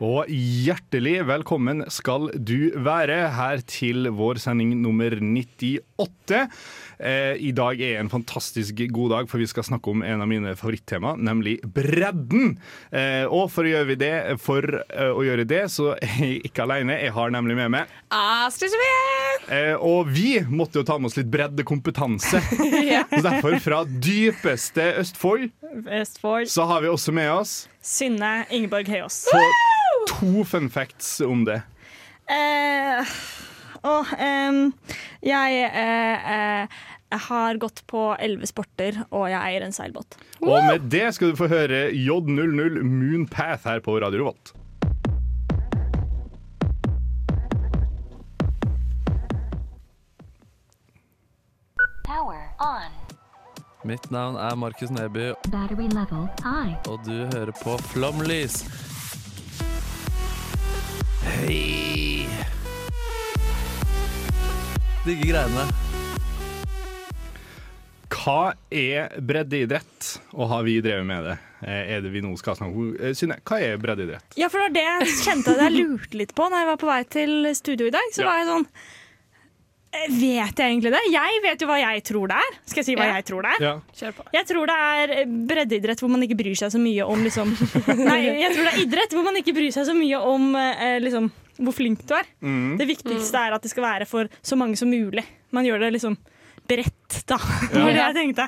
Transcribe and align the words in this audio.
Og 0.00 0.30
hjertelig 0.32 1.18
velkommen 1.28 1.82
skal 1.92 2.30
du 2.32 2.70
være 2.80 3.18
her 3.36 3.60
til 3.68 4.08
vår 4.16 4.38
sending 4.40 4.70
nummer 4.80 5.12
98. 5.20 6.38
Eh, 7.04 7.34
I 7.36 7.50
dag 7.52 7.82
er 7.84 7.98
en 8.00 8.08
fantastisk 8.08 8.80
god 8.96 9.12
dag, 9.12 9.28
for 9.28 9.42
vi 9.42 9.48
skal 9.50 9.66
snakke 9.68 9.92
om 9.92 10.00
en 10.00 10.24
av 10.24 10.30
mine 10.30 10.54
favorittema, 10.56 11.12
nemlig 11.20 11.58
bredden. 11.76 12.54
Eh, 12.88 13.26
og 13.28 13.50
for 13.52 13.68
å 13.68 13.74
gjøre, 13.74 13.98
det, 14.00 14.12
for, 14.40 14.64
eh, 14.88 15.12
å 15.12 15.20
gjøre 15.26 15.44
det, 15.44 15.66
så 15.68 15.90
er 15.98 16.16
jeg 16.16 16.40
ikke 16.48 16.64
alene. 16.64 16.96
Jeg 16.96 17.12
har 17.18 17.36
nemlig 17.36 17.58
med 17.60 17.74
meg 17.76 17.92
Astrid 18.08 18.72
Sveen! 18.72 19.44
Eh, 19.52 19.74
og 19.76 20.08
vi 20.08 20.38
måtte 20.48 20.80
jo 20.80 20.86
ta 20.88 20.96
med 20.96 21.10
oss 21.10 21.18
litt 21.20 21.28
breddekompetanse. 21.32 22.40
Så 23.10 23.20
derfor, 23.26 23.58
fra 23.60 23.82
dypeste 23.84 24.94
Østfold, 25.02 25.50
Østfold. 25.84 26.48
så 26.48 26.64
har 26.70 26.80
vi 26.84 26.88
også 26.88 27.12
med 27.12 27.28
oss 27.34 27.54
Synne 27.84 28.46
Ingeborg 28.52 28.88
Høyås. 28.88 29.24
To 30.08 30.44
fun 30.44 30.70
facts 30.70 31.20
om 31.24 31.44
det. 31.48 31.60
Eh, 32.30 33.12
åh, 33.82 34.12
em, 34.18 34.72
jeg 35.24 35.64
eh, 35.66 36.30
eh, 36.36 36.80
jeg 37.10 37.24
har 37.26 37.58
gått 37.58 37.82
på 37.90 38.04
elleve 38.22 38.46
sporter, 38.46 39.00
og 39.10 39.26
jeg 39.32 39.40
eier 39.40 39.66
en 39.66 39.74
seilbåt. 39.74 40.14
Og 40.46 40.62
med 40.68 40.86
det 40.92 41.08
skal 41.16 41.32
du 41.32 41.40
få 41.40 41.50
høre 41.50 41.88
J00 41.90 42.84
Moonpath 42.86 43.66
her 43.66 43.82
på 43.82 43.98
Radio 43.98 44.22
Revolt. 44.22 44.54
Mitt 53.84 54.10
navn 54.10 54.36
er 54.36 54.56
Markus 54.56 54.90
Neby, 54.90 55.32
Battery 55.48 55.88
level 55.88 56.28
high. 56.44 56.76
og 56.88 57.00
du 57.06 57.24
hører 57.32 57.52
på 57.62 57.78
Flomlys. 57.78 58.89
Hei! 61.40 62.26
Digge 65.06 65.24
greiene. 65.30 65.62
Hva 68.12 68.50
er 68.76 69.14
breddeidrett, 69.24 70.10
og 70.36 70.50
har 70.52 70.66
vi 70.66 70.74
drevet 70.84 71.06
med 71.08 71.24
det? 71.24 71.36
Eh, 71.64 71.94
Er 71.96 72.02
det 72.04 72.10
vi 72.12 72.20
nå 72.24 72.34
skal 72.36 72.58
snakke 72.58 72.76
om? 72.76 72.90
Eh, 73.00 73.14
Synne, 73.16 73.38
hva 73.48 73.56
er 73.64 73.80
breddeidrett? 73.80 74.36
Ja, 74.36 74.50
for 74.52 74.60
det 74.60 74.68
var 74.68 74.74
det 74.76 74.84
jeg 74.84 75.16
kjente 75.24 75.54
at 75.56 75.62
jeg 75.64 75.76
lurte 75.78 76.20
litt 76.20 76.34
på 76.36 76.48
når 76.50 76.60
jeg 76.64 76.68
var 76.74 76.80
på 76.84 76.90
vei 76.90 77.00
til 77.16 77.48
studio 77.56 77.88
i 77.88 77.94
dag. 77.96 78.12
Så 78.12 78.20
Ja. 78.20 78.28
var 78.28 78.38
jeg 78.42 78.50
sånn 78.52 78.66
Vet 79.90 80.54
jeg 80.60 80.70
egentlig 80.70 80.92
det? 80.94 81.00
Jeg 81.10 81.40
vet 81.42 81.62
jo 81.64 81.66
hva 81.66 81.76
jeg 81.80 82.02
tror 82.06 82.30
det 82.30 82.36
er. 82.38 82.56
Skal 82.70 82.80
jeg 82.80 82.86
si 82.86 82.94
hva 82.94 83.08
Ja. 83.08 83.14
jeg 83.18 83.24
tror 83.26 83.42
det 83.42 83.50
er? 83.56 83.62
Ja. 83.64 83.72
Kjør 83.98 84.12
på. 84.20 84.24
Jeg 84.36 84.46
tror 84.46 84.70
det 84.70 84.76
er 84.78 85.12
breddeidrett 85.50 86.00
hvor 86.04 86.12
man 86.14 86.22
ikke 86.22 86.36
bryr 86.38 86.54
seg 86.60 86.70
så 86.70 86.78
mye 86.80 87.06
om 87.10 87.24
liksom 87.26 87.50
Nei, 88.08 88.20
jeg 88.44 88.52
tror 88.54 88.68
det 88.68 88.72
er 88.72 88.82
idrett 88.84 89.16
hvor 89.18 89.26
man 89.26 89.40
ikke 89.42 89.54
bryr 89.56 89.74
seg 89.74 89.88
så 89.90 89.96
mye 89.98 90.20
om 90.30 90.54
eh, 90.56 90.98
liksom 91.02 91.26
hvor 91.60 91.74
flink 91.76 92.06
du 92.08 92.14
er. 92.16 92.24
Mm. 92.40 92.78
Det 92.80 92.86
viktigste 92.88 93.36
er 93.42 93.52
at 93.58 93.66
det 93.66 93.72
skal 93.74 93.84
være 93.84 94.06
for 94.08 94.30
så 94.46 94.56
mange 94.56 94.78
som 94.80 94.88
mulig. 94.88 95.26
Man 95.52 95.66
gjør 95.66 95.82
det 95.82 95.90
liksom 95.98 96.14
bredt, 96.70 97.18
da. 97.28 97.36
Det 97.74 97.82
var 97.82 97.90
det 97.92 98.00
jeg 98.06 98.16
tenkte. 98.20 98.46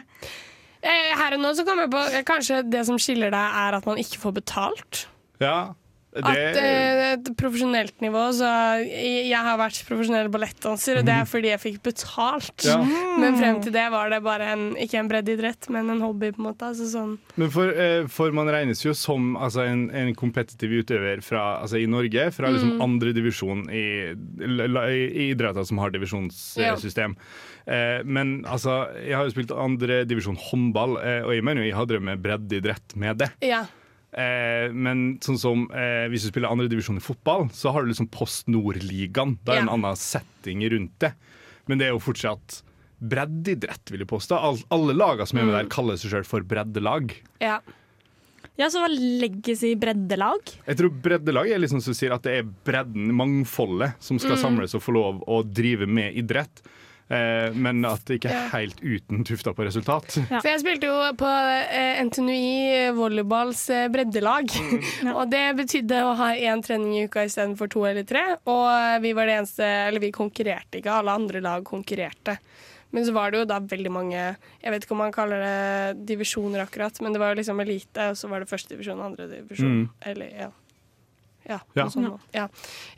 Eh, 0.83 1.11
Her 1.19 1.35
og 1.37 1.43
nå 1.43 1.51
så 1.59 1.67
kommer 1.67 1.85
jeg 1.89 1.93
på 1.93 2.01
eh, 2.17 2.23
Kanskje 2.27 2.63
det 2.71 2.87
som 2.89 2.97
skiller 3.03 3.35
deg, 3.35 3.59
er 3.67 3.77
at 3.83 3.85
man 3.91 3.99
ikke 4.01 4.23
får 4.23 4.39
betalt. 4.41 5.07
ja. 5.43 5.75
At 6.13 6.59
eh, 6.61 7.15
et 7.15 7.29
profesjonelt 7.41 8.03
nivå 8.05 8.21
Så 8.37 8.49
jeg, 8.85 9.23
jeg 9.31 9.45
har 9.47 9.57
vært 9.57 9.79
profesjonell 9.89 10.29
ballettdanser, 10.33 10.99
og 11.01 11.07
det 11.09 11.15
er 11.15 11.29
fordi 11.29 11.49
jeg 11.49 11.63
fikk 11.63 11.79
betalt. 11.87 12.67
Mhm. 12.67 12.93
ja. 12.93 13.15
Men 13.23 13.39
frem 13.41 13.61
til 13.65 13.73
det 13.73 13.87
var 13.95 14.13
det 14.13 14.21
bare 14.25 14.51
en, 14.53 14.65
ikke 14.81 15.01
en 15.01 15.09
breddeidrett, 15.09 15.71
men 15.73 15.89
en 15.95 16.03
hobby. 16.05 16.33
på 16.35 16.43
en 16.43 16.49
måte 16.51 16.69
altså 16.69 16.89
sånn. 16.91 17.15
Men 17.41 17.53
for, 17.55 17.73
eh, 17.73 18.05
for 18.13 18.35
man 18.37 18.51
regnes 18.53 18.85
jo 18.85 18.93
som 18.97 19.37
altså, 19.37 19.65
en, 19.69 19.87
en 19.97 20.13
kompetitiv 20.19 20.75
utøver 20.83 21.25
fra, 21.25 21.63
altså, 21.63 21.81
i 21.81 21.89
Norge, 21.89 22.29
fra 22.37 22.53
liksom, 22.53 22.77
andre 22.85 23.15
divisjon 23.17 23.65
i, 23.73 23.87
i, 24.13 24.53
i 24.53 25.29
idretter 25.31 25.65
som 25.69 25.81
har 25.83 25.93
divisjonssystem. 25.95 27.17
Eh, 27.67 28.01
men 28.05 28.41
altså, 28.49 28.83
jeg 29.01 29.17
har 29.17 29.29
jo 29.29 29.35
spilt 29.35 29.53
andre 29.55 30.03
divisjon 30.09 30.39
håndball, 30.51 30.99
eh, 31.03 31.21
og 31.27 31.37
jeg 31.37 31.47
mener 31.47 31.63
jo 31.63 31.71
jeg 31.71 31.79
har 31.79 31.89
drevet 31.89 32.09
med 32.11 32.25
breddeidrett 32.25 32.97
med 32.99 33.23
det. 33.23 33.31
Ja. 33.47 33.65
Eh, 34.13 34.69
men 34.77 35.17
sånn 35.25 35.39
som 35.41 35.63
eh, 35.73 36.05
hvis 36.13 36.27
du 36.27 36.33
spiller 36.33 36.53
andre 36.53 36.69
divisjon 36.69 37.01
i 37.01 37.05
fotball, 37.05 37.47
så 37.57 37.73
har 37.73 37.83
du 37.85 37.93
liksom 37.93 38.11
Post 38.13 38.51
Nord-ligaen. 38.53 39.39
Da 39.45 39.55
er 39.55 39.63
det 39.63 39.69
en 39.69 39.75
annen 39.79 39.97
setting 39.99 40.65
rundt 40.75 40.99
det. 41.05 41.15
Men 41.71 41.81
det 41.81 41.89
er 41.89 41.95
jo 41.95 42.03
fortsatt 42.03 42.61
breddeidrett, 43.03 43.91
vil 43.91 44.05
jeg 44.05 44.11
påstå. 44.11 44.39
All, 44.39 44.61
alle 44.75 44.95
lagene 44.95 45.27
som 45.27 45.41
er 45.41 45.49
med 45.49 45.57
der, 45.57 45.71
kaller 45.73 45.99
seg 45.99 46.13
selv 46.19 46.29
for 46.31 46.45
breddelag. 46.47 47.17
ja. 47.43 47.61
Ja, 48.61 48.67
så 48.69 48.83
hva 48.83 48.89
legges 48.93 49.63
i 49.65 49.71
breddelag? 49.81 50.51
Jeg 50.67 50.77
tror 50.77 50.91
breddelag 51.03 51.49
er 51.55 51.61
liksom 51.63 51.81
som 51.81 51.95
sier 51.97 52.13
at 52.13 52.27
det 52.27 52.35
er 52.37 52.51
bredden, 52.67 53.09
mangfoldet, 53.17 53.95
som 54.03 54.19
skal 54.21 54.37
samles 54.37 54.75
og 54.77 54.83
få 54.85 54.93
lov 54.93 55.23
å 55.25 55.39
drive 55.47 55.89
med 55.89 56.19
idrett. 56.21 56.61
Eh, 57.09 57.53
men 57.55 57.83
at 57.85 58.05
det 58.09 58.21
ikke 58.21 58.33
er 58.33 58.49
helt 58.55 58.81
uten 58.81 59.25
tufta 59.29 59.53
på 59.57 59.67
resultat. 59.67 60.17
Ja. 60.31 60.39
For 60.39 60.49
jeg 60.49 60.63
spilte 60.63 60.89
jo 60.89 60.99
på 61.21 61.29
eh, 61.29 62.01
NTNUI 62.07 62.93
volleyballs 62.97 63.65
eh, 63.75 63.89
breddelag. 63.93 64.53
og 65.17 65.25
det 65.33 65.45
betydde 65.59 66.03
å 66.07 66.15
ha 66.21 66.33
én 66.37 66.65
trening 66.65 66.97
i 66.97 67.07
uka 67.11 67.27
istedenfor 67.29 67.73
to 67.73 67.85
eller 67.91 68.07
tre. 68.09 68.25
Og 68.49 69.03
vi 69.05 69.15
var 69.17 69.29
det 69.29 69.41
eneste 69.41 69.67
Eller 69.89 70.03
vi 70.03 70.13
konkurrerte 70.15 70.81
ikke, 70.81 71.01
alle 71.01 71.17
andre 71.17 71.43
lag 71.45 71.65
konkurrerte. 71.67 72.39
Men 72.93 73.07
så 73.07 73.15
var 73.17 73.33
det 73.33 73.41
jo 73.41 73.49
da 73.49 73.57
veldig 73.65 73.91
mange 73.93 74.19
Jeg 74.21 74.73
vet 74.73 74.85
ikke 74.85 74.93
om 74.93 75.01
man 75.01 75.15
kaller 75.15 75.41
det 75.41 76.07
divisjoner 76.11 76.65
akkurat, 76.65 76.99
men 77.01 77.15
det 77.15 77.23
var 77.23 77.33
jo 77.33 77.41
liksom 77.41 77.63
elite, 77.65 78.11
og 78.13 78.19
så 78.21 78.29
var 78.29 78.43
det 78.43 78.51
første 78.51 78.75
divisjon 78.75 79.01
og 79.01 79.13
andre 79.13 79.29
divisjon. 79.31 79.79
Mm. 79.79 79.87
Eller 80.13 80.35
ja. 80.45 80.51
Ja, 81.49 81.59
Ja. 81.75 81.87
Sånn, 81.91 82.07
ja. 82.33 82.49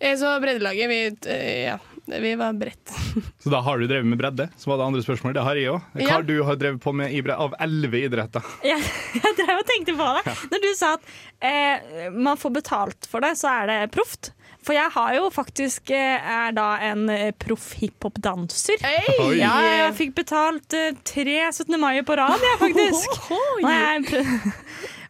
Eh, 0.00 0.16
Så 0.20 0.34
breddelaget, 0.42 0.88
vi, 0.90 0.98
eh, 1.32 1.64
ja, 1.70 1.78
vi 2.06 2.34
var 2.36 2.52
bredt. 2.52 2.92
Så 3.42 3.50
da 3.50 3.60
har 3.64 3.78
du 3.78 3.86
drevet 3.88 4.06
med 4.06 4.18
bredde, 4.20 4.48
så 4.58 4.70
var 4.70 4.78
det 4.82 4.84
andre 4.90 5.02
spørsmål. 5.02 5.34
Det 5.34 5.42
har 5.46 5.56
jeg 5.56 5.70
òg. 5.72 5.80
Hva 5.94 6.02
Ja. 6.04 6.12
har 6.18 6.22
du 6.22 6.36
drevet 6.56 6.80
på 6.84 6.92
med 6.94 7.12
i 7.12 7.22
bre- 7.22 7.38
av 7.40 7.54
elleve 7.60 8.04
idretter? 8.04 8.42
Jeg, 8.64 8.80
jeg 9.14 9.34
drev 9.40 9.58
og 9.58 9.66
tenkte 9.66 9.96
på 9.96 10.08
det. 10.18 10.36
Når 10.52 10.60
du 10.62 10.70
sa 10.76 10.94
at 10.94 11.12
eh, 11.40 12.10
man 12.12 12.36
får 12.36 12.50
betalt 12.60 13.06
for 13.10 13.20
det, 13.24 13.36
så 13.40 13.48
er 13.62 13.66
det 13.72 13.80
proft. 13.92 14.32
For 14.64 14.72
jeg 14.72 14.88
har 14.94 15.10
jo 15.18 15.26
faktisk 15.28 15.90
eh, 15.92 16.24
er 16.24 16.52
da 16.56 16.78
en 16.88 17.02
proff 17.36 17.74
hiphop-danser. 17.76 18.80
Oi. 19.20 19.34
Ja, 19.36 19.50
jeg 19.60 19.90
fikk 19.98 20.14
betalt 20.16 20.72
tre 21.04 21.34
17. 21.52 21.76
mai 21.80 22.00
på 22.02 22.16
rad, 22.16 22.40
jeg, 22.40 22.60
faktisk. 22.62 23.18
Og 23.60 23.68
jeg 23.68 24.04
prø- 24.08 24.54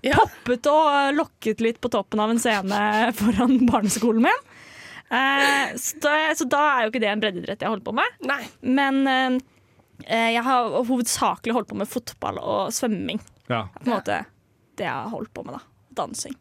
Ja. 0.05 0.19
poppet 0.21 0.69
og 0.71 0.91
eh, 0.91 1.15
lokket 1.17 1.63
litt 1.65 1.81
på 1.81 1.91
toppen 1.93 2.21
av 2.21 2.35
en 2.35 2.43
scene 2.43 2.81
foran 3.21 3.57
barneskolen 3.71 4.27
min. 4.27 4.45
Eh, 5.15 5.75
så, 5.81 5.99
da, 6.05 6.15
så 6.37 6.47
da 6.49 6.63
er 6.75 6.85
jo 6.87 6.93
ikke 6.93 7.03
det 7.05 7.11
en 7.13 7.25
breddeidrett 7.25 7.65
jeg 7.65 7.73
holder 7.73 7.89
på 7.89 7.97
med. 7.97 8.23
Nei. 8.29 8.41
Men 8.67 9.03
eh, 9.09 9.41
eh, 10.07 10.31
jeg 10.37 10.45
har 10.47 10.79
hovedsakelig 10.89 11.57
holdt 11.57 11.73
på 11.73 11.81
med 11.81 11.91
fotball 11.91 12.41
og 12.41 12.73
svømming. 12.75 13.21
Ja. 13.49 13.67
På 13.81 13.85
en 13.89 13.97
måte 13.97 14.23
det 14.79 14.89
jeg 14.89 14.95
har 14.95 15.13
holdt 15.13 15.31
på 15.35 15.45
med, 15.47 15.59
da. 15.61 15.63
Dansing. 16.03 16.35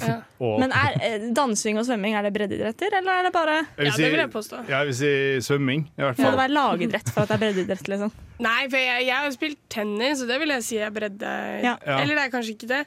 Ja. 0.00 0.16
Men 0.60 0.72
er 0.74 0.96
eh, 1.06 1.26
dansing 1.36 1.78
og 1.78 1.86
svømming 1.86 2.16
er 2.18 2.26
det 2.26 2.32
breddeidretter, 2.34 2.96
eller 2.98 3.20
er 3.20 3.28
det 3.28 3.32
bare 3.34 3.56
jeg 3.60 3.86
Ja, 3.86 3.92
det 3.98 4.10
vil 4.10 4.22
jeg 4.24 4.32
påstå. 4.32 4.62
Ja, 4.66 4.80
jeg 4.80 4.90
vil 4.90 4.96
si 4.98 5.12
svømming, 5.46 5.84
i 5.94 6.02
hvert 6.02 6.22
Må 6.22 6.32
det 6.32 6.40
være 6.40 6.54
lagidrett 6.56 7.12
for 7.12 7.22
at 7.24 7.30
det 7.30 7.36
er 7.36 7.42
breddeidrett? 7.44 7.90
Liksom? 7.92 8.14
Nei, 8.42 8.60
for 8.72 8.80
jeg, 8.80 9.06
jeg 9.06 9.14
har 9.14 9.34
spilt 9.36 9.60
tennis, 9.70 10.24
og 10.24 10.32
det 10.32 10.40
vil 10.42 10.54
jeg 10.56 10.66
si 10.66 10.80
er 10.82 10.94
bredde. 10.94 11.34
Ja. 11.62 11.76
Ja. 11.78 11.98
Eller 12.00 12.18
det 12.18 12.24
er 12.26 12.32
kanskje 12.34 12.56
ikke 12.56 12.70
det. 12.72 12.82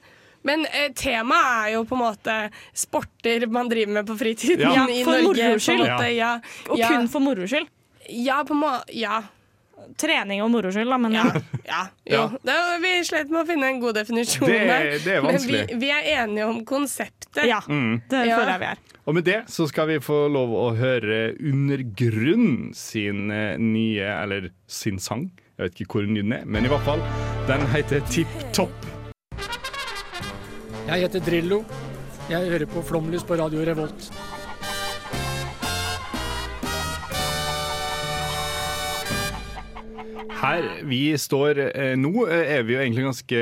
Men 0.48 0.66
eh, 0.72 0.90
temaet 0.96 1.54
er 1.68 1.72
jo 1.76 1.84
på 1.90 1.98
en 1.98 2.04
måte 2.06 2.36
sporter 2.78 3.48
man 3.52 3.70
driver 3.72 3.98
med 4.00 4.08
på 4.10 4.16
fritiden 4.20 4.64
Ja, 4.64 4.86
i 4.90 5.02
for 5.04 5.18
Norge. 5.20 5.50
moro 5.54 5.64
skyld. 5.64 5.84
måte. 5.86 6.12
Ja. 6.16 6.34
Og 6.70 6.78
ja, 6.80 6.92
kun 6.94 7.10
for 7.12 7.20
moro 7.26 7.48
skyld. 7.50 7.68
ja, 8.10 8.44
på 8.48 8.56
må 8.58 8.72
ja. 8.96 9.24
Trening 9.98 10.42
og 10.44 10.50
moro 10.52 10.72
skyld, 10.74 10.90
da, 10.90 10.98
men 11.00 11.14
Ja. 11.16 11.24
ja. 11.64 11.82
ja. 12.10 12.18
Jo. 12.18 12.40
Det, 12.44 12.56
vi 12.84 12.92
slet 13.08 13.30
med 13.32 13.44
å 13.44 13.48
finne 13.48 13.68
en 13.72 13.78
god 13.80 13.96
definisjon 14.00 14.50
Det, 14.50 14.58
der. 14.68 14.88
det 15.06 15.14
er 15.14 15.22
vanskelig. 15.24 15.60
Men 15.70 15.70
vi, 15.70 15.78
vi 15.86 15.92
er 15.94 16.10
enige 16.24 16.48
om 16.50 16.58
konseptet. 16.68 17.44
ja. 17.48 17.60
Mm. 17.70 18.02
Det 18.10 18.24
Ja. 18.28 18.40
føler 18.40 18.52
jeg 18.56 18.60
vi 18.64 18.70
er. 18.74 18.82
Og 19.08 19.16
med 19.16 19.24
det 19.30 19.38
så 19.54 19.68
skal 19.70 19.88
vi 19.88 20.00
få 20.04 20.18
lov 20.34 20.52
å 20.52 20.66
høre 20.76 21.20
Undergrunn 21.40 22.74
sin 22.76 23.30
eh, 23.32 23.56
nye, 23.62 24.10
eller 24.24 24.50
sin 24.68 25.00
sang, 25.00 25.30
Jeg 25.58 25.70
vet 25.70 25.82
ikke 25.86 25.94
hvor 26.02 26.06
lyden 26.10 26.34
er, 26.42 26.44
men 26.46 26.66
i 26.68 26.70
hvert 26.74 26.84
fall. 26.86 27.02
Den 27.48 27.64
heter 27.74 28.04
Tipp 28.12 28.28
Topp. 28.54 28.87
Jeg 30.88 31.04
heter 31.04 31.20
Drillo. 31.20 31.58
Jeg 32.32 32.48
hører 32.48 32.64
på 32.72 32.80
Flomlys 32.88 33.24
på 33.28 33.36
Radio 33.36 33.60
Revolt. 33.68 34.06
Her 40.38 40.68
vi 40.88 41.02
står 41.20 41.60
eh, 41.66 41.98
nå, 42.00 42.14
eh, 42.32 42.54
er 42.56 42.64
vi 42.64 42.78
jo 42.78 42.80
egentlig 42.86 43.04
ganske 43.04 43.42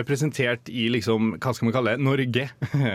representert 0.00 0.72
i 0.74 0.88
liksom, 0.90 1.36
hva 1.36 1.52
skal 1.54 1.68
man 1.68 1.76
kalle 1.76 1.94
det, 1.94 2.02
Norge. 2.02 2.48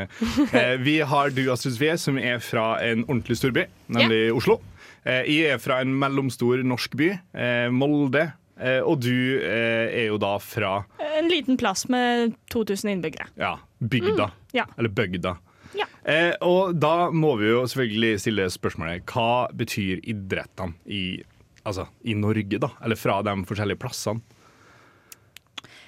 eh, 0.52 0.76
vi 0.84 0.98
har 1.08 1.32
du, 1.32 1.46
Astrid 1.54 1.78
Sofie, 1.78 1.96
som 2.02 2.20
er 2.20 2.44
fra 2.44 2.74
en 2.84 3.06
ordentlig 3.08 3.40
storby, 3.40 3.70
nemlig 3.88 4.34
Oslo. 4.36 4.60
Eh, 5.08 5.24
jeg 5.32 5.56
er 5.56 5.64
fra 5.64 5.80
en 5.80 5.96
mellomstor 5.96 6.60
norsk 6.68 7.00
by, 7.00 7.14
eh, 7.40 7.70
Molde. 7.72 8.34
Eh, 8.60 8.80
og 8.82 9.00
du 9.04 9.12
eh, 9.42 9.92
er 10.02 10.06
jo 10.08 10.18
da 10.18 10.36
fra 10.42 10.80
En 11.20 11.28
liten 11.30 11.58
plass 11.58 11.88
med 11.94 12.34
2000 12.54 12.90
innbyggere. 12.96 13.28
ja, 13.38 13.56
bygda. 13.80 14.32
ja. 14.54 14.66
Eller 14.78 14.90
bygda. 14.90 15.36
Ja. 15.78 15.86
Eh, 16.10 16.34
og 16.42 16.74
da 16.80 17.10
må 17.12 17.36
vi 17.38 17.50
jo 17.52 17.66
selvfølgelig 17.70 18.20
stille 18.24 18.48
spørsmålet 18.50 19.04
hva 19.12 19.48
betyr 19.54 20.00
idrettene 20.10 20.74
i, 20.90 21.22
altså, 21.68 21.86
i 22.08 22.16
Norge, 22.18 22.58
da? 22.64 22.70
Eller 22.84 22.96
fra 22.98 23.20
de 23.22 23.36
forskjellige 23.46 23.78
plassene? 23.84 24.22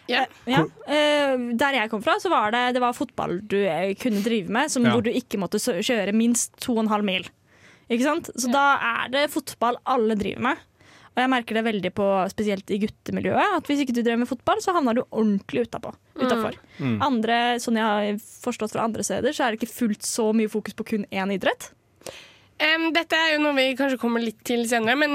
Ja. 0.10 0.24
Ja. 0.50 0.63
Eh, 0.89 1.36
der 1.57 1.75
jeg 1.77 1.89
kom 1.92 2.01
fra, 2.01 2.16
så 2.21 2.30
var 2.33 2.51
det, 2.54 2.63
det 2.77 2.81
var 2.81 2.95
fotball 2.98 3.39
du 3.45 3.60
kunne 4.01 4.24
drive 4.25 4.50
med, 4.50 4.71
som, 4.74 4.86
Ja. 4.86 4.94
hvor 4.95 5.04
du 5.06 5.12
ikke 5.13 5.38
måtte 5.42 5.60
kjøre 5.62 6.13
minst 6.18 6.56
2,5 6.66 7.04
mil. 7.06 7.27
Ikke 7.89 8.04
sant? 8.06 8.30
Så 8.38 8.50
da 8.54 8.77
er 9.06 9.10
det 9.13 9.27
fotball 9.33 9.77
alle 9.86 10.16
driver 10.18 10.42
med. 10.50 10.57
Og 11.16 11.24
jeg 11.24 11.32
merker 11.34 11.58
det 11.58 11.66
veldig 11.66 11.92
på, 11.98 12.06
spesielt 12.32 12.72
i 12.72 12.80
guttemiljøet, 12.84 13.58
at 13.58 13.68
hvis 13.70 13.84
ikke 13.84 13.96
du 13.98 14.04
drev 14.06 14.22
med 14.22 14.30
fotball, 14.30 14.62
så 14.64 14.76
havna 14.76 14.96
du 14.96 15.04
ordentlig 15.10 15.66
utapå. 15.68 15.92
Utafor. 16.20 16.56
Andre, 17.04 17.58
sånn 17.64 17.80
jeg 17.80 17.86
har 17.86 18.24
forstått 18.46 18.76
fra 18.76 18.86
andre 18.88 19.06
steder, 19.06 19.36
så 19.36 19.46
er 19.46 19.52
det 19.52 19.62
ikke 19.62 19.74
fullt 19.74 20.08
så 20.08 20.30
mye 20.36 20.52
fokus 20.52 20.78
på 20.78 20.88
kun 20.94 21.06
én 21.10 21.36
idrett. 21.36 21.72
Um, 22.60 22.90
dette 22.92 23.16
er 23.16 23.38
jo 23.38 23.44
noe 23.46 23.56
vi 23.56 23.70
kanskje 23.80 24.02
kommer 24.02 24.20
litt 24.20 24.42
til 24.48 24.66
senere, 24.68 24.98
men 25.00 25.14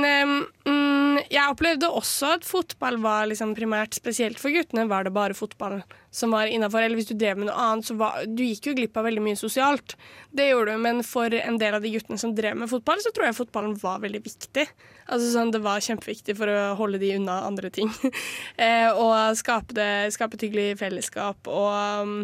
mm, 0.64 1.19
jeg 1.29 1.52
opplevde 1.52 1.91
også 1.93 2.31
at 2.38 2.47
fotball 2.49 2.97
var 3.05 3.29
liksom 3.29 3.52
primært 3.56 3.97
spesielt 3.99 4.40
for 4.40 4.55
guttene. 4.55 4.87
Var 4.88 5.05
det 5.05 5.12
bare 5.12 5.37
fotball 5.37 5.82
som 6.14 6.32
var 6.32 6.49
innafor? 6.49 6.81
Eller 6.81 6.97
hvis 6.97 7.11
du 7.11 7.14
drev 7.20 7.37
med 7.38 7.50
noe 7.50 7.67
annet, 7.67 7.88
så 7.90 7.99
var 8.00 8.25
Du 8.25 8.40
gikk 8.47 8.70
jo 8.70 8.76
glipp 8.79 8.97
av 8.97 9.05
veldig 9.11 9.25
mye 9.26 9.38
sosialt. 9.38 9.97
Det 10.32 10.49
gjorde 10.50 10.73
du, 10.73 10.85
men 10.87 11.05
for 11.06 11.37
en 11.37 11.61
del 11.61 11.76
av 11.76 11.85
de 11.85 11.93
guttene 11.93 12.20
som 12.20 12.32
drev 12.37 12.56
med 12.62 12.73
fotball, 12.73 13.05
så 13.05 13.12
tror 13.12 13.29
jeg 13.29 13.38
fotballen 13.43 13.76
var 13.82 14.00
veldig 14.05 14.25
viktig. 14.25 14.67
Altså 15.04 15.30
sånn, 15.32 15.52
Det 15.54 15.60
var 15.64 15.82
kjempeviktig 15.84 16.36
for 16.38 16.50
å 16.50 16.74
holde 16.78 17.00
de 17.02 17.14
unna 17.18 17.40
andre 17.48 17.70
ting. 17.74 17.90
eh, 18.64 18.88
og 18.90 19.36
skape, 19.38 19.76
det, 19.76 20.14
skape 20.14 20.38
et 20.38 20.46
hyggelig 20.46 20.78
fellesskap. 20.80 21.50
Og 21.50 22.04
um, 22.04 22.14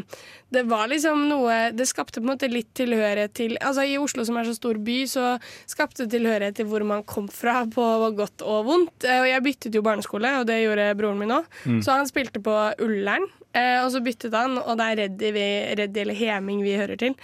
det 0.51 0.65
var 0.67 0.89
liksom 0.91 1.29
noe 1.31 1.71
Det 1.77 1.87
skapte 1.87 2.19
på 2.19 2.27
en 2.27 2.33
måte 2.33 2.49
litt 2.51 2.73
tilhørighet 2.75 3.35
til 3.39 3.55
Altså 3.63 3.85
I 3.87 3.99
Oslo, 4.01 4.25
som 4.27 4.41
er 4.41 4.49
så 4.49 4.57
stor 4.57 4.81
by, 4.83 4.99
så 5.11 5.27
skapte 5.71 6.07
det 6.07 6.17
tilhørighet 6.17 6.59
til 6.59 6.71
hvor 6.71 6.85
man 6.87 7.05
kom 7.05 7.29
fra, 7.33 7.63
på 7.77 7.87
godt 8.17 8.47
og 8.47 8.65
vondt. 8.71 9.05
Eh, 9.05 9.23
og 9.25 9.29
jeg 9.31 9.47
byttet 9.47 9.77
jo 9.77 9.85
barneskole, 9.87 10.39
og 10.41 10.49
det 10.51 10.63
gjorde 10.63 10.91
broren 10.99 11.21
min 11.21 11.37
òg. 11.41 11.61
Så 11.85 11.95
han 11.95 12.09
spilte 12.09 12.43
på 12.43 12.57
Ullern. 12.83 13.29
Eh, 13.53 13.81
og 13.83 13.89
så 13.91 13.99
byttet 14.05 14.35
han, 14.37 14.59
og 14.63 14.77
det 14.79 14.85
er 14.93 14.99
Reddy, 15.05 15.31
vi, 15.35 15.47
Reddy 15.81 16.05
eller 16.05 16.15
Heming 16.15 16.61
vi 16.63 16.77
hører 16.79 17.01
til. 17.01 17.17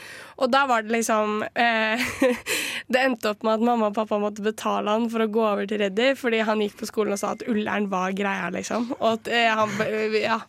Og 0.42 0.50
da 0.52 0.64
var 0.68 0.82
det 0.82 0.90
liksom 0.92 1.38
eh, 1.54 2.02
Det 2.92 2.98
endte 3.00 3.30
opp 3.30 3.44
med 3.46 3.54
at 3.56 3.62
mamma 3.64 3.88
og 3.88 3.94
pappa 3.96 4.18
måtte 4.20 4.42
betale 4.44 4.90
han 4.92 5.06
for 5.10 5.22
å 5.24 5.28
gå 5.32 5.40
over 5.42 5.68
til 5.70 5.80
Reddy, 5.80 6.10
fordi 6.18 6.42
han 6.46 6.60
gikk 6.64 6.76
på 6.80 6.88
skolen 6.90 7.14
og 7.14 7.20
sa 7.20 7.30
at 7.36 7.44
Ullern 7.48 7.86
var 7.92 8.12
greia, 8.18 8.50
liksom. 8.54 8.88
Og 8.98 9.06
at 9.12 9.30
eh, 9.32 9.46
han, 9.54 9.70
ja, 10.18 10.40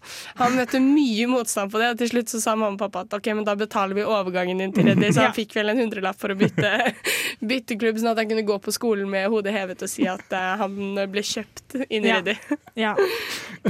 han 0.42 0.58
møtte 0.58 0.82
mye 0.84 1.30
motstand 1.32 1.72
på 1.74 1.82
det, 1.82 1.92
og 1.94 2.02
til 2.02 2.12
slutt 2.12 2.34
så 2.34 2.42
sa 2.44 2.56
mamma 2.58 2.76
og 2.76 2.82
pappa 2.82 3.06
at 3.06 3.16
ok, 3.20 3.32
men 3.38 3.48
da 3.48 3.56
betaler 3.58 3.98
vi 3.98 4.06
overgangen 4.06 4.62
din 4.64 4.74
til 4.76 4.86
Reddy, 4.90 5.12
så 5.14 5.28
han 5.28 5.38
fikk 5.38 5.56
vel 5.60 5.74
en 5.74 5.82
hundrelapp 5.86 6.18
for 6.20 6.34
å 6.34 6.40
bytte, 6.42 6.74
bytte 7.54 7.78
klubb, 7.78 8.02
sånn 8.02 8.12
at 8.16 8.24
han 8.24 8.34
kunne 8.34 8.46
gå 8.50 8.58
på 8.66 8.74
skolen 8.76 9.10
med 9.14 9.30
hodet 9.34 9.54
hevet 9.56 9.86
og 9.86 9.94
si 9.94 10.10
at 10.10 10.34
eh, 10.34 10.52
han 10.64 10.78
ble 11.14 11.26
kjøpt 11.26 11.78
inn 11.88 12.02
i 12.02 12.12
Ja. 12.12 12.20
Reddy. 12.22 12.38
Ja, 12.78 12.92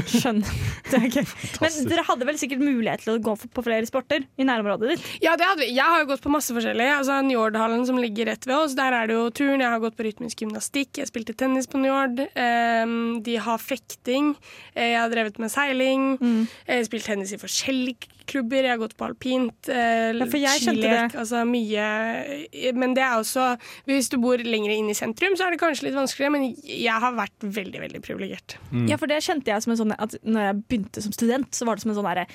skjønner. 0.08 0.52
Det 0.88 1.00
er 1.00 1.08
gøy. 1.20 1.32
Men 1.62 1.72
dere 1.98 2.06
hadde 2.08 2.28
vel 2.30 2.38
sikkert 2.40 2.62
mulighet 2.64 3.04
til 3.04 3.16
å 3.16 3.22
gå 3.26 3.34
på 3.58 3.64
flere 3.66 3.88
sporter 3.90 4.24
i 4.38 4.46
nærområdet 4.48 4.94
ditt? 4.94 5.06
Ja, 5.26 5.34
det 5.40 5.48
hadde 5.50 5.66
vi. 5.66 5.72
Jeg 5.76 5.84
har 5.90 6.04
jo 6.04 6.10
gått 6.14 6.24
på 6.24 6.32
masse 6.34 6.54
forskjellig. 6.56 6.88
Altså 7.00 7.18
Njordhallen 7.26 7.86
som 7.90 7.98
ligger 8.02 8.30
rett 8.32 8.46
ved 8.48 8.56
oss, 8.58 8.76
der 8.78 8.94
er 8.94 9.10
det 9.10 9.18
jo 9.18 9.28
turn. 9.34 9.60
Jeg 9.66 9.74
har 9.74 9.82
gått 9.84 9.98
på 9.98 10.06
rytmisk 10.08 10.46
gymnastikk. 10.46 11.02
Jeg 11.02 11.10
spilte 11.12 11.36
tennis 11.38 11.68
på 11.68 11.82
Njord. 11.82 12.22
Ehm, 12.38 13.22
de 13.26 13.36
har 13.42 13.58
fekting. 13.62 14.36
Eh, 14.76 14.94
Jeg 14.94 15.00
har 15.02 15.10
drevet 15.12 15.38
med 15.42 15.52
seiling. 15.52 16.06
Jeg 16.22 16.78
har 16.80 16.86
spilt 16.88 17.06
tennis 17.10 17.34
i 17.34 17.42
forskjellige 17.42 18.14
klubber. 18.28 18.62
Jeg 18.68 18.74
har 18.76 18.82
gått 18.82 18.96
på 19.00 19.08
alpint. 19.08 19.70
eh, 19.72 20.12
Ja, 20.12 20.52
skilek. 20.84 21.16
Altså 21.24 21.42
mye 21.48 22.74
Men 22.76 22.94
det 22.94 23.04
er 23.04 23.16
også 23.18 23.48
Hvis 23.88 24.10
du 24.10 24.18
bor 24.22 24.38
lenger 24.38 24.72
inn 24.76 24.90
i 24.90 24.98
sentrum, 24.98 25.36
så 25.40 25.48
er 25.48 25.52
det 25.56 25.60
kanskje 25.62 25.88
litt 25.88 25.96
vanskeligere, 25.98 26.32
men 26.36 26.48
jeg 26.64 26.92
har 27.04 27.14
vært 27.18 27.40
veldig, 27.42 27.80
veldig 27.88 28.02
privilegert. 28.06 28.58
Ja, 28.90 28.98
for 28.98 29.08
det 29.08 29.22
kjente 29.24 29.46
jeg 29.54 29.64
som 29.64 29.72
en 29.74 29.78
sånn 29.82 29.96
at 29.98 30.16
når 30.24 30.42
jeg 30.50 30.64
begynte 30.68 31.02
som 31.04 31.12
student, 31.16 31.52
så 31.56 31.66
var 31.66 31.76
det 31.76 31.82
som 31.88 31.92
en 31.92 31.98
sånn 32.02 32.10
derre 32.12 32.28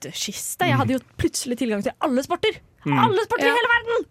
skattkiste. 0.00 0.66
Jeg 0.68 0.78
hadde 0.80 0.96
jo 0.96 1.00
plutselig 1.20 1.58
tilgang 1.60 1.82
til 1.84 1.92
alle 2.00 2.22
sporter. 2.24 2.60
Alle 2.88 3.20
sporter 3.26 3.44
Ja. 3.44 3.52
i 3.52 3.58
hele 3.58 3.68
verden! 3.68 4.06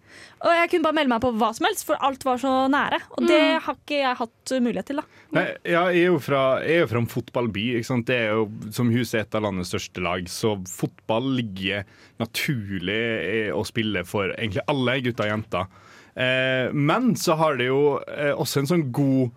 Og 0.45 0.51
jeg 0.53 0.69
kunne 0.69 0.83
bare 0.83 0.93
melde 0.93 1.09
meg 1.09 1.21
på 1.21 1.31
hva 1.35 1.49
som 1.55 1.65
helst, 1.65 1.85
for 1.85 1.97
alt 1.99 2.23
var 2.23 2.37
så 2.37 2.69
nære. 2.69 2.99
Og 3.17 3.27
det 3.27 3.39
har 3.65 3.75
ikke 3.75 3.97
jeg 3.97 4.15
hatt 4.15 4.53
mulighet 4.61 4.85
til, 4.85 4.95
da. 5.01 5.03
Nei, 5.33 5.45
ja, 5.65 5.81
jeg 5.89 6.03
er 6.03 6.11
jo 6.13 6.19
fra, 6.19 6.61
jeg 6.61 6.75
er 6.77 6.79
jo 6.85 6.87
fra 6.87 6.99
en 7.01 7.09
fotballby. 7.09 7.65
Ikke 7.79 7.89
sant? 7.89 8.05
Det 8.05 8.15
er 8.15 8.29
jo 8.37 8.45
som 8.71 8.91
huset 8.93 9.21
et 9.25 9.35
av 9.35 9.41
landets 9.43 9.73
største 9.73 9.99
lag, 10.05 10.23
så 10.29 10.53
fotball 10.69 11.33
ligger 11.41 11.83
naturlig 12.21 13.51
å 13.55 13.65
spille 13.67 14.05
for 14.07 14.31
egentlig 14.37 14.63
alle 14.69 14.99
gutter 15.01 15.25
og 15.27 15.33
jenter. 15.33 15.67
Eh, 16.15 16.71
men 16.73 17.15
så 17.19 17.35
har 17.39 17.57
det 17.57 17.69
jo 17.69 17.99
eh, 18.07 18.33
også 18.33 18.61
en 18.63 18.67
sånn 18.67 18.87
god 18.91 19.29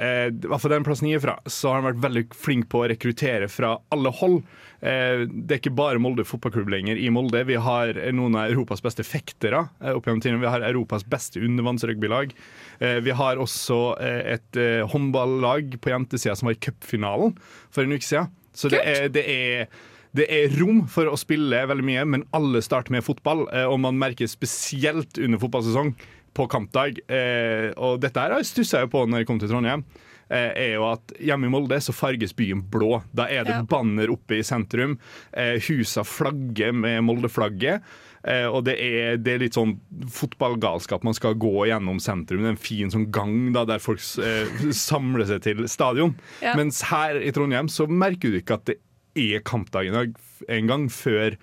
eh, 0.00 0.30
I 0.32 0.48
hvert 0.48 0.62
fall 0.64 0.72
den 0.72 0.86
plassen 0.86 1.06
jeg 1.06 1.20
er 1.20 1.22
fra, 1.22 1.34
så 1.46 1.70
har 1.70 1.80
han 1.82 1.88
vært 1.92 2.02
veldig 2.02 2.24
flink 2.34 2.68
på 2.72 2.80
å 2.82 2.88
rekruttere 2.90 3.48
fra 3.52 3.76
alle 3.94 4.10
hold. 4.20 4.40
Eh, 4.84 5.24
det 5.24 5.56
er 5.56 5.60
ikke 5.62 5.72
bare 5.78 6.00
Molde 6.02 6.26
fotballklubb 6.28 6.68
lenger 6.68 6.98
i 7.00 7.08
Molde. 7.14 7.40
Vi 7.48 7.56
har 7.56 7.96
noen 8.12 8.36
av 8.36 8.50
Europas 8.52 8.82
beste 8.84 9.06
fektere. 9.06 9.62
eh, 9.80 9.94
opp 9.96 10.04
gjennom 10.04 10.20
tiden. 10.20 10.42
Vi 10.42 10.50
har 10.52 10.60
Europas 10.66 11.06
beste 11.08 11.40
undervannsrugbylag. 11.40 12.34
Eh, 12.80 13.00
vi 13.00 13.10
har 13.16 13.40
også 13.40 13.80
eh, 14.00 14.34
et 14.36 14.60
eh, 14.60 14.84
håndballag 14.92 15.78
på 15.80 15.92
jentesida 15.94 16.36
som 16.36 16.50
var 16.50 16.58
i 16.58 16.62
cupfinalen 16.68 17.32
for 17.72 17.84
en 17.86 17.96
uke 17.96 18.04
siden. 18.04 18.28
Så 18.54 18.68
det 18.70 18.82
er, 18.84 19.08
det 19.08 19.24
er 19.26 19.66
det 20.14 20.28
er 20.30 20.52
rom 20.60 20.84
for 20.86 21.08
å 21.10 21.16
spille 21.18 21.64
veldig 21.66 21.82
mye, 21.88 22.02
men 22.06 22.22
alle 22.36 22.60
starter 22.62 22.94
med 22.94 23.02
fotball. 23.02 23.48
eh, 23.50 23.64
Og 23.66 23.80
man 23.82 23.96
merker 23.98 24.28
spesielt 24.30 25.18
under 25.18 25.40
fotballsesong 25.42 25.94
på 26.34 26.46
kampdag. 26.50 27.00
eh, 27.08 27.72
Og 27.74 27.98
dette 28.04 28.20
her 28.20 28.36
stussa 28.46 28.84
jeg 28.84 28.92
på 28.92 29.02
når 29.08 29.24
jeg 29.24 29.26
kom 29.26 29.40
til 29.42 29.50
Trondheim. 29.50 29.82
Eh, 30.30 30.52
Er 30.56 30.72
jo 30.74 30.86
at 30.92 31.12
Hjemme 31.20 31.46
i 31.46 31.52
Molde 31.52 31.80
så 31.80 31.92
farges 31.94 32.32
byen 32.36 32.62
blå. 32.70 33.02
Da 33.14 33.24
er 33.28 33.44
det 33.44 33.54
Ja. 33.58 33.62
banner 33.62 34.10
oppe 34.10 34.38
i 34.38 34.42
sentrum. 34.42 34.98
eh, 35.32 35.58
Husa 35.68 36.04
flagger 36.04 36.72
med 36.72 37.02
Molde-flagget. 37.04 37.82
Eh, 38.26 38.46
og 38.48 38.64
det 38.64 38.78
er, 38.80 39.16
det 39.20 39.34
er 39.34 39.38
litt 39.38 39.52
sånn 39.54 39.78
fotballgalskap. 40.08 41.02
Man 41.04 41.14
skal 41.16 41.34
gå 41.34 41.66
gjennom 41.68 41.98
sentrum. 42.00 42.40
Det 42.40 42.46
er 42.46 42.54
en 42.56 42.56
fin 42.56 42.90
sånn 42.90 43.10
gang 43.12 43.52
da, 43.52 43.64
der 43.68 43.78
folk 43.84 44.00
samler 44.00 45.26
seg 45.28 45.42
til 45.44 45.64
stadion. 45.68 46.14
Ja. 46.42 46.54
Mens 46.56 46.80
her 46.90 47.18
i 47.20 47.30
Trondheim 47.34 47.68
så 47.72 47.86
merker 47.90 48.32
du 48.32 48.40
ikke 48.40 48.58
at 48.58 48.64
det 48.70 48.78
er 49.14 49.44
kampdag 49.46 49.90
i 49.90 49.94
dag 49.94 50.14
en 50.48 50.66
gang 50.70 50.88
før 50.90 51.36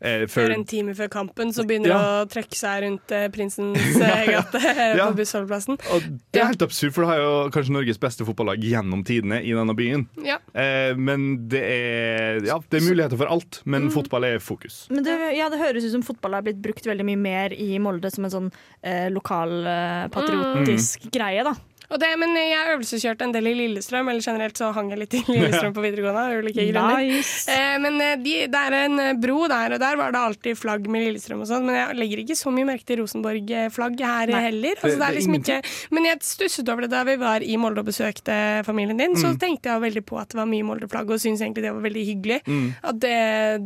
eh, 0.00 0.24
Før 0.30 0.52
en 0.54 0.64
time 0.68 0.94
før 0.98 1.08
kampen 1.12 1.52
så 1.56 1.64
begynner 1.66 1.92
Ja. 1.92 1.98
å 2.22 2.26
trekke 2.30 2.56
seg 2.58 2.82
rundt 2.84 3.12
eh, 3.16 3.26
Prinsens 3.34 3.96
eh, 4.00 4.26
gate 4.34 4.60
Ja. 4.98 5.08
på 5.10 5.16
bussholdeplassen. 5.20 5.78
Og 5.94 6.08
det 6.32 6.40
er 6.42 6.50
helt 6.52 6.62
absurd, 6.66 6.92
for 6.96 7.02
du 7.06 7.10
har 7.10 7.20
jo 7.22 7.32
kanskje 7.54 7.74
Norges 7.76 8.00
beste 8.02 8.26
fotballag 8.28 8.62
gjennom 8.64 9.04
tidene 9.06 9.42
i 9.42 9.52
denne 9.56 9.76
byen. 9.78 10.06
Ja. 10.26 10.38
Eh, 10.54 10.94
men 10.96 11.48
det 11.52 11.62
er, 11.62 12.40
ja, 12.46 12.58
det 12.70 12.80
er 12.82 12.86
muligheter 12.88 13.16
for 13.20 13.30
alt, 13.32 13.60
men 13.64 13.90
fotball 13.94 14.24
er 14.28 14.38
fokus. 14.42 14.86
Men 14.90 15.04
det, 15.06 15.16
ja, 15.38 15.48
det 15.52 15.60
høres 15.62 15.84
ut 15.88 15.94
som 15.98 16.02
fotball 16.06 16.38
har 16.38 16.46
blitt 16.46 16.60
brukt 16.62 16.86
veldig 16.86 17.06
mye 17.06 17.20
mer 17.20 17.54
i 17.56 17.76
Molde 17.82 18.10
som 18.12 18.26
en 18.28 18.32
sånn 18.36 18.50
eh, 18.82 19.06
lokal 19.12 19.58
eh, 19.66 20.76
greie, 21.12 21.44
da. 21.46 21.54
Det, 21.86 22.08
men 22.18 22.34
jeg 22.34 22.72
øvelseskjørte 22.74 23.26
en 23.28 23.32
del 23.34 23.46
i 23.50 23.54
Lillestrøm, 23.60 24.08
eller 24.10 24.24
generelt 24.24 24.58
så 24.58 24.72
hang 24.74 24.90
jeg 24.90 25.00
litt 25.00 25.14
i 25.14 25.20
Lillestrøm 25.32 25.74
på 25.76 25.84
videregående. 25.84 26.24
av 26.26 26.42
ulike 26.42 26.64
grunner. 26.70 27.04
Nice. 27.06 27.44
Eh, 27.52 27.76
men 27.82 28.00
eh, 28.02 28.16
de, 28.22 28.34
det 28.50 28.62
er 28.68 28.76
en 28.80 29.02
eh, 29.02 29.12
bro 29.22 29.44
der, 29.50 29.76
og 29.76 29.82
der 29.82 30.00
var 30.00 30.14
det 30.16 30.22
alltid 30.22 30.58
flagg 30.58 30.88
med 30.90 31.06
Lillestrøm 31.06 31.44
og 31.44 31.50
sånn. 31.50 31.68
Men 31.68 31.78
jeg 31.78 31.98
legger 32.00 32.22
ikke 32.24 32.38
så 32.38 32.52
mye 32.54 32.68
merke 32.72 32.88
til 32.88 33.00
Rosenborg-flagg 33.02 34.02
her 34.02 34.34
Nei. 34.34 34.42
heller. 34.48 34.80
Altså, 34.80 34.96
det, 34.96 35.04
det 35.04 35.20
liksom 35.20 35.38
ikke, 35.40 35.60
men 35.94 36.10
jeg 36.10 36.22
stusset 36.26 36.74
over 36.74 36.86
det 36.86 36.92
da 36.96 37.04
vi 37.06 37.16
var 37.22 37.46
i 37.46 37.60
Molde 37.60 37.84
og 37.84 37.90
besøkte 37.92 38.40
familien 38.66 39.00
din. 39.00 39.16
Så 39.20 39.32
tenkte 39.40 39.70
jeg 39.70 39.84
veldig 39.86 40.04
på 40.08 40.18
at 40.20 40.34
det 40.34 40.40
var 40.40 40.50
mye 40.50 40.66
Molde-flagg, 40.66 41.14
og 41.14 41.22
syntes 41.22 41.44
egentlig 41.44 41.68
det 41.68 41.74
var 41.76 41.86
veldig 41.86 42.04
hyggelig. 42.10 42.40
At 42.82 43.00
det, 43.02 43.16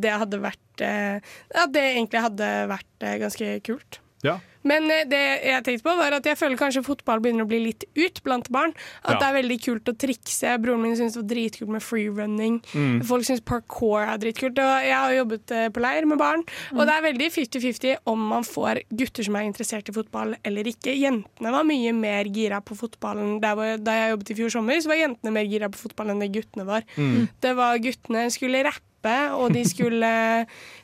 det 0.05 0.15
hadde 0.23 0.45
vært 0.45 0.85
eh, 0.85 1.35
At 1.57 1.73
det 1.75 1.89
egentlig 1.95 2.23
hadde 2.29 2.53
vært 2.71 3.11
ganske 3.25 3.57
kult. 3.67 4.01
Ja. 4.27 4.37
Men 4.63 4.91
eh, 4.93 5.05
det 5.09 5.21
jeg 5.47 5.65
tenkte 5.65 5.87
på 5.87 5.95
var 5.97 6.13
at 6.13 6.27
jeg 6.29 6.37
føler 6.37 6.59
kanskje 6.61 6.83
fotball 6.85 7.21
begynner 7.25 7.47
å 7.47 7.49
bli 7.49 7.61
litt 7.65 7.85
ut 7.97 8.23
blant 8.27 8.51
barn. 8.53 8.75
At 9.05 9.15
Ja. 9.15 9.19
det 9.21 9.27
er 9.29 9.37
veldig 9.43 9.59
kult 9.65 9.89
å 9.89 9.97
trikse. 9.97 10.59
Broren 10.61 10.83
min 10.83 10.97
syns 10.99 11.15
det 11.17 11.23
var 11.23 11.29
dritkult 11.35 11.71
med 11.71 11.83
freerunning. 11.83 12.61
Mm. 12.75 13.01
Folk 13.09 13.25
syns 13.25 13.41
parkour 13.41 14.03
er 14.05 14.19
dritkult. 14.21 14.59
Og 14.61 14.85
jeg 14.85 14.95
har 14.97 15.15
jobbet 15.17 15.51
eh, 15.57 15.69
på 15.73 15.81
leir 15.81 16.07
med 16.11 16.19
barn, 16.21 16.45
og 16.75 16.83
det 16.87 16.95
er 16.97 17.07
veldig 17.09 17.31
50-50 17.33 17.97
om 18.07 18.27
man 18.35 18.45
får 18.45 18.83
gutter 18.91 19.25
som 19.25 19.37
er 19.41 19.49
interessert 19.49 19.89
i 19.89 19.97
fotball 19.97 20.37
eller 20.45 20.65
ikke. 20.69 20.93
Jentene 20.99 21.53
var 21.55 21.65
mye 21.65 21.93
mer 21.97 22.25
gira 22.29 22.61
på 22.61 22.77
fotballen 22.77 23.39
da 23.41 23.55
jeg 23.57 24.13
jobbet 24.13 24.31
i 24.31 24.39
fjor 24.43 24.51
sommer. 24.59 24.81
Så 24.81 24.89
var 24.93 25.01
jentene 25.01 25.33
mer 25.33 25.49
gira 25.49 25.69
på 25.73 25.81
fotball 25.87 26.11
enn 26.13 26.21
det 26.21 26.33
guttene 26.37 26.67
var. 26.69 26.85
Mm. 26.97 27.29
Det 27.41 27.57
var 27.57 27.79
Guttene 27.81 28.27
skulle 28.31 28.61
rappe, 28.67 28.85
og 29.09 29.55
de 29.55 29.65
skulle 29.69 30.11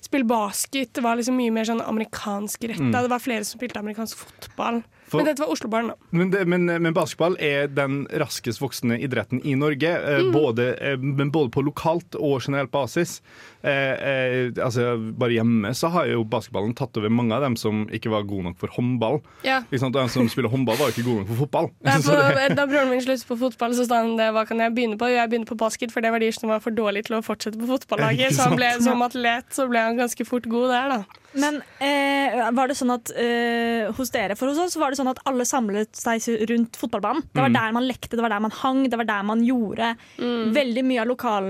spille 0.00 0.28
basket. 0.28 0.94
Det 0.94 1.04
var 1.04 1.18
liksom 1.18 1.36
mye 1.36 1.52
mer 1.54 1.68
sånn 1.68 1.82
amerikansk 1.84 2.68
retta. 2.70 2.88
Mm. 2.88 2.94
Det 2.96 3.12
var 3.12 3.22
flere 3.22 3.44
som 3.44 3.60
spilte 3.60 3.82
amerikansk 3.82 4.24
fotball. 4.24 4.82
For- 5.06 5.20
Men 5.20 5.28
dette 5.30 5.42
var 5.44 5.52
Oslo-barn, 5.54 5.92
da. 5.92 5.94
Men, 6.10 6.30
det, 6.32 6.44
men, 6.50 6.66
men 6.66 6.94
basketball 6.94 7.36
er 7.42 7.68
den 7.70 8.04
raskest 8.18 8.58
voksende 8.62 8.98
idretten 8.98 9.38
i 9.46 9.54
Norge. 9.58 9.92
Mm. 10.02 10.32
Både, 10.34 10.72
eh, 10.82 10.96
men 10.98 11.30
både 11.34 11.52
på 11.54 11.62
lokalt 11.62 12.18
og 12.18 12.40
generelt 12.42 12.72
basis. 12.74 13.20
Eh, 13.62 13.72
eh, 13.72 14.50
altså, 14.62 14.96
bare 15.18 15.36
hjemme 15.38 15.72
så 15.74 15.90
har 15.94 16.10
jo 16.10 16.24
basketballen 16.26 16.74
tatt 16.78 16.98
over 16.98 17.10
mange 17.10 17.34
av 17.34 17.42
dem 17.46 17.56
som 17.58 17.84
ikke 17.94 18.10
var 18.12 18.26
gode 18.26 18.48
nok 18.48 18.58
for 18.60 18.74
håndball. 18.74 19.20
Ja. 19.46 19.60
Ikke 19.66 19.82
sant? 19.84 19.96
De 19.96 20.06
som 20.12 20.28
spiller 20.30 20.50
håndball, 20.52 20.78
var 20.80 20.90
jo 20.90 20.96
ikke 20.96 21.06
gode 21.06 21.22
nok 21.24 21.30
for 21.32 21.42
fotball. 21.44 21.70
Nei, 21.86 21.98
for, 22.06 22.40
da 22.58 22.66
broren 22.66 22.90
min 22.90 23.04
sluttet 23.04 23.26
på 23.30 23.38
fotball, 23.40 23.76
så 23.78 23.86
sa 23.88 24.02
han 24.02 24.16
det, 24.18 24.32
hva 24.34 24.46
kan 24.48 24.62
jeg 24.62 24.74
begynne 24.76 24.98
på? 25.00 25.10
Jo, 25.10 25.20
Jeg 25.22 25.32
begynner 25.32 25.50
på 25.50 25.58
basket, 25.60 25.94
for 25.94 26.04
det 26.04 26.14
var 26.14 26.22
de 26.22 26.32
som 26.34 26.50
var 26.50 26.62
for 26.64 26.74
dårlige 26.74 27.08
til 27.10 27.18
å 27.20 27.22
fortsette 27.26 27.58
på 27.62 27.70
fotballaget. 27.70 28.34
Så 28.36 28.50
han 28.50 28.58
ble, 28.58 28.72
som 28.82 29.06
atlet 29.06 29.54
så 29.54 29.64
ble 29.70 29.80
han 29.82 29.98
ganske 29.98 30.26
fort 30.26 30.46
god 30.50 30.68
der, 30.74 30.92
da. 30.96 31.22
Men 31.36 31.58
eh, 31.84 32.38
var 32.56 32.70
det 32.70 32.76
sånn 32.78 32.94
at 32.94 33.10
eh, 33.12 33.90
hos 33.96 34.12
dere, 34.14 34.36
for 34.38 34.48
hos 34.48 34.60
oss, 34.62 34.76
var 34.80 34.92
det 34.92 35.00
sånn 35.00 35.05
at 35.14 35.20
alle 35.26 35.44
samlet 35.46 35.92
seg 35.96 36.24
rundt 36.50 36.76
fotballbanen? 36.80 37.22
Det 37.32 37.40
var 37.42 37.48
Mm. 37.50 37.54
der 37.58 37.72
man 37.72 37.86
lekte, 37.86 38.10
det 38.16 38.22
var 38.24 38.28
der 38.34 38.40
man 38.40 38.50
hang, 38.50 38.82
det 38.90 38.96
var 38.98 39.04
der 39.08 39.22
man 39.22 39.42
gjorde 39.44 39.96
veldig 40.18 40.84
mye 40.84 41.00
av 41.02 41.06
lokal... 41.08 41.44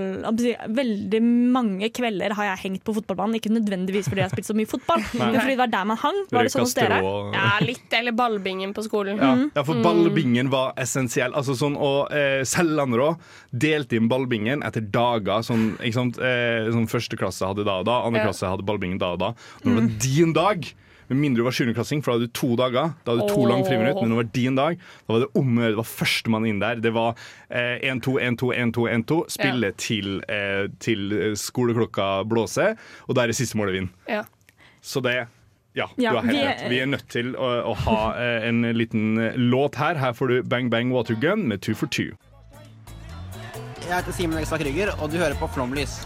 Veldig 0.67 1.21
mange 1.53 1.89
kvelder 1.93 2.33
har 2.37 2.49
jeg 2.51 2.61
hengt 2.65 2.83
på 2.87 2.93
fotballbanen. 2.97 3.35
Ikke 3.39 3.51
nødvendigvis 3.53 4.07
fordi 4.09 4.21
jeg 4.21 4.29
har 4.29 4.35
spilt 4.35 4.49
så 4.49 4.55
mye 4.57 4.69
fotball, 4.69 5.01
Nei. 5.19 5.31
men 5.31 5.39
fordi 5.41 5.55
det 5.55 5.61
var 5.61 5.71
der 5.73 5.85
man 5.89 5.97
hang. 6.01 6.19
Var 6.31 6.43
det 6.47 6.53
sånn 6.53 6.65
hos 6.65 6.75
dere? 6.77 6.99
Ja, 7.35 7.47
litt. 7.63 7.87
Eller 7.97 8.15
ballbingen 8.17 8.73
på 8.77 8.83
skolen. 8.87 9.17
Ja, 9.21 9.33
Mm. 9.37 9.51
ja, 9.55 9.63
for 9.63 9.81
ballbingen 9.83 10.49
var 10.49 10.73
essensiell. 10.77 11.33
Altså 11.37 11.53
sånn, 11.57 11.75
og 11.77 12.11
eh, 12.15 12.41
Sellandrå 12.47 13.17
delte 13.53 13.97
inn 13.99 14.07
ballbingen 14.09 14.63
etter 14.65 14.81
dager. 14.81 15.43
Sånn, 15.45 15.75
ikke 15.81 15.93
sant? 15.99 16.17
Eh, 16.19 16.69
sånn 16.73 16.87
Første 16.87 17.17
klasse 17.19 17.45
hadde 17.45 17.65
da 17.67 17.79
og 17.81 17.85
da, 17.89 17.97
andre 18.07 18.23
klasse 18.23 18.47
hadde 18.47 18.63
ballbingen 18.65 18.97
da 19.01 19.11
og 19.13 19.19
da. 19.19 19.33
Når 19.63 19.67
det 19.67 19.81
var 19.81 19.89
din 20.05 20.33
dag, 20.33 20.67
med 21.07 21.19
mindre 21.21 21.41
du 21.41 21.47
var 21.47 21.55
sjuendeklassing, 21.55 22.01
for 22.03 22.11
da 22.11 22.17
hadde 22.17 22.27
du 22.27 22.35
to 22.35 22.49
dager. 22.59 22.91
Da 23.05 23.13
hadde 23.13 23.27
du 23.27 23.31
to 23.33 23.43
oh. 23.43 23.49
lang 23.49 23.63
friminutt, 23.67 24.01
men 24.01 24.11
det 24.11 24.19
var 24.19 24.29
din 24.35 24.59
dag, 24.59 24.81
da 25.07 25.15
var 25.15 25.23
det 25.23 25.29
om 25.39 25.53
å 25.53 25.63
gjøre. 25.63 25.75
Det 25.75 25.81
var 25.81 25.89
førstemann 25.91 26.47
inn 26.49 26.59
der. 26.63 26.83
Det 26.83 26.93
var 26.95 27.15
eh, 27.47 27.77
1-2, 27.93 28.17
1-2, 28.27 28.51
1-2, 28.65 28.85
1-2. 28.97 29.19
Spille 29.37 29.71
til, 29.79 30.19
eh, 30.27 30.65
til 30.83 31.15
eh, 31.15 31.33
skoleklokka 31.39 32.11
blåser, 32.27 32.75
og 33.07 33.19
der 33.19 33.31
er 33.31 33.39
siste 33.39 33.59
målet 33.59 33.79
vinn. 33.79 33.89
Ja. 34.11 34.25
Så 34.83 35.03
det 35.05 35.17
ja, 35.77 35.89
Ja, 35.95 36.09
du 36.09 36.15
har 36.15 36.23
helt 36.23 36.37
vi- 36.37 36.45
rett. 36.47 36.69
Vi 36.71 36.79
er 36.81 36.85
nødt 36.89 37.09
til 37.13 37.35
å, 37.35 37.49
å 37.71 37.73
ha 37.85 37.99
eh, 38.17 38.47
en 38.49 38.63
liten 38.73 39.17
eh, 39.21 39.37
låt 39.37 39.77
her. 39.77 39.95
Her 40.01 40.13
får 40.17 40.27
du 40.27 40.37
Bang 40.43 40.71
Bang 40.73 40.91
Watergun 40.91 41.45
med 41.47 41.61
Two 41.61 41.75
for 41.75 41.87
Two. 41.87 42.17
Jeg 43.87 43.93
heter 43.93 44.11
Simen 44.11 44.41
Ekstad 44.41 44.59
Krüger, 44.59 44.95
og 44.97 45.11
du 45.13 45.21
hører 45.21 45.37
på 45.39 45.47
Flomlys. 45.53 46.01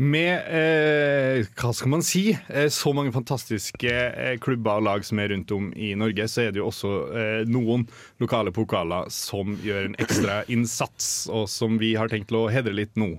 Med 0.00 0.46
eh, 0.48 1.42
hva 1.60 1.74
skal 1.76 1.90
man 1.92 2.02
si 2.04 2.30
eh, 2.32 2.70
så 2.72 2.92
mange 2.96 3.12
fantastiske 3.12 3.90
eh, 3.92 4.36
klubber 4.40 4.78
og 4.80 4.86
lag 4.86 5.04
som 5.04 5.20
er 5.20 5.28
rundt 5.34 5.52
om 5.52 5.66
i 5.76 5.90
Norge, 5.98 6.24
så 6.30 6.46
er 6.46 6.54
det 6.54 6.62
jo 6.62 6.70
også 6.70 6.92
eh, 7.12 7.42
noen 7.44 7.84
lokale 8.22 8.48
pokaler 8.56 9.10
som 9.12 9.58
gjør 9.60 9.90
en 9.90 9.98
ekstra 10.00 10.38
innsats, 10.54 11.28
og 11.28 11.44
som 11.52 11.76
vi 11.82 11.92
har 12.00 12.08
tenkt 12.08 12.32
å 12.32 12.46
hedre 12.48 12.72
litt 12.78 12.96
nå. 12.96 13.10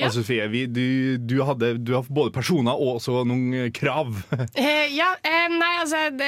Ja. 0.00 0.08
Altså, 0.08 0.22
Sofie, 0.24 0.46
vi, 0.52 0.64
du, 0.66 1.18
du, 1.18 1.36
hadde, 1.46 1.74
du 1.78 1.94
har 1.96 2.08
både 2.08 2.32
personer 2.34 2.76
og 2.76 2.96
også 2.98 3.22
noen 3.28 3.66
eh, 3.66 3.70
krav. 3.76 4.14
Eh, 4.60 4.90
ja, 4.92 5.12
eh, 5.24 5.46
nei, 5.52 5.70
altså 5.80 5.98
det, 6.16 6.26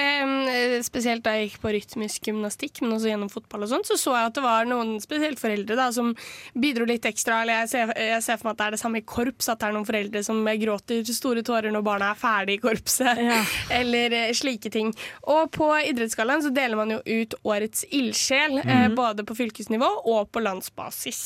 eh, 0.53 0.75
Spesielt 0.85 1.25
da 1.25 1.33
jeg 1.37 1.49
gikk 1.49 1.59
på 1.63 1.73
rytmisk 1.75 2.29
gymnastikk, 2.29 2.81
men 2.85 2.95
også 2.97 3.11
gjennom 3.11 3.31
fotball 3.33 3.65
og 3.67 3.71
sånt, 3.73 3.89
så 3.89 3.97
så 3.99 4.15
jeg 4.17 4.31
at 4.31 4.37
det 4.37 4.45
var 4.45 4.69
noen 4.69 4.95
spesielt 5.03 5.41
foreldre 5.41 5.77
da, 5.79 5.89
som 5.95 6.13
bidro 6.59 6.87
litt 6.89 7.07
ekstra. 7.09 7.43
Eller 7.43 7.63
jeg 7.63 7.71
ser, 7.73 7.93
jeg 7.99 8.23
ser 8.25 8.41
for 8.41 8.49
meg 8.51 8.55
at 8.55 8.61
det 8.61 8.67
er 8.67 8.77
det 8.77 8.81
samme 8.83 9.01
i 9.03 9.07
korps, 9.15 9.49
at 9.53 9.61
det 9.63 9.69
er 9.69 9.77
noen 9.77 9.89
foreldre 9.89 10.23
som 10.27 10.41
gråter 10.63 11.13
store 11.13 11.45
tårer 11.47 11.75
når 11.75 11.85
barna 11.87 12.13
er 12.13 12.21
ferdig 12.21 12.59
i 12.59 12.63
korpset, 12.63 13.21
Ja. 13.23 13.41
eller 13.81 14.17
eh, 14.19 14.33
slike 14.37 14.73
ting. 14.73 14.93
Og 15.33 15.51
på 15.55 15.69
idrettsgallaen 15.89 16.45
så 16.45 16.53
deler 16.55 16.79
man 16.81 16.95
jo 16.97 17.01
ut 17.05 17.37
Årets 17.49 17.85
ildsjel, 17.91 18.59
eh, 18.63 18.89
både 18.97 19.27
på 19.29 19.37
fylkesnivå 19.39 19.89
og 20.13 20.31
på 20.33 20.43
landsbasis. 20.45 21.23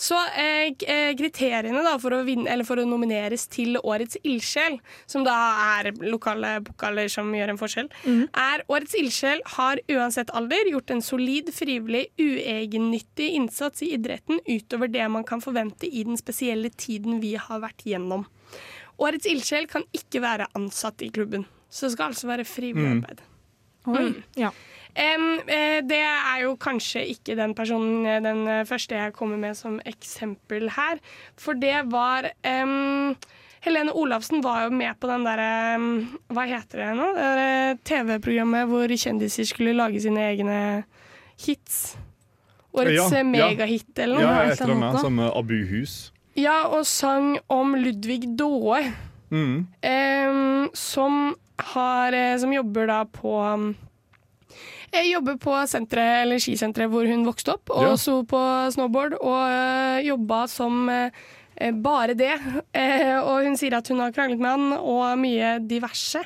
Så 0.00 0.18
eh, 0.38 0.72
eh, 1.78 1.84
da, 1.86 1.94
for, 2.02 2.14
å 2.16 2.22
vinne, 2.26 2.48
eller 2.52 2.66
for 2.68 2.80
å 2.80 2.86
nomineres 2.88 3.46
til 3.52 3.78
Årets 3.80 4.18
ildsjel, 4.22 4.78
som 5.10 5.24
da 5.26 5.36
er 5.78 5.92
lokale 6.04 6.58
pokaler 6.66 7.10
som 7.12 7.30
gjør 7.34 7.54
en 7.54 7.60
forskjell, 7.60 7.90
er 8.38 8.64
Årets 8.68 8.96
ildsjel 8.98 9.42
har 9.56 9.80
uansett 9.92 10.32
alder 10.36 10.70
gjort 10.72 10.92
en 10.94 11.02
solid, 11.04 11.52
frivillig, 11.54 12.06
uegennyttig 12.20 13.32
innsats 13.38 13.82
i 13.82 13.92
idretten 13.96 14.40
utover 14.46 14.90
det 14.92 15.08
man 15.12 15.24
kan 15.28 15.42
forvente 15.44 15.88
i 15.88 16.04
den 16.04 16.20
spesielle 16.20 16.70
tiden 16.70 17.20
vi 17.22 17.34
har 17.40 17.62
vært 17.64 17.84
gjennom. 17.88 18.26
Årets 19.02 19.26
ildsjel 19.26 19.66
kan 19.70 19.84
ikke 19.96 20.22
være 20.22 20.50
ansatt 20.58 21.02
i 21.02 21.10
klubben, 21.14 21.46
så 21.70 21.86
det 21.86 21.96
skal 21.96 22.12
altså 22.12 22.28
være 22.30 22.46
frivillig 22.48 22.98
arbeid. 22.98 23.22
Oi. 23.90 24.12
Ja. 24.38 24.52
Eh, 24.92 25.80
det 25.88 26.00
er 26.04 26.42
jo 26.44 26.56
kanskje 26.60 27.04
ikke 27.14 27.36
den 27.38 27.54
personen 27.56 28.04
eh, 28.06 28.20
den 28.20 28.44
eh, 28.48 28.64
første 28.68 28.98
jeg 28.98 29.14
kommer 29.16 29.40
med 29.40 29.56
som 29.56 29.80
eksempel 29.88 30.68
her. 30.76 31.00
For 31.40 31.56
det 31.56 31.88
var 31.92 32.28
um, 32.44 33.16
Helene 33.64 33.94
Olafsen 33.94 34.42
var 34.44 34.66
jo 34.66 34.74
med 34.76 34.98
på 35.00 35.08
den 35.08 35.24
derre 35.24 35.76
um, 35.78 36.18
Hva 36.28 36.46
heter 36.50 36.82
det 36.82 36.90
nå? 36.98 37.10
Det 37.16 37.84
TV-programmet 37.88 38.68
hvor 38.68 38.88
kjendiser 38.92 39.48
skulle 39.48 39.76
lage 39.76 40.02
sine 40.02 40.26
egne 40.32 40.58
hits. 41.40 41.96
Årets 42.72 43.12
Ja, 43.12 43.22
megahit 43.24 43.98
eller 43.98 44.20
noe. 44.20 44.26
Ja, 44.26 44.50
et 44.50 44.60
eller 44.60 44.76
annet 44.76 45.06
annet. 45.06 45.32
Abuhus. 45.36 46.12
Ja, 46.36 46.64
og 46.72 46.86
sang 46.88 47.36
om 47.52 47.74
Ludvig 47.76 48.24
Daae. 48.38 48.92
Mm. 49.32 49.64
Um, 49.64 50.68
som 50.76 51.34
har 51.72 52.12
Som 52.40 52.52
jobber 52.52 52.88
da 52.90 53.04
på 53.08 53.32
jeg 54.92 55.12
jobber 55.12 55.36
på 55.40 55.54
senteret, 55.68 56.22
eller 56.24 56.36
skisenteret 56.42 56.90
hvor 56.92 57.06
hun 57.08 57.24
vokste 57.26 57.54
opp, 57.54 57.70
og 57.70 57.82
Ja. 57.88 57.94
sto 57.96 58.22
på 58.28 58.40
snowboard 58.74 59.14
og 59.20 59.40
uh, 59.42 60.00
jobba 60.04 60.46
som 60.48 60.88
eh, 60.88 61.10
bare 61.72 62.14
det. 62.14 62.34
Eh, 62.74 63.18
og 63.20 63.44
hun 63.44 63.56
sier 63.56 63.74
at 63.76 63.88
hun 63.88 64.00
har 64.00 64.12
kranglet 64.12 64.40
med 64.40 64.50
han 64.50 64.72
og 64.78 65.18
mye 65.20 65.58
diverse. 65.68 66.22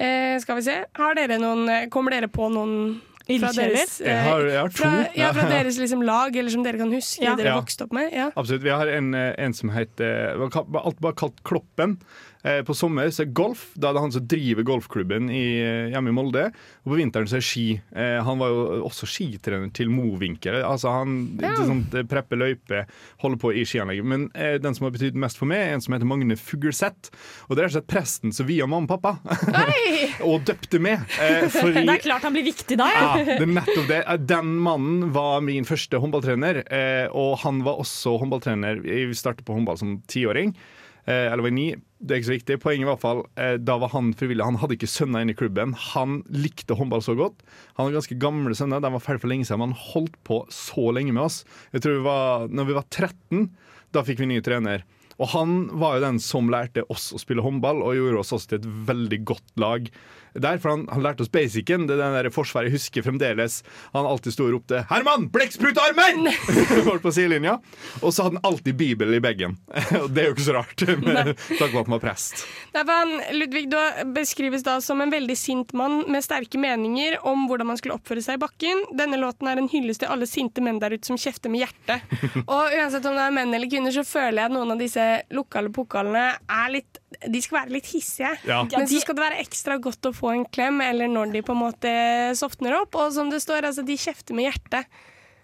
Eh, 0.00 0.38
skal 0.42 0.56
vi 0.58 0.62
se. 0.66 0.74
Har 0.96 1.14
dere 1.14 1.38
noen, 1.38 1.68
eh, 1.68 1.86
kommer 1.92 2.10
dere 2.14 2.28
på 2.28 2.48
noen 2.50 3.00
fra 3.30 3.52
deres, 3.54 4.00
eh, 4.00 4.08
Jeg 4.10 4.24
har, 4.26 4.40
jeg 4.48 4.58
har 4.58 4.70
fra, 4.74 4.90
ja, 5.14 5.28
fra 5.36 5.44
deres 5.54 5.76
liksom, 5.78 6.00
lag, 6.02 6.34
eller 6.34 6.50
som 6.50 6.64
dere 6.66 6.78
kan 6.80 6.90
huske 6.90 7.22
Ja. 7.22 7.36
dere 7.38 7.52
Ja. 7.52 7.60
vokste 7.60 7.84
opp 7.86 7.92
med? 7.94 8.10
Ja. 8.12 8.30
Absolutt. 8.34 8.62
Vi 8.64 8.70
har 8.74 8.88
en, 8.90 9.14
eh, 9.14 9.34
en 9.38 9.52
som 9.54 9.70
heter 9.70 10.36
var 10.40 10.50
var 10.66 10.82
Alt 10.90 10.98
bare 11.00 11.14
kalt 11.14 11.38
Kloppen. 11.46 12.00
Eh, 12.44 12.62
På 12.64 12.72
sommer 12.74 13.10
så 13.12 13.22
er 13.26 13.32
golf. 13.36 13.66
Da 13.76 13.90
er 13.90 13.96
det 13.98 14.00
han 14.06 14.12
som 14.14 14.26
driver 14.26 14.64
golfklubben 14.64 15.28
i, 15.28 15.42
eh, 15.60 15.90
hjemme 15.92 16.08
i 16.08 16.14
Molde. 16.16 16.46
Og 16.86 16.92
på 16.94 16.96
vinteren 16.96 17.28
så 17.28 17.36
er 17.36 17.44
ski. 17.44 17.66
Eh, 17.94 18.22
Han 18.24 18.38
var 18.40 18.48
jo 18.48 18.84
også 18.88 19.04
skitrener 19.06 19.72
til 19.76 19.90
Mowinckel. 19.92 20.62
Altså 20.64 20.88
han 20.90 21.38
Ja. 21.40 21.54
sånt, 21.56 21.90
prepper 22.08 22.36
løyper, 22.40 22.86
holder 23.20 23.36
på 23.38 23.52
i 23.54 23.64
skianlegget. 23.64 24.04
Men 24.04 24.30
eh, 24.34 24.56
den 24.58 24.74
som 24.74 24.84
har 24.86 24.92
betydd 24.92 25.14
mest 25.14 25.36
for 25.36 25.46
meg, 25.46 25.58
er 25.58 25.74
en 25.74 25.80
som 25.80 25.92
heter 25.94 26.06
Magne 26.06 26.36
Fugleseth. 26.36 27.10
Og 27.50 27.56
det 27.56 27.64
er 27.64 27.68
rett 27.68 27.76
og 27.76 27.82
slett 27.82 27.92
presten 27.92 28.32
som 28.32 28.46
via 28.46 28.66
mamma 28.66 28.88
og 28.88 29.02
pappa. 29.02 29.18
Og 30.24 30.44
døpte 30.44 30.80
meg. 30.80 31.00
Eh, 31.20 31.48
fordi 31.52 31.84
Det 31.84 31.88
er 31.98 32.02
klart 32.04 32.22
han 32.22 32.32
blir 32.32 32.44
viktig 32.44 32.76
da. 32.80 32.88
ja, 32.88 33.24
det 33.24 33.40
er 33.42 33.46
nettopp 33.46 33.88
det. 33.88 34.26
Den 34.26 34.56
mannen 34.60 35.12
var 35.12 35.40
min 35.44 35.64
første 35.68 36.00
håndballtrener, 36.00 36.62
eh, 36.72 37.08
og 37.12 37.38
han 37.44 37.62
var 37.66 37.78
også 37.82 38.18
håndballtrener. 38.20 38.80
Vi 38.82 39.12
startet 39.14 39.44
på 39.44 39.54
håndball 39.56 39.78
som 39.80 39.98
tiåring. 40.08 40.54
Eh, 41.06 41.28
eller 41.30 41.44
var 41.46 41.54
ni, 41.54 41.68
det 42.00 42.14
er 42.14 42.20
ikke 42.20 42.28
så 42.30 42.36
viktig. 42.36 42.58
Poenget 42.62 42.86
i 42.86 42.90
hvert 42.90 43.02
fall, 43.02 43.22
eh, 43.40 43.56
da 43.60 43.76
var 43.80 43.92
han 43.94 44.12
frivillig. 44.16 44.44
Han 44.46 44.60
hadde 44.60 44.76
ikke 44.76 44.90
sønner 44.90 45.24
inne 45.24 45.34
i 45.34 45.38
klubben. 45.38 45.74
Han 45.92 46.20
likte 46.32 46.76
håndball 46.76 47.02
så 47.04 47.16
godt. 47.18 47.42
Han 47.76 47.86
har 47.88 47.98
ganske 47.98 48.18
gamle 48.20 48.56
sønner, 48.56 48.80
de 48.82 48.92
var 48.92 49.04
ferdig 49.04 49.24
for 49.24 49.32
lenge 49.32 49.48
siden, 49.48 49.62
men 49.62 49.74
han 49.74 49.90
holdt 49.92 50.16
på 50.24 50.42
så 50.54 50.90
lenge 50.96 51.12
med 51.16 51.24
oss. 51.26 51.42
Jeg 51.74 51.84
tror 51.84 51.98
vi 51.98 52.06
var, 52.08 52.48
når 52.48 52.70
vi 52.70 52.78
var 52.78 52.88
13, 52.88 53.50
da 53.92 54.04
fikk 54.06 54.22
vi 54.22 54.30
ny 54.32 54.40
trener. 54.44 54.84
Og 55.20 55.34
han 55.34 55.58
var 55.80 55.98
jo 55.98 56.06
den 56.06 56.22
som 56.24 56.48
lærte 56.52 56.86
oss 56.92 57.10
å 57.12 57.20
spille 57.20 57.44
håndball, 57.44 57.84
og 57.84 57.98
gjorde 57.98 58.24
oss 58.24 58.32
også 58.36 58.54
til 58.54 58.62
et 58.62 58.70
veldig 58.88 59.20
godt 59.28 59.60
lag. 59.60 59.90
Der, 60.34 60.60
for 60.62 60.70
han, 60.70 60.84
han 60.92 61.02
lærte 61.02 61.24
oss 61.24 61.32
basicen. 61.32 61.88
Det 61.88 61.96
er 61.96 62.02
den 62.04 62.14
der 62.14 62.30
forsvaret 62.34 62.70
jeg 62.70 62.78
husker 62.78 63.04
fremdeles. 63.06 63.60
Han 63.96 64.06
alltid 64.06 64.36
sto 64.36 64.46
og 64.46 64.54
ropte 64.54 64.84
'Herman, 64.86 65.26
blekksprutarmen!' 65.34 66.30
Bort 66.86 67.02
på 67.06 67.12
sidelinja. 67.12 67.58
Og 68.00 68.14
så 68.14 68.26
hadde 68.26 68.38
han 68.38 68.52
alltid 68.52 68.78
Bibel 68.78 69.14
i 69.14 69.20
bagen. 69.20 69.58
Det 70.14 70.22
er 70.22 70.30
jo 70.30 70.36
ikke 70.36 70.46
så 70.46 70.56
rart, 70.60 70.86
med 71.02 71.32
for 71.40 71.66
at 71.66 71.74
han 71.74 71.94
var 71.96 72.02
prest. 72.02 72.44
Han, 72.74 73.16
Ludvig, 73.34 73.66
du 73.70 73.78
beskrives 74.14 74.62
da 74.66 74.78
som 74.84 75.02
en 75.02 75.10
veldig 75.10 75.36
sint 75.38 75.74
mann 75.74 76.04
med 76.10 76.24
sterke 76.24 76.58
meninger 76.60 77.18
om 77.26 77.48
hvordan 77.50 77.72
man 77.72 77.80
skulle 77.80 77.98
oppføre 77.98 78.22
seg 78.22 78.38
i 78.38 78.42
bakken. 78.44 78.84
Denne 78.96 79.18
låten 79.20 79.50
er 79.50 79.58
en 79.58 79.70
hyllest 79.70 80.04
til 80.04 80.12
alle 80.12 80.28
sinte 80.30 80.62
menn 80.62 80.78
der 80.82 80.94
ute 80.94 81.10
som 81.10 81.18
kjefter 81.18 81.50
med 81.50 81.64
hjertet. 81.64 82.06
Og 82.46 82.78
uansett 82.78 83.06
om 83.08 83.18
det 83.18 83.26
er 83.26 83.34
menn 83.34 83.54
eller 83.54 83.70
kvinner, 83.70 83.94
så 83.94 84.06
føler 84.06 84.44
jeg 84.44 84.50
at 84.50 84.54
noen 84.54 84.76
av 84.76 84.80
disse 84.80 85.09
lokale 85.34 85.72
pokalene 85.74 86.24
er 86.50 86.72
litt 86.74 87.00
De 87.30 87.40
skal 87.42 87.62
være 87.62 87.74
litt 87.74 87.88
hissige. 87.90 88.30
Ja. 88.48 88.62
Men 88.70 88.88
så 88.88 89.00
skal 89.02 89.16
det 89.18 89.24
være 89.24 89.40
ekstra 89.42 89.76
godt 89.82 90.08
å 90.08 90.14
få 90.16 90.30
en 90.32 90.46
klem, 90.48 90.80
eller 90.84 91.10
når 91.10 91.34
de 91.34 91.42
på 91.44 91.52
en 91.56 91.62
måte 91.64 91.92
sovner 92.38 92.78
opp. 92.78 92.96
Og 92.96 93.12
som 93.16 93.32
det 93.32 93.42
står, 93.44 93.66
altså, 93.68 93.84
de 93.84 93.98
kjefter 94.00 94.36
med 94.38 94.48
hjertet. 94.48 94.88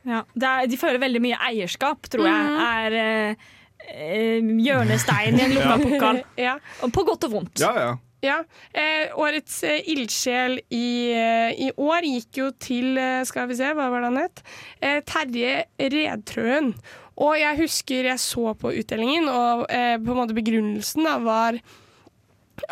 Ja, 0.06 0.23
det 0.38 0.49
er, 0.49 0.70
de 0.70 0.78
føler 0.78 1.02
veldig 1.02 1.20
mye 1.25 1.38
eierskap, 1.50 2.06
tror 2.12 2.28
jeg. 2.30 2.56
Er 2.62 2.96
eh, 3.02 3.46
eh, 3.90 4.50
hjørnesteinen 4.66 5.40
i 5.42 5.46
en 5.49 5.56
lukka 5.58 5.78
pokal. 5.87 6.23
Ja. 6.46 6.58
På 6.94 7.04
godt 7.08 7.26
og 7.28 7.38
vondt. 7.40 7.61
Ja, 7.61 7.73
ja. 7.76 7.94
Ja, 8.25 8.38
eh, 8.73 9.12
Årets 9.20 9.58
eh, 9.68 9.82
ildsjel 9.92 10.56
i, 10.73 10.87
eh, 11.12 11.50
i 11.66 11.68
år 11.76 12.06
gikk 12.08 12.38
jo 12.40 12.46
til 12.58 12.96
eh, 12.99 13.20
Skal 13.28 13.50
vi 13.50 13.58
se, 13.58 13.68
hva 13.76 13.90
var 13.92 14.02
det 14.02 14.08
han 14.08 14.23
het? 14.23 14.40
Eh, 14.80 15.02
Terje 15.06 15.66
Redtrøen. 15.78 16.73
Og 17.16 17.37
jeg 17.40 17.56
husker 17.62 18.11
jeg 18.11 18.20
så 18.20 18.52
på 18.61 18.75
utdelingen, 18.76 19.28
og 19.32 19.66
eh, 19.73 19.96
på 19.96 20.12
en 20.12 20.20
måte 20.20 20.37
begrunnelsen 20.37 21.06
da 21.08 21.18
var 21.25 21.61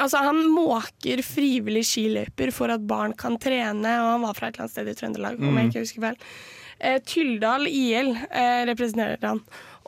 Altså, 0.00 0.16
han 0.24 0.38
måker 0.48 1.20
frivillig 1.20 1.82
skiløyper 1.84 2.48
for 2.56 2.72
at 2.72 2.86
barn 2.88 3.12
kan 3.20 3.34
trene, 3.36 3.90
og 4.00 4.06
han 4.14 4.22
var 4.24 4.36
fra 4.38 4.48
et 4.48 4.54
eller 4.56 4.64
annet 4.64 4.72
sted 4.72 4.88
i 4.88 4.94
Trøndelag, 4.96 5.36
om 5.44 5.58
jeg 5.60 5.68
ikke 5.68 5.82
husker 5.82 6.04
feil. 6.06 6.16
Eh, 6.80 6.96
Tyldal 7.04 7.68
IL 7.68 8.14
eh, 8.16 8.62
representerer 8.70 9.28
han. 9.28 9.42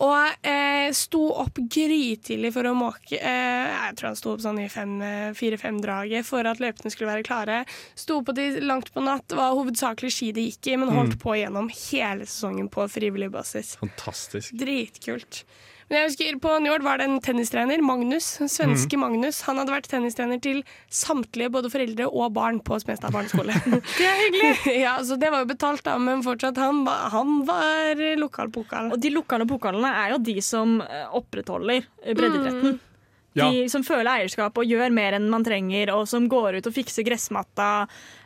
Og 0.04 0.46
eh, 0.46 0.90
sto 0.96 1.22
opp 1.40 1.56
grytidlig 1.72 2.50
for 2.52 2.68
å 2.68 2.74
måke. 2.76 3.16
Eh, 3.16 3.68
jeg 3.72 3.96
tror 3.96 4.10
han 4.10 4.18
sto 4.18 4.34
opp 4.34 4.42
sånn 4.44 4.60
i 4.60 4.66
eh, 4.68 5.30
fire-fem-draget 5.36 6.26
for 6.28 6.48
at 6.48 6.60
løypene 6.60 6.92
skulle 6.92 7.14
være 7.14 7.26
klare. 7.26 7.62
Sto 7.96 8.20
på 8.26 8.34
de 8.36 8.48
langt 8.60 8.92
på 8.92 9.04
natt. 9.04 9.24
Det 9.30 9.38
var 9.38 9.56
hovedsakelig 9.56 10.12
ski 10.12 10.32
det 10.36 10.48
gikk 10.50 10.72
i, 10.72 10.76
men 10.82 10.92
holdt 10.92 11.16
på 11.22 11.38
gjennom 11.38 11.70
hele 11.72 12.28
sesongen 12.28 12.68
på 12.72 12.84
frivillig 12.92 13.30
basis. 13.32 13.76
Fantastisk. 13.80 14.52
Dritkult. 14.60 15.46
Men 15.86 16.00
jeg 16.00 16.08
husker 16.08 16.38
På 16.42 16.56
Njord 16.62 16.82
var 16.82 16.98
det 16.98 17.04
en 17.06 17.20
tennistrener, 17.22 17.78
Magnus. 17.84 18.26
Svenske 18.50 18.98
Magnus. 18.98 19.42
Han 19.46 19.60
hadde 19.60 19.74
vært 19.76 19.86
tennistrener 19.92 20.40
til 20.42 20.64
samtlige 20.90 21.52
både 21.54 21.70
foreldre 21.70 22.08
og 22.10 22.32
barn 22.34 22.58
på 22.66 22.78
Smestad 22.82 23.14
barneskole. 23.14 23.54
det 23.98 24.08
er 24.08 24.18
hyggelig! 24.24 24.50
ja, 24.86 24.96
så 25.06 25.14
Det 25.20 25.30
var 25.30 25.44
jo 25.44 25.50
betalt, 25.52 25.84
da, 25.86 25.94
men 26.02 26.24
fortsatt, 26.26 26.58
han, 26.58 26.82
var- 26.88 27.06
han 27.14 27.38
var 27.46 28.02
lokalpokal. 28.18 28.90
Og 28.96 28.98
de 29.02 29.14
lokale 29.14 29.46
pokalene 29.46 29.92
er 30.02 30.16
jo 30.16 30.18
de 30.26 30.36
som 30.42 30.80
eh, 30.82 31.06
opprettholder 31.14 31.84
eh, 32.02 32.12
breddeidretten. 32.18 32.80
Ja. 33.36 33.50
De 33.52 33.66
som 33.68 33.82
føler 33.84 34.08
eierskap 34.08 34.56
og 34.56 34.64
gjør 34.64 34.90
mer 34.96 35.12
enn 35.18 35.26
man 35.28 35.42
trenger, 35.44 35.90
og 35.92 36.06
som 36.08 36.24
går 36.32 36.56
ut 36.56 36.68
og 36.70 36.72
fikser 36.72 37.04
gressmatta 37.04 37.66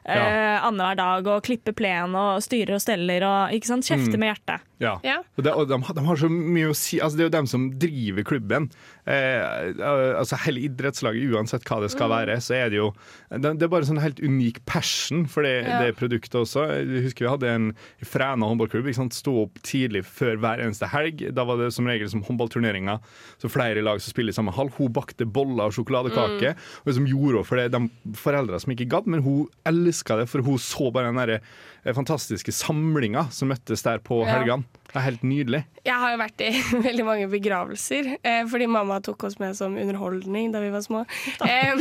eh, 0.05 0.17
Ja. 0.17 0.61
annenhver 0.69 0.97
dag 0.97 1.27
og 1.27 1.43
klipper 1.45 1.73
plen 1.77 2.15
og 2.15 2.41
styrer 2.43 2.75
og 2.75 2.81
steller 2.81 3.23
og 3.27 3.53
ikke 3.57 3.67
sant? 3.67 3.85
kjefter 3.85 4.19
med 4.19 4.35
hjertet. 4.35 4.61
Ja. 4.81 4.95
Ja. 5.05 5.19
Og, 5.37 5.45
det, 5.45 5.53
og 5.53 5.69
de, 5.69 5.77
de 5.77 6.05
har 6.07 6.17
så 6.17 6.29
mye 6.33 6.71
å 6.71 6.77
si. 6.77 7.01
Altså, 7.01 7.17
det 7.19 7.25
er 7.25 7.29
jo 7.29 7.37
dem 7.37 7.47
som 7.47 7.67
driver 7.79 8.25
klubben. 8.25 8.71
Eh, 9.05 9.75
altså 10.17 10.39
Hele 10.47 10.63
idrettslaget, 10.69 11.33
uansett 11.35 11.65
hva 11.69 11.81
det 11.83 11.91
skal 11.93 12.09
være, 12.13 12.39
så 12.41 12.55
er 12.57 12.71
det 12.73 12.79
jo 12.81 12.91
Det, 13.31 13.53
det 13.61 13.67
er 13.67 13.71
bare 13.73 13.85
sånn 13.87 14.01
helt 14.01 14.21
unik 14.25 14.63
passion 14.67 15.27
for 15.31 15.43
det, 15.47 15.67
Ja. 15.67 15.83
det 15.85 15.97
produktet 15.99 16.35
også. 16.41 16.65
Jeg 16.81 17.05
husker 17.05 17.27
vi 17.27 17.31
hadde 17.31 17.51
en 17.55 17.67
i 18.01 18.05
Fræna 18.09 18.49
håndballklubb. 18.49 18.87
Ikke 18.89 18.97
sant? 19.03 19.13
Stå 19.15 19.35
opp 19.45 19.61
tidlig 19.63 20.03
før 20.09 20.37
hver 20.41 20.65
eneste 20.65 20.89
helg. 20.89 21.27
Da 21.35 21.45
var 21.45 21.59
det 21.61 21.73
som 21.77 21.87
regel 21.87 22.09
som 22.09 22.23
håndballturneringer. 22.25 22.99
Så 23.39 23.51
flere 23.53 23.83
lag 23.85 24.01
som 24.01 24.11
spiller 24.15 24.33
i 24.33 24.39
samme 24.39 24.53
hall. 24.57 24.71
Hun 24.79 24.89
bakte 24.97 25.27
boller 25.29 25.69
og 25.69 25.77
sjokoladekake. 25.77 26.55
Og 26.57 26.91
liksom 26.91 27.07
gjorde 27.07 27.45
for 27.47 27.57
det 27.61 27.69
de 27.77 27.85
foreldra 28.17 28.59
som 28.61 28.73
ikke 28.73 28.89
gadd, 28.91 29.07
men 29.07 29.23
hun 29.23 29.47
elska 29.91 30.17
det, 30.23 30.29
for 30.31 30.43
hun 30.47 30.57
så 30.63 30.89
bare 30.95 31.11
den 31.11 31.19
der 31.21 31.33
eh, 31.41 31.95
fantastiske 31.97 32.53
samlinga 32.55 33.27
som 33.35 33.51
møttes 33.53 33.83
der 33.87 33.99
på 34.05 34.23
Ja. 34.25 34.39
helgene. 34.39 34.65
Det 34.91 34.97
er 34.99 35.05
helt 35.07 35.23
nydelig. 35.23 35.61
Jeg 35.87 35.95
har 36.03 36.11
jo 36.11 36.19
vært 36.19 36.41
i 36.43 36.49
veldig 36.89 37.05
mange 37.07 37.29
begravelser, 37.31 38.09
eh, 38.27 38.41
fordi 38.51 38.67
mamma 38.67 38.97
tok 39.07 39.23
oss 39.29 39.37
med 39.39 39.55
som 39.59 39.77
underholdning 39.79 40.51
da 40.55 40.59
vi 40.65 40.73
var 40.75 40.83
små. 40.83 41.05
Eh, 41.47 41.75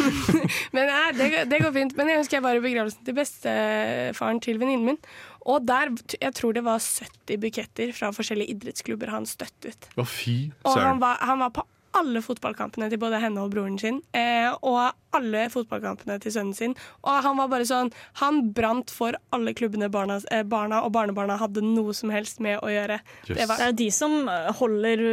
men 0.75 0.85
nei, 0.91 1.07
det, 1.17 1.29
det 1.49 1.61
går 1.63 1.73
fint. 1.75 1.95
Men 1.97 2.11
jeg 2.13 2.21
husker 2.21 2.37
jeg 2.37 2.45
var 2.45 2.59
i 2.59 2.63
begravelsen 2.67 3.01
til 3.07 3.17
bestefaren 3.17 4.39
til 4.45 4.59
venninnen 4.61 4.91
min. 4.93 5.01
Og 5.49 5.63
der, 5.65 5.89
jeg 6.21 6.33
tror 6.37 6.53
det 6.53 6.61
var 6.67 6.77
70 6.83 7.39
buketter 7.41 7.91
fra 7.97 8.11
forskjellige 8.13 8.53
idrettsklubber 8.53 9.09
han 9.13 9.25
støttet. 9.29 9.87
Å, 9.97 10.05
fy 10.05 10.51
Og 10.67 10.77
han 10.77 10.99
var, 11.01 11.17
han 11.25 11.41
var 11.41 11.53
på 11.55 11.65
alle 11.97 12.21
fotballkampene 12.21 12.89
til 12.91 12.99
både 13.01 13.19
henne 13.21 13.41
og 13.41 13.51
broren 13.53 13.77
sin, 13.81 14.01
eh, 14.13 14.49
og 14.61 14.93
alle 15.17 15.47
fotballkampene 15.49 16.19
til 16.21 16.31
sønnen 16.35 16.53
sin. 16.53 16.75
Og 17.03 17.23
han 17.25 17.37
var 17.39 17.47
bare 17.49 17.65
sånn 17.65 17.87
Han 18.21 18.51
brant 18.53 18.91
for 18.93 19.15
alle 19.33 19.53
klubbene 19.57 19.89
barna, 19.89 20.19
eh, 20.31 20.43
barna 20.43 20.83
og 20.85 20.91
barnebarna 20.93 21.37
hadde 21.41 21.63
noe 21.65 21.93
som 21.97 22.11
helst 22.13 22.39
med 22.39 22.59
å 22.61 22.69
gjøre. 22.69 22.99
Det 23.25 23.47
var, 23.47 23.57
Det 23.57 23.65
er 23.65 23.71
jo 23.71 23.77
de 23.81 23.89
som 23.95 24.27
holder 24.59 25.03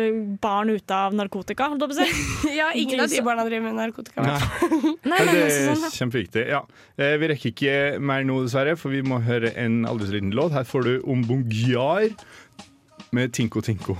barn 0.42 0.70
ute 0.70 0.90
av 0.94 1.14
narkotika, 1.16 1.68
holdt 1.72 1.80
jeg 1.86 1.90
på 1.90 1.96
å 1.96 2.04
si. 2.04 2.56
ja, 2.60 2.70
ingen 2.74 3.00
av 3.00 3.08
de 3.08 3.22
barna 3.24 3.44
driver 3.48 3.70
med 3.70 3.78
narkotika. 3.80 4.22
Nei. 4.22 4.36
Nei, 5.06 5.16
Nei, 5.16 5.24
men 5.24 5.34
det 5.34 5.44
er 5.46 5.56
sånn, 5.72 5.86
ja. 5.86 5.92
kjempeviktig. 5.96 6.46
Ja. 6.52 6.62
Eh, 6.98 7.16
Vi 7.22 7.28
rekker 7.32 7.52
ikke 7.54 7.76
mer 8.00 8.24
nå, 8.28 8.42
dessverre, 8.44 8.76
for 8.76 8.92
vi 8.92 9.00
må 9.06 9.22
høre 9.24 9.54
en 9.56 9.84
aldri 9.88 10.10
så 10.10 10.18
liten 10.18 10.34
låt. 10.36 10.52
Her 10.52 10.64
får 10.68 10.84
du 10.84 10.94
Ombongyar 11.08 12.10
med 13.16 13.32
Tinko 13.32 13.62
Tinko. 13.64 13.96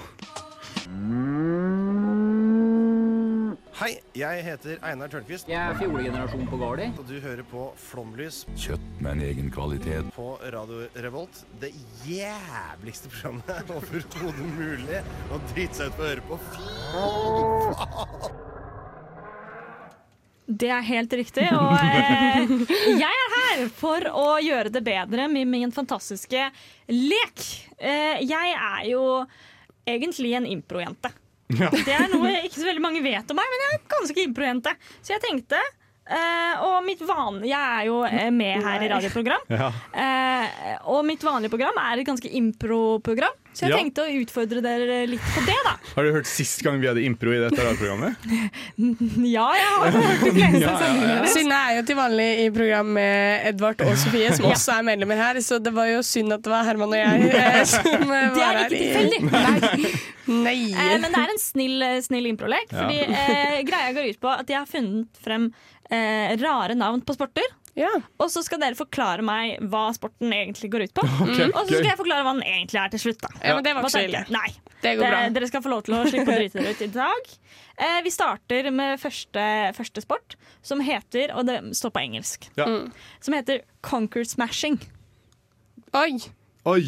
Hei, 3.77 3.99
jeg 4.17 4.41
heter 4.47 4.79
Einar 4.89 5.11
Tørnquist, 5.13 5.51
Jeg 5.51 5.59
er 5.61 5.77
fjolegenerasjon 5.77 6.47
på 6.49 6.57
Gardi. 6.57 6.87
og 6.97 7.05
du 7.11 7.19
hører 7.21 7.43
på 7.45 7.67
Flomlys 7.77 8.47
Kjøtt 8.57 8.87
med 9.05 9.19
en 9.19 9.21
egen 9.27 9.51
kvalitet. 9.53 10.09
på 10.17 10.39
Radio 10.41 10.87
Revolt. 11.05 11.43
Det 11.61 11.75
jævligste 12.09 13.11
programmet 13.13 13.71
overhodet 13.77 14.49
mulig 14.57 15.03
å 15.29 15.41
drite 15.53 15.77
seg 15.77 15.93
ut 15.93 15.97
på 15.99 16.03
å 16.03 16.09
høre 16.09 16.25
på. 16.31 16.39
Fy 16.55 16.65
faen! 16.95 18.43
Det 20.47 20.71
er 20.71 20.85
helt 20.87 21.13
riktig. 21.19 21.45
Og 21.53 21.77
eh, 21.77 22.57
jeg 23.03 23.13
er 23.27 23.37
her 23.37 23.67
for 23.77 24.09
å 24.09 24.27
gjøre 24.41 24.73
det 24.73 24.85
bedre 24.87 25.29
med 25.29 25.51
min 25.53 25.75
fantastiske 25.75 26.49
lek. 26.95 27.45
Eh, 27.77 28.23
jeg 28.25 28.57
er 28.57 28.89
jo 28.89 29.05
egentlig 29.85 30.33
en 30.39 30.47
improjente. 30.49 31.13
Ja. 31.47 31.71
Det 31.71 31.95
er 31.95 32.09
noe 32.11 32.31
ikke 32.43 32.59
så 32.59 32.67
veldig 32.67 32.83
mange 32.83 33.03
vet 33.05 33.31
om 33.31 33.39
meg, 33.39 33.51
men 33.53 33.65
jeg 33.65 33.77
er 33.77 33.83
ganske 33.93 34.23
improjente. 34.25 34.73
Så 35.01 35.17
jeg 35.17 35.23
tenkte 35.27 35.61
Uh, 36.07 36.61
Og 36.63 36.85
mitt 36.87 37.01
van 37.03 37.41
Jeg 37.43 37.59
er 37.59 37.87
jo 37.89 37.97
eh, 38.07 38.29
med 38.31 38.63
her 38.63 38.83
i 38.85 38.91
radioprogram. 38.93 39.43
Ja. 39.51 39.73
Uh, 39.91 40.69
og 40.95 41.01
mitt 41.03 41.25
vanlige 41.27 41.51
program 41.51 41.81
er 41.83 41.99
et 41.99 42.07
ganske 42.07 42.31
impro-program. 42.31 43.35
Så 43.57 43.65
jeg 43.65 43.73
Ja. 43.73 43.77
tenkte 43.81 44.03
å 44.05 44.11
utfordre 44.21 44.61
dere 44.61 44.97
litt 45.09 45.23
på 45.33 45.43
det, 45.47 45.55
da. 45.65 45.71
Har 45.97 46.05
du 46.05 46.11
hørt 46.13 46.29
sist 46.29 46.61
gang 46.65 46.77
vi 46.83 46.91
hadde 46.91 47.01
impro 47.09 47.33
i 47.33 47.39
dette 47.41 47.57
radioprogrammet? 47.57 48.27
Ja, 49.37 49.47
jeg 49.57 49.71
har 49.73 49.95
hørt 49.97 50.25
de 50.27 50.33
fleste 50.37 50.61
Ja, 50.67 50.75
ja, 50.77 51.07
ja. 51.17 51.31
Synne 51.33 51.61
er 51.71 51.79
jo 51.79 51.87
til 51.89 51.97
vanlig 51.97 52.27
i 52.45 52.51
program 52.53 52.91
med 52.99 53.47
Edvard 53.49 53.81
og 53.87 53.95
Sofie, 54.03 54.29
som 54.37 54.51
også 54.51 54.77
er 54.77 54.85
medlemmer 54.91 55.17
her, 55.23 55.41
så 55.45 55.57
det 55.63 55.73
var 55.77 55.89
jo 55.89 56.03
synd 56.05 56.37
at 56.37 56.45
det 56.45 56.53
var 56.53 56.69
Herman 56.69 56.93
og 56.93 57.01
jeg 57.01 57.33
eh, 57.33 57.63
som 57.65 58.13
her. 58.13 58.29
Det 58.37 58.45
er 58.45 58.61
ikke 58.61 58.77
tilfeldig. 58.77 59.95
Nei. 60.27 60.57
Eh, 60.75 60.97
men 61.01 61.13
det 61.15 61.21
er 61.23 61.33
en 61.33 61.41
snill, 61.41 61.85
snill 62.05 62.29
improlek. 62.33 62.69
Ja. 62.75 62.83
Fordi 62.85 62.99
eh, 63.07 63.61
greia 63.69 63.93
går 63.97 64.11
ut 64.13 64.21
på 64.23 64.33
at 64.33 64.51
jeg 64.53 64.59
har 64.61 64.69
funnet 64.71 65.21
frem 65.23 65.49
eh, 65.89 66.35
rare 66.43 66.77
navn 66.77 67.01
på 67.07 67.15
sporter. 67.17 67.47
Ja. 67.77 67.91
Og 68.23 68.31
så 68.33 68.41
skal 68.45 68.61
dere 68.63 68.77
forklare 68.79 69.21
meg 69.27 69.59
hva 69.69 69.91
sporten 69.93 70.33
egentlig 70.33 70.71
går 70.73 70.87
ut 70.89 70.95
på. 70.97 71.03
Okay, 71.27 71.49
Mm. 71.51 71.53
Og 71.59 71.67
så 71.69 71.75
skal 71.77 71.91
jeg 71.91 71.99
forklare 72.01 72.25
hva 72.25 72.33
den 72.39 72.47
egentlig 72.49 72.81
er 72.81 72.93
til 72.95 73.03
slutt. 73.03 73.21
Da. 73.21 73.29
ja, 73.43 73.55
men 73.59 73.65
det 73.67 73.75
var 73.77 73.85
ikke 73.85 73.93
så 73.93 74.05
ille. 74.07 74.23
Nei, 74.33 74.49
Det 74.83 74.95
går 74.97 75.11
bra. 75.13 75.19
dere 75.37 75.49
skal 75.51 75.65
få 75.67 75.73
lov 75.75 75.83
til 75.87 75.97
å 75.99 76.05
slippe 76.09 76.33
å 76.33 76.39
drite 76.41 76.61
dere 76.63 76.73
ut 76.73 76.85
i 76.87 76.89
dag. 76.95 77.33
Eh, 77.77 77.99
vi 78.07 78.13
starter 78.15 78.71
med 78.73 78.97
første, 79.03 79.45
første 79.77 80.01
sport, 80.01 80.37
som 80.65 80.81
heter 80.81 81.35
Og 81.37 81.45
det 81.47 81.59
står 81.77 81.93
på 81.93 82.01
engelsk. 82.07 82.49
Ja. 82.57 82.65
Som 83.21 83.37
heter 83.37 83.61
conquer 83.85 84.25
smashing. 84.25 84.81
Oi. 85.97 86.17
Oi! 86.67 86.87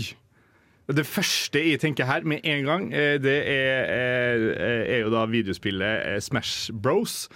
Det 0.88 1.04
første 1.04 1.60
jeg 1.60 1.80
tenker 1.82 2.08
her 2.08 2.24
med 2.24 2.40
en 2.48 2.64
gang, 2.64 2.86
eh, 2.96 3.18
det 3.20 3.36
er, 3.44 3.90
er, 3.92 4.46
er 4.88 5.02
jo 5.04 5.10
da 5.12 5.26
videospillet 5.28 6.06
eh, 6.14 6.20
Smash 6.24 6.72
Bros. 6.72 7.26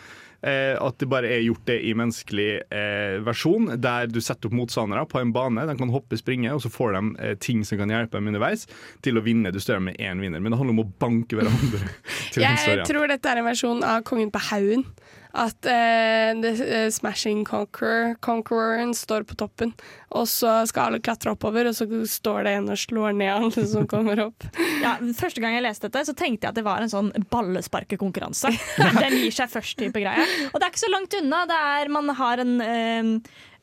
Eh, 0.42 0.74
at 0.74 0.98
det 0.98 1.06
bare 1.06 1.28
er 1.30 1.44
gjort 1.44 1.62
det 1.70 1.76
i 1.86 1.92
menneskelig 1.94 2.48
eh, 2.74 3.20
versjon, 3.22 3.76
der 3.78 4.08
du 4.10 4.18
setter 4.18 4.50
opp 4.50 4.56
motstandere 4.58 5.04
på 5.06 5.20
en 5.20 5.30
bane. 5.34 5.66
De 5.68 5.76
kan 5.78 5.92
hoppe, 5.94 6.18
springe, 6.18 6.50
og 6.50 6.64
så 6.64 6.72
får 6.72 6.96
de 6.96 7.02
eh, 7.22 7.36
ting 7.38 7.62
som 7.66 7.78
kan 7.78 7.92
hjelpe 7.92 8.18
dem 8.18 8.32
underveis 8.32 8.66
til 9.06 9.20
å 9.20 9.22
vinne. 9.22 9.54
Du 9.54 9.60
står 9.62 9.78
med 9.86 10.00
én 10.02 10.22
vinner, 10.22 10.42
men 10.42 10.50
det 10.50 10.58
handler 10.58 10.74
om 10.74 10.82
å 10.82 10.88
banke 11.02 11.38
hverandre. 11.38 11.92
Jeg 12.42 12.82
tror 12.88 13.06
dette 13.12 13.30
er 13.30 13.42
en 13.42 13.46
versjon 13.46 13.86
av 13.86 14.02
Kongen 14.08 14.34
på 14.34 14.42
haugen. 14.50 14.86
At 15.32 15.64
eh, 15.64 16.32
the, 16.42 16.50
eh, 16.66 16.90
Smashing 16.92 17.44
Conqueror, 17.48 18.14
Conqueror'en 18.20 18.92
står 18.94 19.24
på 19.24 19.36
toppen, 19.40 19.72
og 20.12 20.26
så 20.28 20.58
skal 20.68 20.90
alle 20.90 21.00
klatre 21.00 21.32
oppover, 21.32 21.70
og 21.70 21.76
så 21.76 21.86
står 21.88 22.44
det 22.44 22.52
en 22.58 22.68
og 22.74 22.80
slår 22.80 23.16
ned 23.16 23.32
alle 23.32 23.64
som 23.72 23.86
kommer 23.88 24.20
opp. 24.26 24.44
Ja, 24.82 24.98
første 25.16 25.40
gang 25.40 25.56
jeg 25.56 25.64
leste 25.64 25.88
dette, 25.88 26.04
så 26.10 26.16
tenkte 26.16 26.44
jeg 26.44 26.52
at 26.52 26.58
det 26.60 26.66
var 26.66 26.84
en 26.84 26.92
sånn 26.92 27.08
ballesparkekonkurranse. 27.32 28.52
Den 29.02 29.16
gir 29.22 29.32
seg 29.32 29.48
først-type 29.54 30.04
greie. 30.04 30.26
Og 30.50 30.58
det 30.58 30.66
er 30.66 30.74
ikke 30.74 30.84
så 30.84 30.92
langt 30.92 31.16
unna. 31.22 31.46
Det 31.48 31.62
er, 31.72 31.94
man 31.96 32.12
har 32.20 32.44
en, 32.44 32.52
eh, 32.66 33.00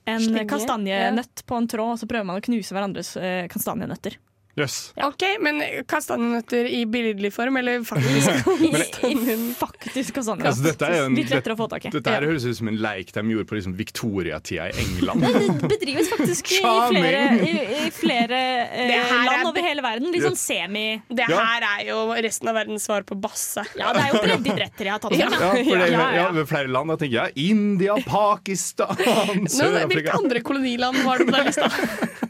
en 0.09 0.25
Slenge, 0.25 0.47
kastanjenøtt 0.49 1.45
på 1.45 1.61
en 1.61 1.69
tråd, 1.69 1.93
og 1.93 2.01
så 2.01 2.09
prøver 2.09 2.31
man 2.31 2.41
å 2.41 2.47
knuse 2.49 2.73
hverandres 2.73 3.13
eh, 3.21 3.45
kastanjenøtter. 3.51 4.17
Yes. 4.59 4.77
OK, 5.05 5.23
men 5.45 5.61
kastanjenøtter 5.87 6.67
i 6.67 6.81
billedlig 6.89 7.31
form, 7.35 7.57
eller 7.61 7.83
faktisk? 7.87 8.49
I, 8.69 9.13
i 9.13 9.37
faktisk 9.57 10.17
kastanjenøtt. 10.19 10.49
Altså, 10.51 10.65
dette 10.69 10.89
er 10.89 11.05
en- 11.05 11.15
Litt 11.19 11.31
lettere 11.33 11.55
å 11.55 11.59
få 11.61 11.67
tak 11.71 11.85
i. 11.87 11.91
Dette 11.93 12.13
her 12.13 12.25
høres 12.27 12.45
ut 12.49 12.57
som 12.59 12.67
en 12.71 12.79
leik 12.83 13.13
de 13.15 13.23
gjorde 13.33 13.47
på 13.49 13.57
liksom 13.59 13.75
Victoria-tida 13.79 14.69
i 14.69 14.83
England. 14.83 15.25
Det 15.63 15.69
bedrives 15.75 16.09
faktisk 16.11 16.51
i 16.57 16.61
flere, 16.63 17.23
i, 17.47 17.53
i 17.87 17.91
flere 17.95 18.39
eh, 18.67 19.13
land 19.29 19.47
over 19.49 19.63
hele 19.65 19.83
verden. 19.85 20.11
Litt 20.13 20.25
sånn 20.27 20.37
semi... 20.39 20.85
Det 21.09 21.25
her 21.29 21.65
er 21.69 21.85
jo 21.89 21.99
resten 22.15 22.49
av 22.51 22.57
verdens 22.59 22.85
svar 22.89 23.03
på 23.07 23.17
basse. 23.19 23.63
Ja, 23.79 23.93
det 23.95 24.05
er 24.07 24.13
jo 24.15 24.21
breddeidretter 24.25 24.89
jeg 24.89 24.95
har 24.95 25.03
tatt 25.03 25.17
Ja. 25.19 25.29
med. 25.31 25.39
Ja, 25.39 25.51
for 25.55 25.83
det, 25.83 25.89
Ja, 25.93 25.99
ja, 25.99 26.09
ja. 26.19 26.27
ved 26.35 26.47
flere 26.51 26.71
land. 26.71 26.91
Da 26.93 26.99
tenker 27.01 27.17
jeg 27.29 27.49
India, 27.51 27.95
Pakistan, 28.07 28.95
hvilke 28.99 29.51
Sør-Afrika. 29.55 30.15
andre 30.19 30.41
koloniland 30.45 31.03
var 31.05 31.19
det 31.23 31.29
på 31.29 31.37
den 31.37 31.49
lista? 31.49 31.69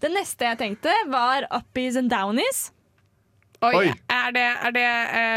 Det 0.00 0.10
neste 0.14 0.46
jeg 0.48 0.58
tenkte, 0.60 0.92
var 1.12 1.46
uppies 1.52 1.96
and 2.00 2.10
downies. 2.12 2.70
Oi, 3.60 3.74
Oi. 3.76 3.88
Er 4.08 4.30
det, 4.32 4.46
er 4.64 4.72
det 4.72 4.86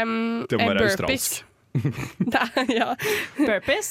um, 0.08 0.14
Det 0.48 0.56
må 0.60 0.70
være 0.70 0.86
burpees? 0.86 0.94
australsk. 0.94 1.42
Er, 2.34 2.70
ja. 2.70 2.92
Burpees. 3.36 3.88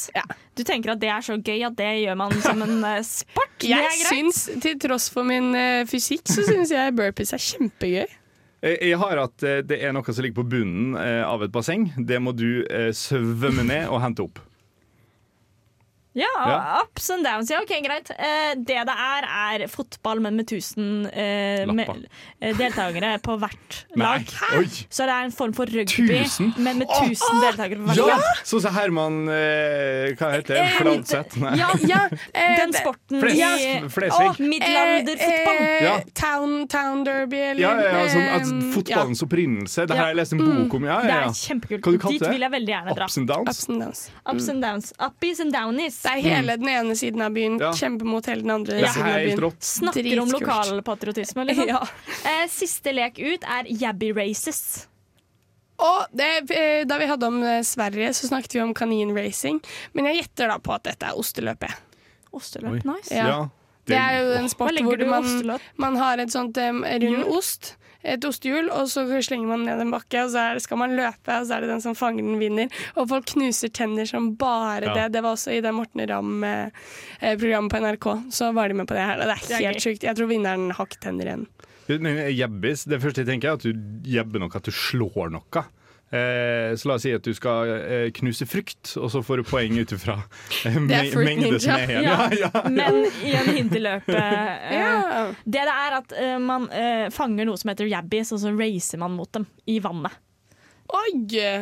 Du 0.58 0.64
tenker 0.64 0.94
at 0.94 1.02
det 1.02 1.10
er 1.12 1.22
så 1.26 1.36
gøy 1.36 1.66
at 1.68 1.76
det 1.78 1.90
gjør 2.06 2.16
man 2.18 2.32
som 2.42 2.62
en 2.64 2.78
eh, 2.88 3.02
sport? 3.06 3.52
Det 3.60 3.70
er 3.76 3.84
Jeg 3.84 4.00
greit. 4.00 4.14
syns, 4.16 4.40
til 4.64 4.80
tross 4.80 5.10
for 5.12 5.28
min 5.28 5.52
uh, 5.52 5.84
fysikk, 5.90 6.24
så 6.32 6.46
syns 6.48 6.72
jeg 6.72 6.96
burpees 6.96 7.36
er 7.36 7.44
kjempegøy. 7.44 8.16
Jeg 8.64 8.96
har 9.02 9.20
at 9.26 9.44
eh, 9.44 9.60
det 9.68 9.82
er 9.84 9.92
noe 9.94 10.08
som 10.16 10.24
ligger 10.24 10.40
på 10.40 10.48
bunnen 10.56 10.96
av 10.96 11.44
et 11.44 11.52
basseng. 11.52 11.90
Det 12.00 12.22
må 12.24 12.32
du 12.32 12.64
svømme 12.96 13.68
ned 13.68 13.92
og 13.92 14.00
hente 14.06 14.24
opp. 14.26 14.40
Ja, 16.16 16.28
Ja. 16.46 16.82
ups 16.84 17.10
and 17.10 17.26
downs. 17.26 17.50
Ja, 17.50 17.60
ok, 17.64 17.72
greit. 17.84 18.10
Eh, 18.12 18.54
det 18.56 18.84
det 18.86 18.94
er, 18.94 19.26
er 19.26 19.68
fotball, 19.68 20.20
men 20.22 20.36
med 20.38 20.46
1000 20.46 21.08
eh, 21.12 21.64
eh, 21.64 22.54
deltakere 22.58 23.16
på 23.24 23.38
hvert 23.42 23.78
lag. 23.98 24.22
Så 24.90 25.08
det 25.08 25.14
er 25.16 25.24
en 25.26 25.32
form 25.34 25.54
for 25.58 25.66
rugby, 25.66 26.20
tusen? 26.24 26.54
men 26.58 26.78
med 26.84 26.88
1000 26.88 27.42
deltakere 27.42 27.80
på 27.82 27.88
hvert 27.90 27.98
Ja! 27.98 28.06
lag. 28.18 28.44
Sånn 28.46 28.62
som 28.62 28.76
Herman 28.76 29.18
eh, 29.28 30.14
Hva 30.20 30.30
heter 30.36 30.54
det? 30.54 30.62
Eh, 30.68 30.76
Fladseth? 30.78 31.38
Nei. 31.42 31.56
Ja, 31.58 31.72
ja 31.82 32.04
eh, 32.34 32.56
Den 32.62 32.74
sporten 32.78 33.22
Fles- 33.24 33.42
i 33.42 33.90
Flesvig. 33.90 34.40
Middelalderfotball. 34.54 35.58
Eh, 35.58 35.74
eh, 35.78 35.84
Ja. 35.84 35.96
town, 36.14 36.68
town 36.68 37.04
derby, 37.04 37.42
eller 37.42 37.62
Ja, 37.62 37.74
ja, 37.82 37.98
ja, 38.04 38.06
sånn, 38.14 38.30
altså, 38.38 38.60
fotballens 38.78 39.24
opprinnelse. 39.26 39.88
Det 39.90 39.98
her 39.98 40.04
har 40.04 40.14
jeg 40.14 40.22
lest 40.22 40.34
en 40.38 40.46
bok 40.46 40.78
om. 40.78 40.86
Ja, 40.86 41.02
Det 41.02 41.10
ja, 41.10 41.18
er 41.18 41.26
ja. 41.26 41.34
kjempekult. 41.42 41.82
Hva 41.84 41.92
du 41.92 41.98
kalte 42.06 42.20
Dit 42.20 42.30
vil 42.30 42.46
jeg 42.46 42.52
veldig 42.54 42.74
gjerne 42.76 42.96
dra. 43.02 43.10
Ups 43.10 43.18
and 43.18 43.28
downs? 43.34 43.50
Ups 43.50 43.70
and 43.70 43.82
downs. 43.82 44.06
Ups 44.30 44.50
and 44.54 44.62
downs. 44.62 44.94
Uppies 45.10 45.40
and 45.40 45.52
downies. 45.54 46.03
Det 46.04 46.12
er 46.12 46.22
hele 46.26 46.56
den 46.60 46.68
ene 46.68 46.96
siden 47.00 47.22
av 47.24 47.32
byen, 47.36 47.60
Ja. 47.62 47.72
kjempe 47.74 48.04
mot 48.08 48.26
hele 48.28 48.42
den 48.44 48.52
andre 48.52 48.80
er 48.82 48.88
siden 48.92 49.08
av 49.08 49.20
byen. 49.24 49.52
Snakker 49.60 50.04
Snakker 50.04 50.22
om 50.22 50.32
lokalpatriotisme, 50.36 51.46
liksom. 51.48 51.68
Ja. 51.74 51.82
Eh, 52.28 52.48
siste 52.52 52.92
lek 52.94 53.20
ut 53.20 53.44
er 53.48 53.70
Jabby 53.70 54.12
Races. 54.18 54.88
Og 55.84 56.06
det, 56.16 56.52
eh, 56.52 56.84
da 56.86 56.98
vi 57.02 57.08
hadde 57.10 57.28
om 57.28 57.42
eh, 57.44 57.62
Sverige, 57.66 58.14
så 58.14 58.28
snakket 58.30 58.56
vi 58.56 58.62
om 58.62 58.74
kaninracing. 58.78 59.60
Men 59.94 60.06
jeg 60.12 60.22
gjetter 60.22 60.52
da 60.54 60.60
på 60.60 60.76
at 60.76 60.84
dette 60.84 61.10
er 61.10 61.20
osteløpet. 61.20 61.74
Osteløp, 62.34 62.84
nice. 62.86 63.14
Ja. 63.14 63.28
Ja. 63.28 63.50
Det 63.86 63.98
er 64.00 64.20
jo 64.22 64.36
en 64.40 64.50
sport 64.50 64.78
hvor 64.80 65.02
man, 65.10 65.60
man 65.76 65.96
har 66.00 66.22
et 66.24 66.32
sånt 66.32 66.58
um, 66.58 66.84
rund 66.88 67.04
Hjul? 67.04 67.26
ost. 67.36 67.74
Et 68.04 68.26
ostehjul, 68.28 68.68
og 68.76 68.90
så 68.92 69.06
slenger 69.24 69.48
man 69.48 69.64
ned 69.64 69.80
en 69.80 69.92
bakke, 69.94 70.26
og 70.26 70.32
så 70.34 70.42
er, 70.52 70.60
skal 70.60 70.78
man 70.82 70.96
løpe, 70.98 71.32
og 71.40 71.46
så 71.48 71.56
er 71.56 71.62
det 71.64 71.70
den 71.72 71.82
som 71.82 71.96
fanger 71.96 72.24
den, 72.26 72.40
vinner. 72.42 72.68
Og 73.00 73.08
folk 73.10 73.26
knuser 73.32 73.72
tenner 73.72 74.06
som 74.10 74.34
bare 74.36 74.82
Ja. 74.84 74.94
det. 74.94 75.14
Det 75.14 75.24
var 75.24 75.38
også 75.38 75.54
i 75.56 75.62
det 75.64 75.72
Morten 75.74 76.04
Ramm-programmet 76.10 77.72
på 77.72 77.80
NRK. 77.80 78.08
Så 78.32 78.52
var 78.54 78.68
de 78.68 78.74
med 78.74 78.88
på 78.88 78.94
det 78.98 79.06
her. 79.06 79.22
Og 79.22 79.28
det 79.32 79.52
er 79.56 79.68
helt 79.70 79.82
sjukt. 79.84 80.04
Jeg 80.04 80.16
tror 80.20 80.28
vinneren 80.28 80.72
har 80.76 80.86
ikke 80.90 81.00
tenner 81.02 81.26
igjen. 81.32 81.48
Men 81.88 82.20
jebbis, 82.32 82.86
det 82.88 83.02
første 83.04 83.24
jeg 83.24 83.28
tenker 83.28 83.50
er 83.50 83.54
at 83.60 83.64
du 83.64 83.74
jebber 84.08 84.40
noe, 84.40 84.52
at 84.56 84.64
du 84.64 84.72
slår 84.72 85.32
noe. 85.34 85.64
Eh, 86.14 86.76
så 86.78 86.88
la 86.92 86.96
oss 87.00 87.02
si 87.08 87.12
at 87.16 87.26
du 87.26 87.32
skal 87.34 87.70
eh, 87.74 88.10
knuse 88.14 88.46
frukt, 88.46 88.92
og 89.02 89.08
så 89.10 89.24
får 89.26 89.42
du 89.42 89.44
poeng 89.50 89.80
ut 89.82 89.94
ifra 89.96 90.20
eh, 90.70 90.76
mengde 90.78 91.58
som 91.64 91.74
er 91.74 91.90
igjen. 91.90 92.04
Ja, 92.06 92.28
ja. 92.38 92.52
Men 92.78 93.00
i 93.26 93.32
en 93.40 93.50
hinteløpet 93.50 94.14
eh, 94.14 94.76
Ja. 94.78 94.92
Det 95.44 95.64
det 95.64 95.74
er 95.74 95.96
at 95.98 96.14
eh, 96.20 96.36
man 96.44 96.68
eh, 96.70 97.08
fanger 97.14 97.48
noe 97.50 97.58
som 97.58 97.72
heter 97.74 97.90
yabbies, 97.90 98.30
og 98.36 98.44
så 98.44 98.54
racer 98.54 99.02
man 99.02 99.16
mot 99.18 99.32
dem 99.34 99.48
i 99.66 99.80
vannet. 99.82 100.14
Oi! 100.94 101.10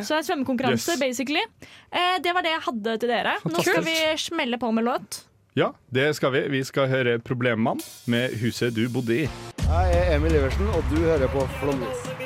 Så 0.04 0.12
det 0.12 0.18
er 0.18 0.26
svømmekonkurranse, 0.26 0.96
Yes. 0.96 1.00
basically. 1.00 1.40
Eh, 1.88 2.18
det 2.20 2.34
var 2.36 2.44
det 2.44 2.52
jeg 2.52 2.64
hadde 2.66 2.96
til 3.00 3.08
dere. 3.14 3.36
Nå 3.48 3.62
skal 3.64 3.84
vi 3.86 3.94
smelle 4.20 4.58
på 4.60 4.68
med 4.76 4.84
låt. 4.84 5.22
ja, 5.56 5.70
det 5.92 6.10
skal 6.16 6.32
vi. 6.32 6.42
Vi 6.58 6.64
skal 6.64 6.88
høre 6.88 7.18
'Problemmann' 7.18 7.80
med 8.06 8.36
'Huset 8.36 8.74
du 8.74 8.88
bodde 8.92 9.16
i'. 9.24 9.28
Jeg 9.62 9.96
er 9.96 10.16
Emil 10.16 10.34
Iversen, 10.34 10.66
og 10.76 10.84
du 10.90 10.96
hører 11.00 11.28
på 11.28 11.48
Flåmlys. 11.60 12.21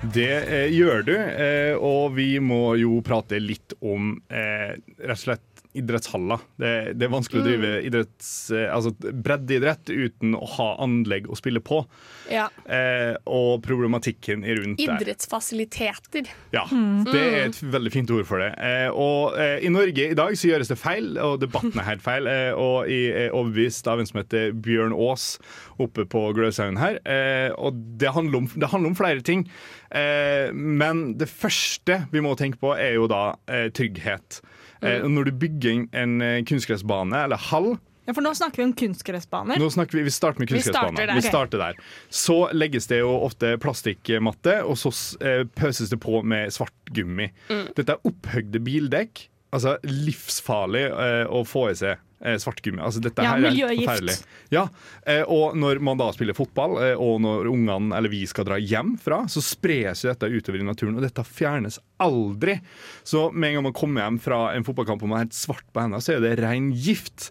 Det 0.00 0.32
eh, 0.32 0.70
gjør 0.72 1.02
du, 1.04 1.12
eh, 1.12 1.74
og 1.76 2.14
vi 2.16 2.38
må 2.40 2.72
jo 2.80 3.02
prate 3.04 3.36
litt 3.36 3.74
om 3.84 4.14
eh, 4.32 4.72
rett 4.96 5.12
og 5.12 5.20
slett 5.20 5.49
idrettshaller. 5.78 6.42
Det, 6.60 6.70
det 6.98 7.06
er 7.06 7.12
vanskelig 7.12 7.40
å 7.42 7.46
drive 7.46 7.70
idretts, 7.86 8.30
eh, 8.54 8.66
altså 8.72 8.92
breddeidrett 8.98 9.90
uten 9.90 10.34
å 10.34 10.48
ha 10.56 10.68
anlegg 10.82 11.28
å 11.30 11.38
spille 11.38 11.62
på. 11.64 11.82
Ja. 12.30 12.48
Eh, 12.66 13.14
og 13.30 13.62
problematikken 13.66 14.42
er 14.44 14.60
rundt 14.62 14.80
der. 14.82 14.96
Idrettsfasiliteter. 14.98 16.30
Ja, 16.54 16.64
det 17.06 17.22
er 17.22 17.48
et 17.48 17.60
veldig 17.62 17.94
fint 17.94 18.12
ord 18.14 18.26
for 18.28 18.42
det. 18.42 18.50
Eh, 18.58 18.88
og 18.90 19.38
eh, 19.40 19.58
i 19.66 19.72
Norge 19.72 20.10
i 20.10 20.18
dag 20.18 20.34
så 20.38 20.50
gjøres 20.50 20.72
det 20.72 20.78
feil, 20.80 21.12
og 21.22 21.40
debatten 21.44 21.76
er 21.78 21.88
helt 21.92 22.04
feil. 22.04 22.28
Eh, 22.30 22.50
og 22.54 22.90
jeg 22.90 23.10
er 23.26 23.36
overbevist 23.36 23.90
av 23.90 24.02
en 24.02 24.10
som 24.10 24.20
heter 24.22 24.54
Bjørn 24.56 24.96
Aas 24.96 25.34
oppe 25.80 26.06
på 26.10 26.26
Gløshaugen 26.36 26.80
her. 26.80 27.00
Eh, 27.06 27.50
og 27.56 27.78
det 28.00 28.14
handler, 28.16 28.42
om, 28.42 28.50
det 28.54 28.70
handler 28.72 28.92
om 28.92 28.98
flere 28.98 29.24
ting. 29.26 29.46
Eh, 29.90 30.50
men 30.54 31.14
det 31.20 31.30
første 31.30 32.02
vi 32.12 32.22
må 32.24 32.34
tenke 32.38 32.60
på, 32.62 32.74
er 32.78 32.96
jo 32.98 33.08
da 33.10 33.30
eh, 33.50 33.68
trygghet. 33.74 34.40
Eh, 34.82 35.06
når 35.08 35.28
du 35.28 35.32
bygger 35.32 35.86
en, 35.92 36.20
eh, 36.22 36.42
kunstgressbane 36.48 37.24
eller 37.24 37.36
hall, 37.50 37.78
Ja, 38.06 38.14
for 38.14 38.24
nå 38.24 38.32
snakker 38.34 38.56
vi 38.56 38.64
om 38.64 38.72
kunstgressbaner. 38.72 39.58
vi, 39.60 40.02
vi 40.02 40.10
starter 40.10 40.40
med 40.40 40.48
kunstgressbaner. 40.48 41.14
Vi 41.14 41.22
starter 41.22 41.58
der. 41.58 41.74
Så 42.08 42.50
legges 42.52 42.86
det 42.88 43.00
jo 43.00 43.10
ofte 43.22 43.56
plastikkmatte, 43.60 44.64
og 44.64 44.76
så 44.80 44.90
eh, 45.20 45.44
pøses 45.44 45.90
det 45.90 46.00
på 46.00 46.24
med 46.24 46.50
svart 46.50 46.72
gummi. 46.90 47.30
Mm. 47.48 47.74
Dette 47.76 47.92
er 47.92 48.08
opphøgde 48.08 48.58
bildekk. 48.64 49.28
Altså 49.52 49.76
livsfarlig 49.82 50.88
å 51.26 51.44
få 51.46 51.70
i 51.70 51.74
seg 51.74 51.98
eh, 52.24 52.36
svart 52.40 52.60
gummi. 52.62 52.82
Altså, 52.84 53.02
dette 53.04 53.24
Ja, 53.24 53.34
her 53.36 53.48
er 53.50 53.76
forferdelig. 53.76 54.16
Ja, 54.52 54.64
eh, 55.06 55.22
og 55.22 55.56
når 55.58 55.80
man 55.84 56.00
da 56.00 56.10
spiller 56.14 56.36
fotball, 56.36 56.76
eh, 56.84 56.94
og 57.00 57.20
når 57.24 57.50
ungene 57.50 57.96
eller 57.96 58.12
vi 58.12 58.22
skal 58.30 58.48
dra 58.48 58.58
hjem 58.60 58.96
fra, 59.00 59.22
så 59.30 59.42
spres 59.44 60.04
jo 60.04 60.10
dette 60.12 60.30
utover 60.30 60.60
i 60.60 60.66
naturen, 60.66 60.98
og 60.98 61.06
dette 61.06 61.24
fjernes 61.26 61.80
aldri. 62.00 62.58
Så 63.04 63.28
med 63.32 63.50
en 63.50 63.60
gang 63.60 63.68
man 63.70 63.78
kommer 63.80 64.06
hjem 64.06 64.20
fra 64.22 64.42
en 64.56 64.66
fotballkamp 64.66 65.02
og 65.04 65.12
man 65.12 65.20
er 65.20 65.28
helt 65.28 65.38
svart 65.38 65.66
på 65.72 65.84
hendene, 65.84 66.02
så 66.04 66.16
er 66.16 66.24
det 66.24 66.36
ren 66.42 66.70
gift. 66.72 67.30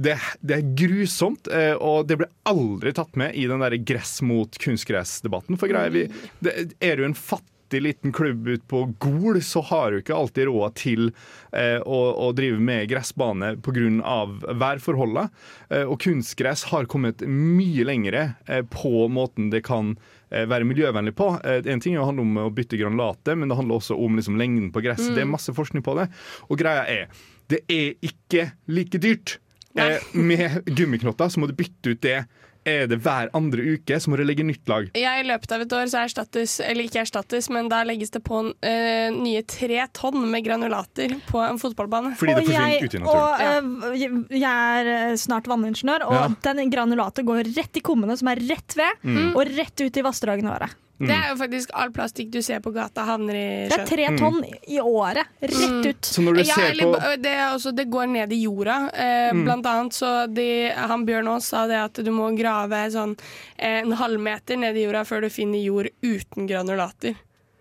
Det, 0.00 0.16
det 0.40 0.56
er 0.56 0.68
grusomt, 0.78 1.50
og 1.82 2.06
det 2.08 2.16
ble 2.22 2.28
aldri 2.48 2.92
tatt 2.96 3.18
med 3.20 3.34
i 3.36 3.44
den 3.50 3.60
der 3.60 3.74
gress 3.84 4.22
mot 4.24 4.54
kunstgress-debatten. 4.62 5.58
For 5.60 5.68
greier 5.68 5.92
vi, 5.92 6.06
det, 6.40 6.54
er 6.80 6.96
du 6.96 7.04
en 7.04 7.16
fattig 7.18 7.48
liten 7.78 8.12
klubb 8.12 8.48
ute 8.48 8.66
på 8.66 8.82
Gol, 8.98 9.38
så 9.42 9.62
har 9.70 9.92
du 9.92 10.00
ikke 10.00 10.16
alltid 10.16 10.48
råd 10.48 10.74
til 10.80 11.10
eh, 11.54 11.78
å, 11.78 11.98
å 12.26 12.30
drive 12.34 12.58
med 12.58 12.88
gressbane 12.90 13.52
pga. 13.62 14.16
værforholdene. 14.58 15.28
Eh, 15.70 15.84
og 15.84 16.00
kunstgress 16.02 16.66
har 16.72 16.88
kommet 16.90 17.22
mye 17.22 17.86
lengre 17.86 18.32
eh, 18.46 18.64
på 18.66 19.06
måten 19.12 19.52
det 19.54 19.62
kan 19.68 19.94
eh, 20.30 20.48
være 20.50 20.66
miljøvennlig 20.66 21.14
på. 21.14 21.30
Eh, 21.44 21.62
en 21.70 21.80
ting 21.84 21.94
er 21.94 22.02
å 22.02 22.08
handle 22.10 22.26
om 22.26 22.42
å 22.46 22.50
bytte 22.54 22.80
granulatet, 22.80 23.36
men 23.38 23.48
det 23.48 23.60
handler 23.60 23.78
også 23.78 23.98
om 24.00 24.18
liksom, 24.18 24.40
lengden 24.40 24.72
på 24.74 24.82
gresset. 24.82 25.14
Det 25.14 25.22
er 25.22 25.30
masse 25.30 25.54
forskning 25.54 25.86
på 25.86 25.94
det. 26.00 26.10
Og 26.48 26.58
greia 26.60 26.82
er, 26.90 27.22
det 27.52 27.62
er 27.70 27.94
ikke 28.10 28.50
like 28.66 28.98
dyrt. 29.02 29.38
Eh, 29.78 30.02
med 30.18 30.64
gummiknotter 30.66 31.30
så 31.30 31.38
må 31.38 31.46
du 31.46 31.54
bytte 31.54 31.94
ut 31.94 32.02
det 32.02 32.24
er 32.68 32.86
det 32.90 32.98
hver 33.00 33.30
andre 33.36 33.62
uke 33.76 33.96
så 34.00 34.10
må 34.12 34.16
du 34.20 34.24
legge 34.24 34.44
nytt 34.44 34.68
lag. 34.68 34.90
Ja, 34.98 35.14
I 35.20 35.24
løpet 35.24 35.52
av 35.56 35.62
et 35.64 35.72
år 35.72 35.86
så 35.92 36.02
erstattes, 36.04 36.58
eller 36.64 36.84
ikke 36.84 37.00
erstattes, 37.04 37.48
men 37.50 37.68
da 37.72 37.82
legges 37.88 38.10
det 38.10 38.22
på 38.26 38.42
uh, 38.52 39.08
nye 39.16 39.42
tre 39.48 39.86
tonn 39.96 40.30
med 40.30 40.44
granulater 40.44 41.14
på 41.30 41.40
en 41.44 41.58
fotballbane. 41.62 42.14
Fordi 42.20 42.34
det 42.36 42.42
Og 42.44 42.50
forsvinner 42.50 42.74
jeg, 42.74 42.84
ut 42.84 42.94
i 42.94 43.02
naturen. 43.04 43.72
og, 43.80 43.96
uh, 43.96 44.36
jeg 44.36 44.92
er 44.92 45.16
snart 45.16 45.48
vanningeniør, 45.50 46.06
og 46.08 46.12
Ja. 46.20 46.28
den 46.54 46.70
granulatet 46.70 47.24
går 47.24 47.44
rett 47.56 47.76
i 47.76 47.80
kummene, 47.80 48.16
som 48.18 48.28
er 48.28 48.36
rett 48.36 48.76
ved, 48.76 48.92
Mm. 49.04 49.34
og 49.36 49.46
rett 49.56 49.80
ut 49.80 49.96
i 49.96 50.02
vassdragene 50.02 50.50
våre. 50.52 50.68
Det 51.00 51.14
er 51.16 51.30
jo 51.30 51.36
faktisk 51.40 51.70
all 51.80 51.92
plastikk 51.96 52.28
du 52.34 52.42
ser 52.44 52.60
på 52.60 52.72
gata, 52.74 53.06
havner 53.08 53.36
i 53.38 53.44
Det 53.70 53.78
er 53.78 53.86
tre 53.88 54.08
tonn 54.20 54.42
i 54.68 54.80
året. 54.82 55.30
Rett 55.40 55.86
ut. 55.86 56.04
Så 56.04 56.20
når 56.20 56.36
du 56.36 56.42
ja, 56.42 56.54
ser 56.58 56.66
eller, 56.74 56.92
på 56.92 57.14
det, 57.24 57.32
er 57.32 57.54
også, 57.54 57.72
det 57.72 57.86
går 57.88 58.10
ned 58.12 58.32
i 58.36 58.42
jorda. 58.44 58.78
Eh, 58.94 59.18
Mm. 59.30 59.44
Blant 59.44 59.66
annet 59.66 59.94
så 59.94 60.26
de, 60.26 60.72
Han 60.74 61.04
Bjørn 61.06 61.28
Aas 61.28 61.46
sa 61.52 61.66
det 61.70 61.76
at 61.78 62.00
du 62.04 62.10
må 62.10 62.30
grave 62.36 62.80
sånn 62.90 63.12
eh, 63.56 63.80
en 63.82 63.92
halvmeter 63.92 64.58
ned 64.58 64.76
i 64.76 64.84
jorda 64.86 65.04
før 65.06 65.22
du 65.22 65.30
finner 65.30 65.60
jord 65.62 65.88
uten 66.02 66.48
granulater. 66.50 67.14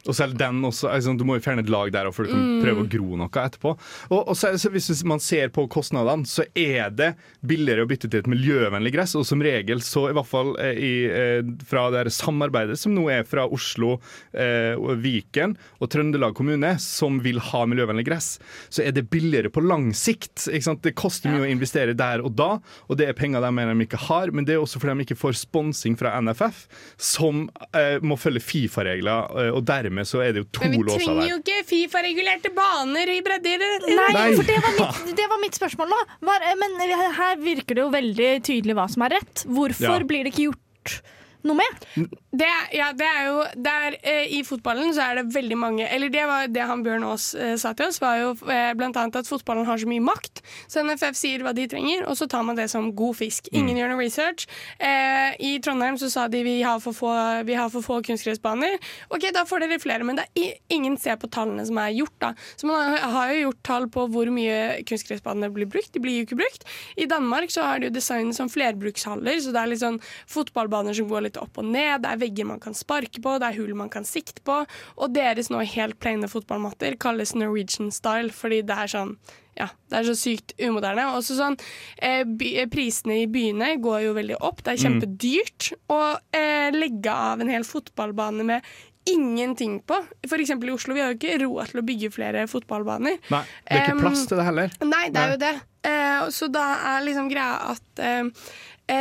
Og 0.10 0.16
selv 0.18 0.36
den 0.40 0.64
også, 0.66 0.90
altså, 0.90 1.14
Du 1.20 1.24
må 1.28 1.38
jo 1.38 1.44
fjerne 1.46 1.62
et 1.64 1.70
lag 1.72 1.92
der 1.94 2.10
for 2.16 2.26
du 2.26 2.34
kan 2.34 2.40
Mm. 2.50 2.64
prøve 2.64 2.82
å 2.84 2.90
gro 2.90 3.18
noe 3.20 3.30
etterpå. 3.30 3.76
Og, 4.10 4.22
og 4.32 4.36
så, 4.38 4.52
så 4.58 4.72
Hvis 4.74 5.04
man 5.06 5.20
ser 5.22 5.50
på 5.54 5.68
kostnadene, 5.70 6.26
så 6.26 6.44
er 6.58 6.90
det 6.90 7.12
billigere 7.46 7.86
å 7.86 7.90
bytte 7.90 8.10
til 8.10 8.20
et 8.24 8.30
miljøvennlig 8.32 8.94
gress. 8.96 9.14
Og 9.20 9.26
som 9.28 9.42
regel, 9.44 9.82
så 9.86 10.08
i 10.10 10.16
hvert 10.18 10.30
fall 10.30 10.56
eh, 10.60 10.74
i, 10.80 10.94
eh, 11.06 11.42
fra 11.70 11.88
det 11.94 12.04
her 12.04 12.10
samarbeidet 12.14 12.78
som 12.80 12.96
nå 12.96 13.06
er 13.14 13.24
fra 13.30 13.46
Oslo, 13.48 14.00
eh, 14.34 14.76
Viken 15.00 15.56
og 15.80 15.90
Trøndelag 15.94 16.34
kommune, 16.38 16.74
som 16.82 17.20
vil 17.24 17.40
ha 17.52 17.64
miljøvennlig 17.70 18.06
gress, 18.08 18.30
så 18.70 18.84
er 18.86 18.92
det 18.96 19.10
billigere 19.12 19.52
på 19.54 19.62
lang 19.66 19.92
sikt. 19.94 20.48
Det 20.50 20.96
koster 20.98 21.30
mye 21.34 21.46
å 21.48 21.52
investere 21.52 21.94
der 21.98 22.22
og 22.26 22.36
da, 22.40 22.60
og 22.90 22.98
det 23.00 23.10
er 23.10 23.14
penger 23.18 23.42
de 23.44 23.52
mener 23.54 23.76
de 23.76 23.86
ikke 23.88 24.00
har. 24.08 24.32
Men 24.32 24.46
det 24.48 24.56
er 24.56 24.64
også 24.64 24.80
fordi 24.82 24.98
de 24.98 25.06
ikke 25.08 25.20
får 25.20 25.38
sponsing 25.44 25.98
fra 26.00 26.16
NFF, 26.22 26.66
som 26.98 27.50
eh, 27.74 28.00
må 28.02 28.18
følge 28.20 28.42
Fifa-regler, 28.44 29.30
eh, 29.44 29.52
og 29.54 29.66
dermed 29.70 29.99
så 30.08 30.22
er 30.24 30.34
det 30.36 30.44
jo 30.44 30.48
to 30.52 30.64
Men 30.64 30.72
vi 30.72 30.84
trenger 30.96 31.20
der. 31.22 31.30
jo 31.32 31.38
ikke 31.42 31.58
Fifa-regulerte 31.70 32.52
baner 32.56 33.12
i 33.14 33.20
breddeidrett. 33.26 33.88
Nei, 33.90 34.10
Nei. 34.16 34.28
for 34.36 34.44
det 34.48 34.58
var 34.64 34.76
mitt, 34.80 35.16
det 35.20 35.28
var 35.32 35.42
mitt 35.44 35.60
spørsmål 35.60 35.90
nå. 35.90 36.00
Var, 36.30 36.48
men 36.62 36.78
her 37.20 37.36
virker 37.44 37.76
det 37.80 37.84
jo 37.86 37.90
veldig 37.94 38.32
tydelig 38.48 38.76
hva 38.80 38.88
som 38.92 39.08
er 39.08 39.18
rett. 39.20 39.46
Hvorfor 39.48 40.00
Ja. 40.00 40.04
blir 40.04 40.24
det 40.28 40.34
ikke 40.36 40.50
gjort 40.52 41.00
noe 41.48 41.56
med? 41.56 41.84
Det, 42.30 42.48
ja, 42.76 42.90
det 42.94 43.08
er 43.08 43.28
jo 43.30 43.38
der, 43.64 43.96
eh, 44.04 44.34
I 44.38 44.42
fotballen 44.46 44.92
så 44.94 45.06
er 45.08 45.20
det 45.20 45.34
veldig 45.34 45.58
mange 45.58 45.86
Eller 45.88 46.12
det 46.14 46.26
var 46.30 46.50
det 46.52 46.66
han 46.68 46.84
Bjørn 46.86 47.06
Aas 47.08 47.32
eh, 47.34 47.56
sa 47.60 47.72
til 47.74 47.90
oss, 47.90 48.00
var 48.04 48.20
jo 48.20 48.34
eh, 48.52 48.74
annet 48.76 49.18
at 49.18 49.30
fotballen 49.30 49.66
har 49.66 49.80
så 49.80 49.88
mye 49.90 50.04
makt. 50.04 50.42
Så 50.70 50.84
NFF 50.86 51.18
sier 51.18 51.44
hva 51.46 51.54
de 51.56 51.66
trenger, 51.72 52.04
og 52.10 52.18
så 52.20 52.28
tar 52.30 52.44
man 52.46 52.58
det 52.58 52.68
som 52.72 52.92
god 52.96 53.18
fisk. 53.18 53.50
Ingen 53.56 53.78
gjør 53.80 53.94
noe 53.94 54.02
research. 54.02 54.48
Eh, 54.78 55.36
I 55.40 55.52
Trondheim 55.64 55.98
så 56.02 56.10
sa 56.12 56.28
de 56.32 56.44
vi 56.46 56.60
har 56.66 56.82
for 56.84 56.96
få, 56.96 57.12
vi 57.48 57.58
har 57.58 57.72
for 57.74 57.86
få 57.86 58.00
kunstgressbaner. 58.06 58.78
Ok, 59.14 59.30
da 59.36 59.46
får 59.48 59.66
dere 59.66 59.80
flere, 59.82 60.06
men 60.08 60.20
det 60.20 60.28
er 60.38 60.60
ingen 60.74 60.98
ser 61.02 61.20
på 61.22 61.30
tallene 61.32 61.66
som 61.68 61.80
er 61.82 61.96
gjort. 61.98 62.16
da. 62.22 62.34
Så 62.60 62.70
man 62.70 62.94
har, 62.94 63.08
har 63.16 63.34
jo 63.34 63.42
gjort 63.48 63.64
tall 63.68 63.90
på 63.94 64.06
hvor 64.14 64.32
mye 64.34 64.84
kunstgressbaner 64.90 65.54
blir 65.56 65.70
brukt. 65.70 65.92
De 65.96 66.04
blir 66.04 66.20
jo 66.20 66.28
ikke 66.28 66.40
brukt. 66.44 66.68
I 67.00 67.10
Danmark 67.10 67.54
så 67.54 67.66
har 67.68 67.80
de 67.80 67.90
jo 67.90 67.96
designet 67.96 68.38
som 68.38 68.52
flerbrukshaller, 68.52 69.40
så 69.42 69.56
det 69.56 69.64
er 69.64 69.74
litt 69.74 69.84
sånn 69.84 70.02
fotballbaner 70.30 70.98
som 70.98 71.10
går 71.10 71.28
litt 71.28 71.29
opp 71.38 71.58
og 71.62 71.66
ned. 71.66 72.02
Det 72.02 72.10
er 72.10 72.18
vegger 72.18 72.46
man 72.46 72.60
kan 72.60 72.74
sparke 72.74 73.22
på, 73.22 73.36
det 73.40 73.46
er 73.52 73.60
hull 73.60 73.76
man 73.76 73.90
kan 73.90 74.04
sikte 74.04 74.42
på. 74.42 74.66
Og 74.98 75.14
deres 75.14 75.50
nå 75.54 75.62
helt 75.76 76.00
plaine 76.00 76.28
fotballmatter 76.28 76.98
kalles 76.98 77.36
Norwegian 77.36 77.92
style, 77.92 78.32
fordi 78.34 78.64
det 78.66 78.76
er 78.76 78.88
sånn 78.88 79.18
ja, 79.60 79.66
det 79.92 79.98
er 79.98 80.06
så 80.08 80.14
sykt 80.16 80.54
umoderne. 80.64 81.04
Også 81.18 81.36
sånn, 81.36 81.58
eh, 82.02 82.22
eh, 82.24 82.66
Prisene 82.72 83.18
i 83.24 83.28
byene 83.28 83.74
går 83.84 84.06
jo 84.06 84.14
veldig 84.16 84.38
opp. 84.40 84.64
Det 84.64 84.72
er 84.72 84.78
Mm. 84.78 84.84
kjempedyrt 85.02 85.74
å 85.90 86.18
eh, 86.32 86.72
legge 86.72 87.12
av 87.12 87.42
en 87.42 87.50
hel 87.50 87.64
fotballbane 87.68 88.46
med 88.46 88.62
ingenting 89.06 89.82
på. 89.84 89.98
Eksempel 90.24 90.70
i 90.70 90.72
Oslo. 90.72 90.94
Vi 90.94 91.02
har 91.02 91.12
jo 91.14 91.18
ikke 91.18 91.40
råd 91.44 91.72
til 91.72 91.82
å 91.82 91.86
bygge 91.86 92.12
flere 92.14 92.48
fotballbaner. 92.48 93.18
Nei, 93.34 93.44
det 93.68 93.76
er 93.78 93.84
ikke 93.84 93.98
um, 93.98 94.02
plass 94.06 94.26
til 94.30 94.38
det 94.40 94.46
heller. 94.46 94.72
Nei, 94.86 95.10
det 95.10 95.20
er 95.20 95.28
Nei. 95.28 95.32
jo 95.34 95.38
det. 95.44 95.54
Eh, 95.90 96.30
så 96.36 96.50
da 96.52 96.66
er 96.96 97.06
liksom 97.08 97.30
greia 97.32 97.72
at 97.74 98.04
eh, 98.04 98.24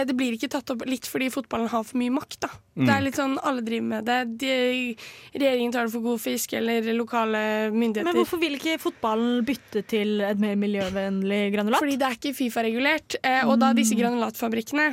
det 0.04 0.14
blir 0.18 0.34
ikke 0.36 0.50
tatt 0.52 0.70
opp 0.74 0.82
litt 0.86 1.06
fordi 1.08 1.30
fotballen 1.32 1.70
har 1.72 1.84
for 1.88 1.96
mye 2.00 2.12
makt. 2.12 2.38
da. 2.44 2.50
Mm. 2.76 2.84
Det 2.86 2.92
er 2.94 3.04
litt 3.06 3.16
sånn, 3.18 3.38
Alle 3.42 3.62
driver 3.64 3.86
med 3.94 4.04
det. 4.08 4.18
De, 4.42 4.52
regjeringen 5.34 5.72
tar 5.74 5.88
det 5.88 5.94
for 5.94 6.04
god 6.04 6.20
fisk, 6.22 6.52
eller 6.58 6.88
lokale 6.94 7.42
myndigheter. 7.72 8.04
Men 8.10 8.18
hvorfor 8.20 8.40
vil 8.42 8.58
ikke 8.58 8.76
fotballen 8.82 9.44
bytte 9.48 9.82
til 9.88 10.20
et 10.28 10.38
mer 10.42 10.56
miljøvennlig 10.60 11.42
granulat? 11.56 11.80
Fordi 11.82 11.96
det 12.00 12.08
er 12.10 12.18
ikke 12.20 12.34
Fifa-regulert. 12.38 13.16
Eh, 13.22 13.44
og 13.48 13.56
da 13.62 13.72
disse 13.76 13.96
granulatfabrikkene 13.98 14.90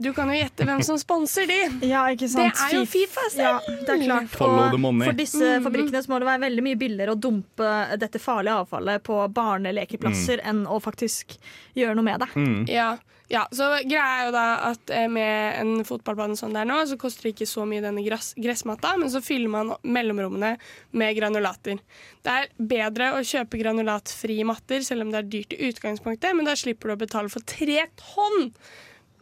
Du 0.00 0.14
kan 0.16 0.30
jo 0.32 0.38
gjette 0.38 0.64
hvem 0.64 0.80
som 0.80 0.96
sponser 0.96 1.44
de. 1.50 1.58
Ja, 1.92 2.06
ikke 2.08 2.24
sant? 2.32 2.54
Det 2.56 2.70
er 2.70 2.78
jo 2.78 2.86
Fifa 2.88 3.26
selv. 3.28 3.42
Ja, 3.44 3.76
det 3.84 3.92
er 3.98 4.04
klart. 4.06 4.30
Follow 4.32 4.62
Og 4.64 4.72
the 4.72 4.80
money. 4.80 5.04
For 5.10 5.18
disse 5.18 5.36
Mm, 5.60 5.66
fabrikkene 5.68 6.00
så 6.06 6.08
må 6.14 6.18
det 6.22 6.28
være 6.30 6.40
veldig 6.46 6.62
mye 6.64 6.78
billigere 6.80 7.12
å 7.12 7.20
dumpe 7.20 7.68
dette 8.00 8.18
farlige 8.22 8.62
avfallet 8.62 9.02
på 9.04 9.18
barnelekeplasser 9.36 10.40
enn 10.48 10.64
å 10.64 10.80
faktisk 10.80 11.36
gjøre 11.76 11.94
noe 11.98 12.06
med 12.08 12.24
det. 12.24 12.30
Mm. 12.34 12.62
Ja, 12.72 12.94
ja, 13.30 13.44
så 13.54 13.68
greia 13.86 14.04
er 14.04 14.24
jo 14.26 14.32
da 14.34 14.44
at 14.72 14.90
eh, 14.94 15.06
med 15.10 15.60
en 15.60 15.84
fotballbane 15.86 16.34
sånn 16.38 16.56
der 16.56 16.66
nå, 16.66 16.80
så 16.90 16.98
koster 16.98 17.28
det 17.28 17.36
ikke 17.36 17.46
så 17.46 17.62
mye 17.68 17.84
denne 17.84 18.02
gress, 18.02 18.32
gressmatta, 18.34 18.96
men 18.98 19.12
så 19.12 19.22
fyller 19.22 19.52
man 19.52 19.70
mellomrommene 19.86 20.56
med 20.98 21.14
granulater. 21.18 21.78
Det 22.26 22.34
er 22.34 22.50
bedre 22.58 23.12
å 23.14 23.22
kjøpe 23.22 23.60
granulatfrie 23.62 24.46
matter, 24.48 24.82
selv 24.86 25.06
om 25.06 25.14
det 25.14 25.22
er 25.22 25.30
dyrt 25.36 25.54
i 25.54 25.70
utgangspunktet, 25.70 26.34
men 26.34 26.48
da 26.48 26.56
slipper 26.58 26.90
du 26.90 26.96
å 26.96 27.02
betale 27.04 27.30
for 27.30 27.46
tre 27.46 27.86
tonn 28.02 28.50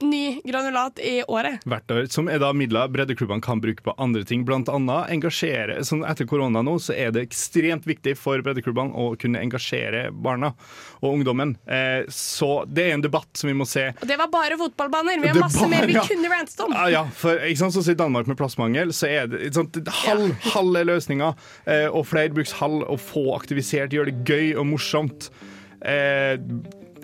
ny 0.00 0.40
granulat 0.46 0.98
i 1.02 1.22
året. 1.28 1.62
hvert 1.68 1.90
år, 1.90 2.06
som 2.12 2.28
er 2.28 2.38
da 2.42 2.52
midler 2.56 2.88
breddeklubbene 2.92 3.42
kan 3.44 3.60
bruke 3.60 3.82
på 3.82 3.94
andre 3.98 4.24
ting. 4.24 4.44
Annet 4.48 5.10
engasjere, 5.12 5.80
sånn 5.84 6.04
Etter 6.08 6.26
korona 6.28 6.62
nå 6.64 6.76
så 6.80 6.94
er 6.96 7.10
det 7.14 7.26
ekstremt 7.26 7.84
viktig 7.88 8.16
for 8.16 8.40
breddeklubbene 8.44 8.94
å 8.94 9.10
kunne 9.20 9.40
engasjere 9.42 10.08
barna 10.12 10.52
og 11.02 11.18
ungdommen. 11.18 11.56
Eh, 11.66 12.04
så 12.08 12.64
det 12.66 12.86
er 12.88 12.94
en 12.96 13.04
debatt 13.04 13.28
som 13.36 13.48
vi 13.50 13.56
må 13.58 13.66
se. 13.68 13.88
Og 14.00 14.06
det 14.08 14.16
var 14.20 14.30
bare 14.32 14.58
fotballbaner. 14.60 15.20
Vi 15.22 15.28
har 15.28 15.40
masse 15.42 15.58
bare- 15.60 15.70
mer 15.70 15.86
vi 15.86 15.98
ja. 15.98 16.06
kunne 16.06 16.28
rantet 16.32 16.60
om. 16.64 16.72
Ja, 16.72 16.88
ja, 16.88 17.04
for 17.12 17.36
ikke 17.38 17.58
sant, 17.64 17.74
sånn 17.76 17.92
I 17.92 17.98
Danmark 17.98 18.26
med 18.30 18.38
plassmangel 18.38 18.92
så 18.96 19.08
er 19.08 19.26
det 19.26 19.54
sant, 19.54 19.76
halv, 20.04 20.32
halv 20.54 20.76
er 20.76 20.88
løsninga. 20.88 21.34
Eh, 21.66 21.86
og 21.88 22.06
flerbrukshall 22.06 22.82
og 22.88 22.98
få 23.00 23.28
aktivisert, 23.36 23.92
gjør 23.94 24.10
det 24.12 24.18
gøy 24.28 24.56
og 24.58 24.66
morsomt. 24.72 25.30
Eh, 25.82 26.36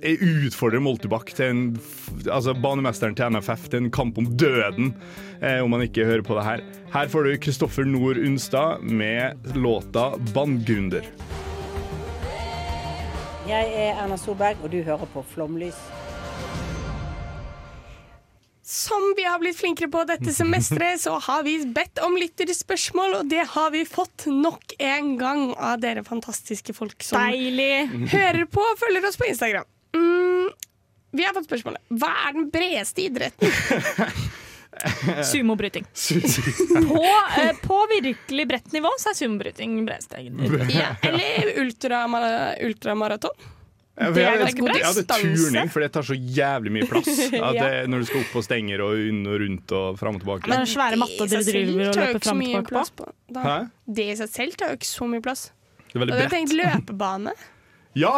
utfordrer 0.04 0.82
Moltebakk 0.84 1.32
til 1.36 1.50
en 1.50 1.62
altså 2.28 2.54
banemesteren 2.54 3.16
til 3.16 3.32
NFF 3.32 3.68
til 3.72 3.84
en 3.84 3.90
kamp 3.94 4.18
om 4.20 4.28
døden, 4.36 4.92
eh, 5.40 5.62
om 5.64 5.72
han 5.72 5.86
ikke 5.86 6.04
hører 6.04 6.22
på 6.26 6.36
det 6.38 6.44
her. 6.44 6.64
Her 6.92 7.08
får 7.08 7.24
du 7.24 7.38
Kristoffer 7.46 7.88
Nord 7.88 8.20
Unstad 8.20 8.82
med 8.82 9.56
låta 9.56 10.12
'Bandgrunder'. 10.34 11.08
Jeg 13.48 13.72
er 13.76 13.98
Erna 14.00 14.16
Solberg, 14.16 14.56
og 14.62 14.70
du 14.72 14.82
hører 14.82 15.04
på 15.12 15.24
Flomlys. 15.34 15.76
Som 18.64 19.12
vi 19.16 19.26
har 19.28 19.36
blitt 19.38 19.58
flinkere 19.58 19.90
på 19.92 20.06
dette 20.08 20.32
semesteret, 20.32 21.00
så 21.02 21.18
har 21.20 21.42
vi 21.44 21.58
bedt 21.76 22.00
om 22.00 22.16
lytterspørsmål, 22.16 23.18
og 23.18 23.28
det 23.28 23.44
har 23.52 23.70
vi 23.74 23.84
fått 23.84 24.24
nok 24.26 24.72
en 24.78 25.18
gang 25.20 25.50
av 25.52 25.82
dere 25.84 26.04
fantastiske 26.06 26.72
folk 26.72 27.04
som 27.04 27.20
Deilig! 27.20 28.08
hører 28.14 28.46
på 28.48 28.64
og 28.64 28.80
følger 28.80 29.04
oss 29.04 29.20
på 29.20 29.28
Instagram. 29.28 29.68
Vi 31.14 31.22
har 31.24 31.34
fått 31.36 31.46
spørsmålet 31.46 31.80
Hva 32.00 32.10
er 32.28 32.32
den 32.40 32.48
bredeste 32.54 33.04
idretten? 33.06 33.50
Sumobryting. 35.30 35.84
På, 36.88 37.04
eh, 37.38 37.52
på 37.62 37.76
virkelig 38.02 38.46
bredt 38.50 38.72
nivå 38.74 38.90
så 38.98 39.12
er 39.12 39.14
sumobryting 39.14 39.76
bredeste. 39.86 40.18
Ja, 40.74 40.88
eller 41.06 41.52
ultramara- 41.62 42.56
ultramaraton? 42.66 43.30
Ja, 43.94 44.08
er 44.10 44.16
jeg- 44.18 44.56
god 44.58 44.74
ja, 44.74 44.90
det 44.92 45.04
er 45.06 45.20
turning, 45.22 45.68
for 45.70 45.80
det 45.84 45.92
tar 45.94 46.02
så 46.02 46.16
jævlig 46.18 46.72
mye 46.74 46.88
plass. 46.90 47.06
Ja. 47.32 47.52
det, 47.54 47.88
når 47.88 48.02
du 48.02 48.04
skal 48.10 48.24
opp 48.24 48.34
og 48.40 48.44
stenger 48.48 48.82
og 48.82 48.98
inn 48.98 49.20
og 49.30 49.38
rundt 49.44 49.74
og 49.78 49.98
fram 50.00 50.16
og 50.18 50.24
tilbake. 50.24 50.50
Men 50.50 50.64
den 50.64 50.70
svære 50.74 50.98
matta 50.98 51.28
dere 51.30 51.44
driver 51.46 51.92
og 51.92 52.00
løper 52.02 52.24
fram 52.26 52.42
og 52.42 52.66
tilbake 52.66 52.96
på. 52.98 53.06
Da. 53.38 53.54
Det 53.86 54.08
i 54.10 54.16
seg 54.18 54.28
selv 54.34 54.58
tar 54.58 54.74
jo 54.74 54.80
ikke 54.82 54.90
så 54.90 55.06
mye 55.14 55.22
plass. 55.22 55.52
Det 55.86 55.94
er 55.94 56.02
veldig 56.02 56.10
Da 56.10 56.18
hadde 56.18 56.26
bredt. 56.26 56.34
tenkt 56.34 56.56
løpebane. 56.58 57.36
Ja! 57.94 58.16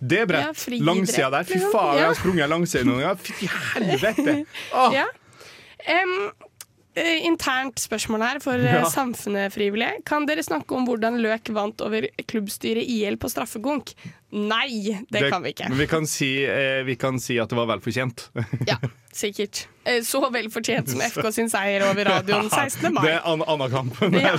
Det 0.00 0.18
er 0.20 0.20
Ja, 0.20 0.26
bredt. 0.26 0.56
friidrett, 0.62 0.86
langsida 0.86 1.30
der. 1.30 1.44
Fy 1.48 1.58
faen, 1.58 1.72
faen, 1.72 1.96
jeg 1.98 2.06
har 2.06 2.14
sprunget 2.20 2.48
langsida 2.52 2.84
noen 2.86 3.00
ganger. 3.02 3.16
Fy 3.16 3.48
helvete! 3.74 4.36
Oh. 4.78 4.92
Ja. 4.94 5.06
Eh, 6.98 7.24
internt 7.26 7.78
spørsmål 7.78 8.22
her 8.26 8.38
for 8.42 8.58
eh, 8.58 8.72
Ja. 8.80 8.84
Samfunnet 8.90 9.52
frivillige. 9.54 10.00
Kan 10.06 10.26
dere 10.26 10.42
snakke 10.42 10.74
om 10.74 10.86
hvordan 10.88 11.20
Løk 11.22 11.50
vant 11.54 11.80
over 11.84 12.06
klubbstyret 12.26 12.82
IL 12.90 13.16
på 13.22 13.30
straffekonk? 13.30 13.92
Nei, 14.30 14.98
det, 15.08 15.22
kan 15.32 15.40
vi 15.42 15.54
ikke. 15.54 15.68
Men 15.72 15.78
vi 15.80 15.86
kan, 15.88 16.04
si, 16.06 16.26
eh, 16.44 16.82
vi 16.84 16.98
kan 17.00 17.16
si 17.22 17.38
at 17.40 17.48
det 17.48 17.56
var 17.56 17.64
vel 17.70 17.80
fortjent. 17.80 18.26
Ja, 18.68 18.76
sikkert. 19.16 19.62
Eh, 19.88 20.02
Så 20.04 20.20
vel 20.34 20.50
fortjent 20.52 20.90
som 20.92 21.00
FK 21.00 21.30
sin 21.32 21.48
seier 21.48 21.86
over 21.88 22.04
radioen 22.10 22.50
16. 22.52 22.92
mai. 22.92 23.06
Det 23.06 23.14
er 23.14 23.24
an 23.32 23.44
annen 23.48 23.72
kamp. 23.72 24.02
Ja. 24.20 24.34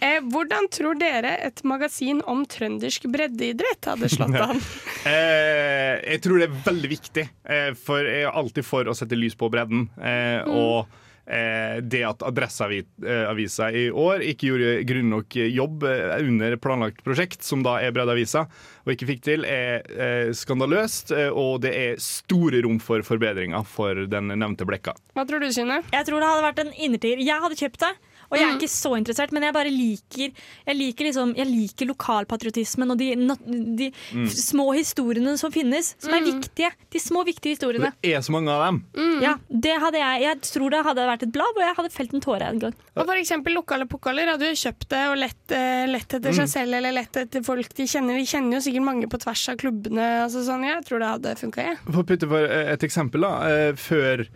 Eh, 0.00 0.22
hvordan 0.32 0.70
tror 0.72 0.96
dere 1.00 1.34
et 1.50 1.60
magasin 1.68 2.22
om 2.24 2.46
trøndersk 2.48 3.04
breddeidrett 3.12 3.90
hadde 3.92 4.08
slått 4.12 4.38
an? 4.40 4.62
Eh, 5.04 5.98
jeg 6.14 6.22
tror 6.24 6.40
det 6.40 6.48
er 6.48 6.56
veldig 6.70 6.90
viktig, 6.94 7.26
eh, 7.44 7.70
for 7.76 8.08
jeg 8.08 8.24
er 8.24 8.32
alltid 8.40 8.64
for 8.66 8.88
å 8.88 8.96
sette 8.96 9.18
lys 9.20 9.36
på 9.38 9.50
bredden. 9.52 9.88
Eh, 10.00 10.38
Mm. 10.38 10.54
Og 10.54 10.86
det 11.28 12.00
at 12.08 12.22
Adresseavisa 12.24 13.68
i 13.76 13.86
år 13.90 14.22
ikke 14.24 14.48
gjorde 14.50 14.70
grunn 14.88 15.10
nok 15.12 15.36
jobb 15.36 15.84
eh, 15.84 16.14
under 16.24 16.56
planlagt 16.56 17.02
prosjekt, 17.04 17.42
som 17.44 17.62
da 17.66 17.76
er 17.84 17.92
Breddeavisa, 17.92 18.46
og 18.86 18.92
ikke 18.94 19.08
fikk 19.12 19.22
til, 19.26 19.44
er 19.44 19.84
eh, 19.92 20.30
skandaløst. 20.36 21.12
eh, 21.12 21.28
Og 21.28 21.60
det 21.64 21.74
er 21.76 22.00
store 22.02 22.62
rom 22.64 22.78
for 22.80 23.04
forbedringer 23.04 23.66
for 23.68 24.06
den 24.08 24.32
nevnte 24.32 24.64
blekka. 24.68 24.94
Hva 25.14 25.26
tror 25.28 25.44
du, 25.44 25.50
Synne? 25.52 25.82
Jeg 25.92 26.08
tror 26.08 26.20
det 26.22 26.30
hadde 26.32 26.46
vært 26.48 26.62
en 26.64 26.72
innertier. 26.76 27.20
Jeg 27.20 27.44
hadde 27.44 27.58
kjøpt 27.60 27.84
det. 27.84 27.92
Og 28.30 28.36
jeg 28.38 28.44
er 28.44 28.52
Mm. 28.52 28.58
ikke 28.60 28.68
så 28.68 28.90
interessert, 28.98 29.32
men 29.32 29.42
jeg 29.42 29.54
bare 29.54 29.70
liker 29.72 30.32
Jeg 30.66 30.76
liker, 30.76 31.04
liksom, 31.08 31.34
jeg 31.36 31.46
liker 31.46 31.86
lokalpatriotismen 31.88 32.90
og 32.90 32.98
de, 32.98 33.14
de 33.78 33.92
Mm. 34.12 34.26
små 34.28 34.66
historiene 34.76 35.36
som 35.38 35.50
finnes, 35.52 35.94
som 35.98 36.12
er 36.12 36.20
viktige. 36.24 36.70
De 36.90 36.98
små, 37.00 37.24
viktige 37.24 37.56
historiene. 37.56 37.92
Det 38.02 38.14
er 38.14 38.20
så 38.20 38.30
mange 38.32 38.48
av 38.50 38.64
dem. 38.66 38.84
Ja, 39.22 39.34
det 39.50 39.78
hadde 39.80 39.98
jeg 39.98 40.22
Jeg 40.28 40.40
tror 40.42 40.70
det 40.70 40.84
hadde 40.84 41.06
vært 41.08 41.22
et 41.22 41.32
blad, 41.32 41.56
og 41.56 41.62
jeg 41.62 41.74
hadde 41.76 41.92
felt 41.92 42.14
en 42.14 42.20
tåre 42.20 42.42
en 42.48 42.58
gang. 42.58 42.74
Og 42.96 43.06
for 43.06 43.14
eksempel 43.14 43.54
lokale 43.54 43.86
pokaler 43.88 44.26
hadde 44.26 44.48
jo 44.50 44.58
kjøpt 44.70 44.88
det 44.88 45.02
og 45.08 45.16
lett, 45.18 45.52
eh, 45.52 45.86
lett 45.86 46.08
etter 46.14 46.32
seg 46.32 46.44
Mm. 46.48 46.52
selv 46.52 46.74
eller 46.74 46.92
lett 46.92 47.12
etter 47.16 47.42
folk 47.44 47.74
de 47.74 47.84
kjenner. 47.84 48.14
De 48.18 48.24
kjenner 48.26 48.52
jo 48.54 48.60
sikkert 48.60 48.84
mange 48.84 49.06
på 49.08 49.18
tvers 49.18 49.48
av 49.48 49.56
klubbene. 49.56 50.24
Altså 50.24 50.44
sånn, 50.44 50.64
jeg 50.64 50.84
tror 50.84 50.98
det 50.98 51.08
hadde 51.08 51.36
funka, 51.38 51.56
jeg. 51.64 51.78
For 51.86 52.02
å 52.02 52.06
putte 52.06 52.28
for 52.28 52.44
eh, 52.44 52.72
et 52.72 52.80
eksempel, 52.80 53.20
da. 53.20 53.32
eh, 53.48 53.72
Før 53.72 54.26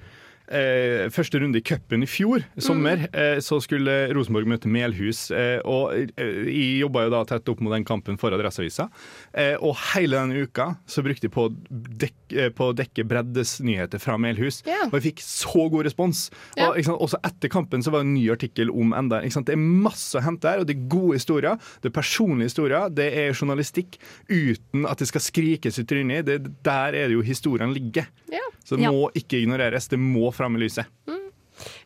eh, 0.52 1.08
første 1.12 1.40
runde 1.40 1.58
i 1.58 1.64
cupen 1.64 2.02
i 2.04 2.08
fjor 2.10 2.44
sommer, 2.60 3.06
eh, 3.12 3.38
så 3.40 3.58
skulle 3.64 4.12
Rosenborg 4.14 4.46
møte 4.50 4.68
Melhus. 4.68 5.30
Eh, 5.32 5.60
og 5.64 5.92
eh, 5.94 6.42
jeg 6.48 6.80
jobba 6.82 7.06
jo 7.06 7.12
da 7.14 7.22
tett 7.32 7.48
opp 7.48 7.60
mot 7.64 7.72
den 7.72 7.84
kampen 7.88 8.18
for 8.20 8.34
Adresseavisa. 8.36 8.88
Eh, 9.32 9.54
og 9.60 9.76
hele 9.94 10.18
denne 10.20 10.42
uka 10.46 10.76
så 10.86 11.02
brukte 11.06 11.28
jeg 11.28 11.34
på 11.34 11.46
å 11.48 11.52
dekke, 11.72 12.36
eh, 12.36 12.50
på 12.52 12.70
å 12.70 12.76
dekke 12.76 13.06
breddes 13.08 13.56
nyheter 13.64 14.02
fra 14.02 14.18
Melhus. 14.20 14.62
Yeah. 14.66 14.88
Og 14.90 14.98
jeg 15.00 15.06
fikk 15.14 15.24
så 15.24 15.68
god 15.72 15.86
respons. 15.88 16.26
Yeah. 16.56 16.70
Og 16.74 16.82
sant, 16.84 17.00
også 17.08 17.22
etter 17.24 17.48
kampen 17.52 17.82
så 17.86 17.90
var 17.94 18.02
det 18.02 18.10
en 18.10 18.14
ny 18.18 18.26
artikkel 18.34 18.70
om 18.74 18.92
enda. 18.98 19.22
Sant? 19.32 19.46
Det 19.48 19.56
er 19.56 19.62
masse 19.62 20.18
å 20.18 20.24
hente 20.26 20.50
her, 20.50 20.60
og 20.60 20.66
det 20.68 20.76
er 20.76 20.88
gode 20.92 21.16
historier. 21.20 21.56
Det 21.80 21.92
er 21.92 21.96
personlige 22.00 22.50
historier. 22.52 22.90
Det 22.92 23.08
er 23.22 23.32
journalistikk 23.32 23.96
uten 24.28 24.86
at 24.90 24.98
det 24.98 25.08
skal 25.08 25.22
skrikes 25.24 25.78
i 25.78 25.84
trynet. 25.88 26.24
Det- 26.26 26.50
Der 26.62 26.92
er 26.94 27.08
det 27.08 27.12
jo 27.14 27.22
historien 27.22 27.72
ligger. 27.72 28.06
Yeah. 28.30 28.40
Så 28.64 28.76
det 28.76 28.86
må 28.90 29.10
ikke 29.14 29.40
ignoreres. 29.42 29.88
Det 29.88 29.98
må 29.98 30.32
fram 30.32 30.41
i 30.46 30.62
lyset. 30.64 30.86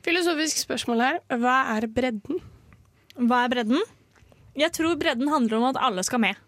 Filosofisk 0.07 0.63
spørsmål 0.63 1.03
her. 1.05 1.21
Hva 1.43 1.57
er 1.77 1.89
bredden? 1.91 2.41
Hva 3.17 3.45
er 3.45 3.53
bredden? 3.53 3.85
Jeg 4.57 4.73
tror 4.73 4.97
bredden 5.01 5.29
handler 5.29 5.59
om 5.59 5.69
at 5.71 5.81
alle 5.89 6.05
skal 6.07 6.23
med. 6.23 6.41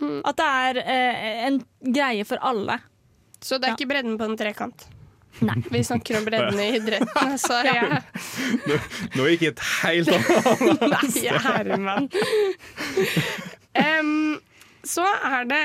At 0.00 0.38
det 0.38 0.46
er 0.46 0.80
eh, 0.84 1.42
en 1.48 1.60
greie 1.92 2.24
for 2.28 2.40
alle. 2.46 2.78
Så 3.42 3.58
det 3.58 3.70
er 3.70 3.76
ikke 3.76 3.90
bredden 3.90 4.16
på 4.20 4.28
en 4.28 4.38
trekant? 4.38 4.86
Nei. 5.40 5.56
Vi 5.70 5.80
snakker 5.84 6.18
om 6.18 6.24
bredden 6.26 6.60
i 6.60 6.68
idretten, 6.76 7.36
så 7.38 7.60
jeg 7.68 8.00
Nå 9.16 9.28
gikk 9.30 9.44
jeg 9.46 9.52
et 9.54 9.62
helt 9.80 10.10
annet 10.16 10.82
Nei, 10.92 11.36
Herman. 11.46 12.08
Em, 13.80 14.40
så 14.82 15.04
er 15.06 15.44
det 15.46 15.64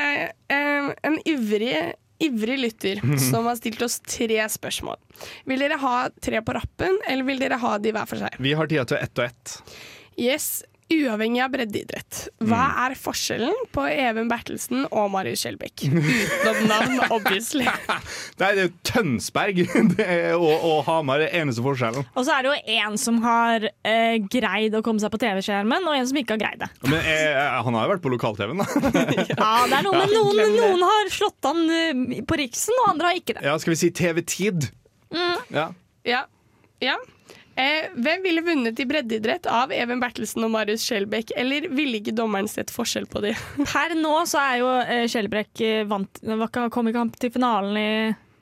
um, 0.54 0.92
en 1.10 1.16
ivrig, 1.26 1.96
ivrig 2.24 2.60
lytter 2.60 3.02
som 3.20 3.48
har 3.50 3.58
stilt 3.60 3.82
oss 3.86 4.00
tre 4.00 4.40
spørsmål. 4.52 5.00
Vil 5.50 5.64
dere 5.66 5.80
ha 5.82 5.96
tre 6.22 6.42
på 6.46 6.56
rappen, 6.56 7.00
eller 7.10 7.28
vil 7.28 7.42
dere 7.42 7.60
ha 7.62 7.76
de 7.82 7.92
hver 7.96 8.08
for 8.10 8.24
seg? 8.24 8.38
Vi 8.40 8.54
har 8.56 8.72
tida 8.72 8.86
til 8.88 9.02
ett 9.02 9.20
og 9.20 9.26
ett. 9.28 9.56
Yes, 10.16 10.64
Uavhengig 10.94 11.40
av 11.42 11.50
breddeidrett, 11.50 12.18
hva 12.46 12.60
Mm. 12.70 12.82
er 12.86 12.94
forskjellen 13.00 13.56
på 13.74 13.86
Even 13.90 14.28
Bertelsen 14.30 14.84
og 14.92 15.08
Marius 15.10 15.42
Skjelbæk? 15.42 15.82
Utenom 15.90 16.68
navn, 16.70 17.00
obviously. 17.16 17.66
Nei, 17.66 17.98
det 18.38 18.50
er 18.52 18.60
jo 18.68 18.74
Tønsberg 18.86 19.64
det 19.96 20.06
er, 20.06 20.36
og, 20.38 20.54
og 20.70 20.84
Hamar 20.86 21.24
er 21.26 21.34
eneste 21.42 21.64
forskjellen. 21.66 22.06
Og 22.14 22.28
så 22.28 22.36
er 22.36 22.46
det 22.46 22.52
jo 22.54 22.76
en 22.78 23.00
som 23.02 23.18
har 23.26 23.66
eh, 23.82 24.20
greid 24.30 24.78
å 24.78 24.84
komme 24.86 25.02
seg 25.02 25.10
på 25.16 25.22
TV-skjermen, 25.26 25.90
og 25.90 25.98
en 25.98 26.06
som 26.12 26.22
ikke 26.22 26.38
har 26.38 26.44
greid 26.46 26.62
det. 26.62 26.70
Men 26.86 27.02
eh, 27.02 27.42
han 27.66 27.80
har 27.80 27.88
jo 27.90 27.94
vært 27.96 28.06
på 28.06 28.14
lokal-TV-en, 28.14 28.62
da. 28.62 28.70
Ja, 29.34 29.52
det 29.66 29.80
er 29.80 29.84
noe, 29.90 29.98
men 30.04 30.14
noen, 30.14 30.44
noen 30.60 30.86
har 30.86 31.10
slått 31.18 31.50
an 31.50 31.66
eh, 31.66 32.22
på 32.30 32.38
Riksen, 32.44 32.78
og 32.84 32.94
andre 32.94 33.10
har 33.10 33.20
ikke 33.24 33.40
det. 33.40 33.48
Ja, 33.50 33.58
skal 33.58 33.74
vi 33.74 33.82
si 33.82 33.90
TV-tid? 33.96 34.70
Mm. 35.10 35.38
Ja. 35.58 35.68
Ja. 36.06 36.24
ja. 36.86 36.96
Eh, 37.56 37.88
hvem 37.96 38.24
ville 38.26 38.44
vunnet 38.44 38.80
i 38.80 38.86
breddeidrett 38.88 39.48
av 39.48 39.72
Even 39.72 40.02
Bertelsen 40.04 40.44
og 40.44 40.52
Marius 40.52 40.84
Skjelbæk, 40.84 41.32
eller 41.40 41.70
ville 41.72 42.02
ikke 42.02 42.16
dommeren 42.16 42.50
sett 42.52 42.74
forskjell 42.74 43.08
på 43.08 43.22
dem? 43.24 43.40
Per 43.72 43.96
nå 43.96 44.16
så 44.28 44.42
er 44.42 44.60
jo 44.60 44.74
eh, 44.84 45.06
eh, 45.64 45.86
vant 45.88 46.20
Kom 46.74 46.90
ikke 46.92 47.00
han 47.00 47.14
til 47.16 47.32
finalen 47.32 47.80
i 47.80 47.90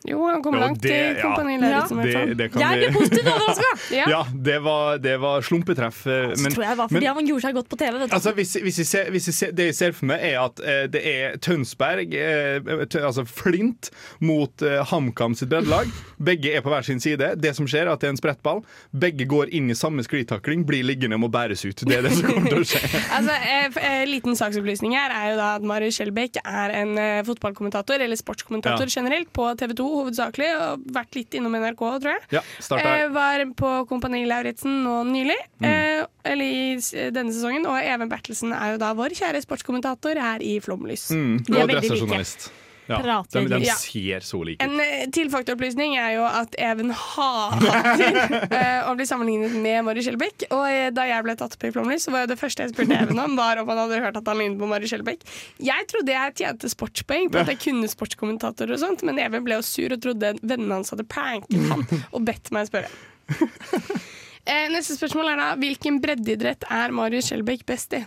Jo, 0.06 0.18
han 0.28 0.42
kom 0.44 0.56
Jo, 0.56 0.60
langt 0.60 0.82
det- 0.84 0.92
i 1.18 1.22
Kompani 1.22 1.54
ja. 1.54 1.60
Lauritzen, 1.64 1.98
Ja, 1.98 2.04
Det, 2.04 2.38
det 2.38 2.48
Jeg 2.60 2.80
blir 2.80 2.90
ble 2.90 3.00
positivt 3.00 3.28
overraska! 3.32 3.70
Ja. 3.94 4.06
Ja, 4.10 4.22
det 4.34 4.58
var, 4.64 4.98
det 4.98 5.14
var 5.22 5.42
slumpetreff. 5.42 6.04
Det 6.04 6.38
Så 6.40 6.50
tror 6.56 6.64
jeg 6.66 6.78
var 6.78 6.88
fordi 6.90 7.06
men- 7.06 7.16
han 7.16 7.28
gjorde 7.28 7.42
seg 7.46 7.54
godt 7.56 7.70
på 7.70 7.78
TV. 7.78 7.98
Vet. 8.00 8.14
Altså, 8.14 8.32
hvis, 8.34 8.54
hvis 8.64 8.78
jeg 8.82 8.86
ser, 8.90 9.10
hvis 9.12 9.28
jeg 9.30 9.34
ser, 9.38 9.52
det 9.52 9.66
jeg 9.70 9.76
ser 9.76 9.92
for 9.96 10.06
meg, 10.10 10.20
er 10.24 10.40
at 10.44 10.60
eh, 10.64 10.88
det 10.92 11.02
er 11.08 11.38
Tønsberg, 11.38 12.14
eh, 12.14 12.86
tø, 12.92 13.00
altså 13.06 13.24
Flint, 13.28 13.90
mot 14.20 14.62
eh, 14.66 14.82
HamKam 14.92 15.36
sitt 15.40 15.50
breddelag. 15.50 15.88
Begge 16.24 16.52
er 16.58 16.62
på 16.66 16.70
hver 16.74 16.84
sin 16.88 17.00
side. 17.04 17.36
Det 17.40 17.56
som 17.56 17.68
skjer, 17.70 17.88
er 17.88 17.94
at 17.94 18.02
det 18.04 18.10
er 18.10 18.16
en 18.16 18.20
sprettball. 18.20 18.64
Begge 18.92 19.26
går 19.30 19.54
inn 19.56 19.70
i 19.72 19.78
samme 19.78 20.04
sklitakling, 20.04 20.66
blir 20.68 20.84
liggende 20.84 21.16
og 21.16 21.24
må 21.26 21.32
bæres 21.32 21.64
ut. 21.66 21.80
Det 21.88 21.98
er 22.00 22.02
det 22.08 22.12
som 22.18 22.28
kommer 22.32 22.50
til 22.50 22.64
å 22.66 22.68
skje. 22.68 22.82
Altså, 23.18 23.36
eh, 23.46 23.80
eh, 23.84 24.04
liten 24.10 24.36
saksopplysning 24.36 24.96
her 24.98 25.12
er 25.14 25.32
jo 25.32 25.38
da 25.40 25.50
at 25.60 25.62
Marius 25.68 25.96
Skjelbæk 26.00 26.42
er 26.44 26.74
en 26.82 26.98
eh, 26.98 27.22
fotballkommentator, 27.28 28.02
eller 28.04 28.18
sportskommentator 28.20 28.88
Ja. 28.90 28.94
generelt, 29.02 29.30
på 29.36 29.48
TV 29.60 29.76
2 29.78 29.93
hovedsakelig, 30.00 30.50
og 30.60 30.86
vært 30.96 31.16
litt 31.16 31.38
innom 31.38 31.56
NRK, 31.60 31.84
tror 32.04 32.12
jeg. 32.16 32.22
Ja, 32.38 32.42
Eh, 32.78 33.08
var 33.14 33.46
på 33.60 33.72
Kompani 33.90 34.26
Lauritzen 34.28 34.84
nå 34.84 35.04
nylig, 35.08 35.38
Mm. 35.62 35.66
eh, 35.70 36.06
eller 36.26 36.46
i 36.46 36.76
denne 37.12 37.32
sesongen. 37.32 37.66
Og 37.68 37.78
Even 37.84 38.10
Bertelsen 38.10 38.54
er 38.54 38.74
jo 38.74 38.78
da 38.78 38.94
vår 38.94 39.10
kjære 39.18 39.42
sportskommentator 39.46 40.16
her 40.20 40.40
i 40.42 40.60
Flomlys. 40.60 41.10
Mm, 41.12 41.46
er 41.50 41.64
og 41.64 41.70
adressejournalist. 41.70 42.52
Ja, 42.88 43.00
Prater 43.00 43.46
de, 43.48 43.60
de 43.60 43.66
ser 43.80 44.26
så 44.26 44.42
like 44.44 44.60
ut. 44.60 44.66
En 44.66 44.80
eh, 44.84 45.06
tilfaktoropplysning 45.16 45.96
er 45.96 46.18
jo 46.18 46.26
at 46.28 46.56
Even 46.60 46.92
hater 46.92 48.18
uh, 48.52 48.88
å 48.90 48.96
bli 49.00 49.08
sammenlignet 49.08 49.56
med 49.64 49.86
Mari 49.88 50.04
Skjelbæk. 50.04 50.48
Og 50.50 50.66
eh, 50.68 50.90
da 50.96 51.06
jeg 51.08 51.24
ble 51.26 51.36
tatt 51.40 51.56
opp 51.56 51.64
i 51.64 51.72
Flomlys, 51.76 52.08
så 52.08 52.14
var 52.14 52.26
jo 52.26 52.34
det 52.34 52.40
første 52.42 52.66
jeg 52.66 52.74
spurte 52.74 52.98
Even 53.00 53.22
om, 53.24 53.38
var 53.40 53.62
om 53.62 53.72
han 53.72 53.84
hadde 53.86 54.02
hørt 54.04 54.20
at 54.20 54.28
han 54.28 54.42
lignet 54.42 54.60
på 54.60 54.70
Mari 54.70 54.90
Skjelbæk. 54.92 55.24
Jeg 55.64 55.88
trodde 55.92 56.16
jeg 56.16 56.36
tjente 56.42 56.72
sportspoeng 56.72 57.32
på 57.32 57.44
at 57.44 57.54
jeg 57.54 57.62
kunne 57.64 57.92
sportskommentatorer 57.92 58.76
og 58.76 58.84
sånt, 58.84 59.06
men 59.08 59.22
Even 59.24 59.48
ble 59.48 59.62
jo 59.62 59.68
sur 59.68 59.96
og 59.96 60.04
trodde 60.04 60.36
vennene 60.42 60.82
hans 60.82 60.92
hadde 60.92 61.08
pranket 61.08 61.72
han 61.72 61.88
og 62.12 62.28
bedt 62.28 62.52
meg 62.56 62.68
spørre. 62.72 62.92
Eh, 64.44 64.66
neste 64.68 64.98
spørsmål 64.98 65.30
er 65.32 65.38
da 65.40 65.46
hvilken 65.56 66.02
breddeidrett 66.04 66.66
er 66.68 66.92
Marius 66.92 67.30
Skjelbæk 67.30 67.62
best 67.70 67.94
i? 67.96 68.02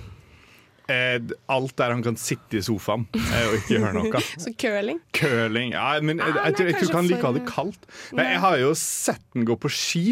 Eh, 0.89 1.19
alt 1.51 1.73
der 1.81 1.91
han 1.91 2.03
kan 2.07 2.15
sitte 2.21 2.61
i 2.61 2.63
sofaen 2.63 3.09
eh, 3.19 3.47
og 3.49 3.57
ikke 3.59 3.73
gjøre 3.75 3.93
noe. 3.97 4.21
Så 4.45 4.53
curling? 4.55 5.01
Curling 5.19 5.73
ja, 5.75 5.89
men 6.01 6.21
jeg, 6.23 6.31
Ah, 6.37 6.45
jeg, 6.47 6.55
tror, 6.61 6.69
jeg 6.71 6.77
tror 6.79 6.87
ikke 6.87 7.01
han 7.01 7.09
liker 7.11 7.25
å 7.27 7.31
ha 7.33 7.37
det 7.41 7.47
kaldt. 7.49 7.89
Men 8.15 8.29
jeg 8.31 8.39
har 8.45 8.59
jo 8.63 8.69
sett 8.79 9.25
den 9.35 9.49
gå 9.49 9.57
på 9.59 9.71
ski, 9.75 10.05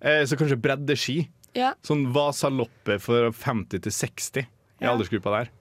eh, 0.00 0.22
så 0.24 0.38
kanskje 0.40 0.56
breddeski. 0.64 1.18
Ja. 1.56 1.74
Sånn 1.84 2.06
vasaloppe 2.16 2.96
for 3.00 3.28
50 3.32 3.84
til 3.84 3.92
60 3.92 4.42
i 4.44 4.48
Ja. 4.84 4.94
aldersgruppa 4.94 5.36
der. 5.38 5.52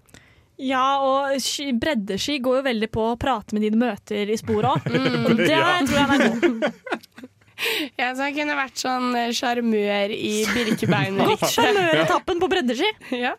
Ja, 0.55 0.85
og 1.03 1.35
ski- 1.43 1.73
breddeski 1.75 2.37
går 2.39 2.61
jo 2.61 2.63
veldig 2.69 2.87
på 2.95 3.03
å 3.11 3.19
prate 3.19 3.51
med 3.55 3.63
dine 3.67 3.75
møter 3.79 4.31
i 4.31 4.37
sporet 4.39 4.71
òg. 4.71 4.87
Mm. 4.87 5.35
Det 5.43 5.49
Ja. 5.51 5.81
tror 5.83 5.99
jeg 5.99 6.07
han 6.13 6.21
er 6.21 6.39
god. 6.39 7.29
Ja, 7.99 8.09
så 8.15 8.25
han 8.25 8.35
kunne 8.35 8.55
vært 8.57 8.79
sånn 8.81 9.15
eh, 9.15 9.29
sjarmør 9.35 10.11
i 10.15 10.31
Birkebeinerrittet. 10.53 11.41
Godt 11.45 11.53
sjarmøretappen 11.55 12.41
på 12.43 12.49
breddeski. 12.51 12.89
Ja. 13.25 13.33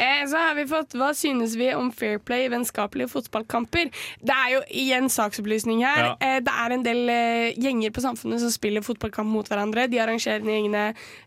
Eh, 0.00 0.22
så 0.30 0.40
har 0.40 0.54
vi 0.56 0.64
fått 0.70 0.94
Hva 0.96 1.10
synes 1.14 1.52
vi 1.60 1.66
om 1.76 1.90
fair 1.94 2.16
play 2.24 2.46
i 2.46 2.50
vennskapelige 2.52 3.10
fotballkamper? 3.12 3.90
Det 4.24 4.34
er 4.34 4.54
jo 4.54 4.62
igjen 4.82 5.10
saksopplysning 5.12 5.82
her. 5.84 6.02
Ja. 6.06 6.14
Eh, 6.24 6.38
det 6.46 6.54
er 6.64 6.76
en 6.78 6.86
del 6.86 7.02
eh, 7.12 7.58
gjenger 7.60 7.92
på 7.94 8.04
Samfunnet 8.04 8.40
som 8.42 8.52
spiller 8.54 8.84
fotballkamp 8.86 9.28
mot 9.30 9.48
hverandre. 9.52 9.84
De 9.92 10.00
arrangerer 10.02 10.40
de 10.42 10.54
gjengene 10.56 10.86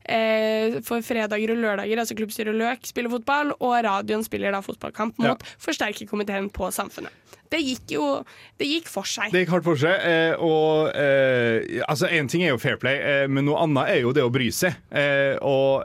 eh, 0.10 0.80
for 0.88 1.06
fredager 1.06 1.54
og 1.54 1.62
lørdager, 1.62 2.02
altså 2.02 2.18
Klubbstyret 2.18 2.58
Løk 2.58 2.90
spiller 2.90 3.14
fotball, 3.14 3.54
og 3.60 3.78
radioen 3.86 4.26
spiller 4.26 4.56
da 4.56 4.64
fotballkamp 4.66 5.22
Ja. 5.22 5.36
mot 5.36 5.46
forsterkerkomiteen 5.62 6.50
på 6.54 6.72
Samfunnet. 6.74 7.14
Det 7.52 7.60
gikk 7.62 7.94
jo 7.96 8.06
Det 8.60 8.68
gikk 8.68 8.88
for 8.90 9.08
seg. 9.08 9.32
Det 9.34 9.44
gikk 9.44 9.54
hardt 9.54 9.68
for 9.68 9.80
seg. 9.80 9.96
Eh, 10.08 10.34
og 10.42 10.92
eh, 10.96 11.82
altså, 11.88 12.08
én 12.08 12.30
ting 12.32 12.46
er 12.46 12.54
jo 12.54 12.60
fair 12.62 12.78
play, 12.82 13.00
eh, 13.00 13.26
men 13.32 13.48
noe 13.48 13.60
annet 13.66 13.92
er 13.92 14.00
jo 14.06 14.14
det 14.16 14.24
å 14.26 14.32
bry 14.34 14.48
seg. 14.56 14.78
Eh, 14.96 15.36
og 15.44 15.84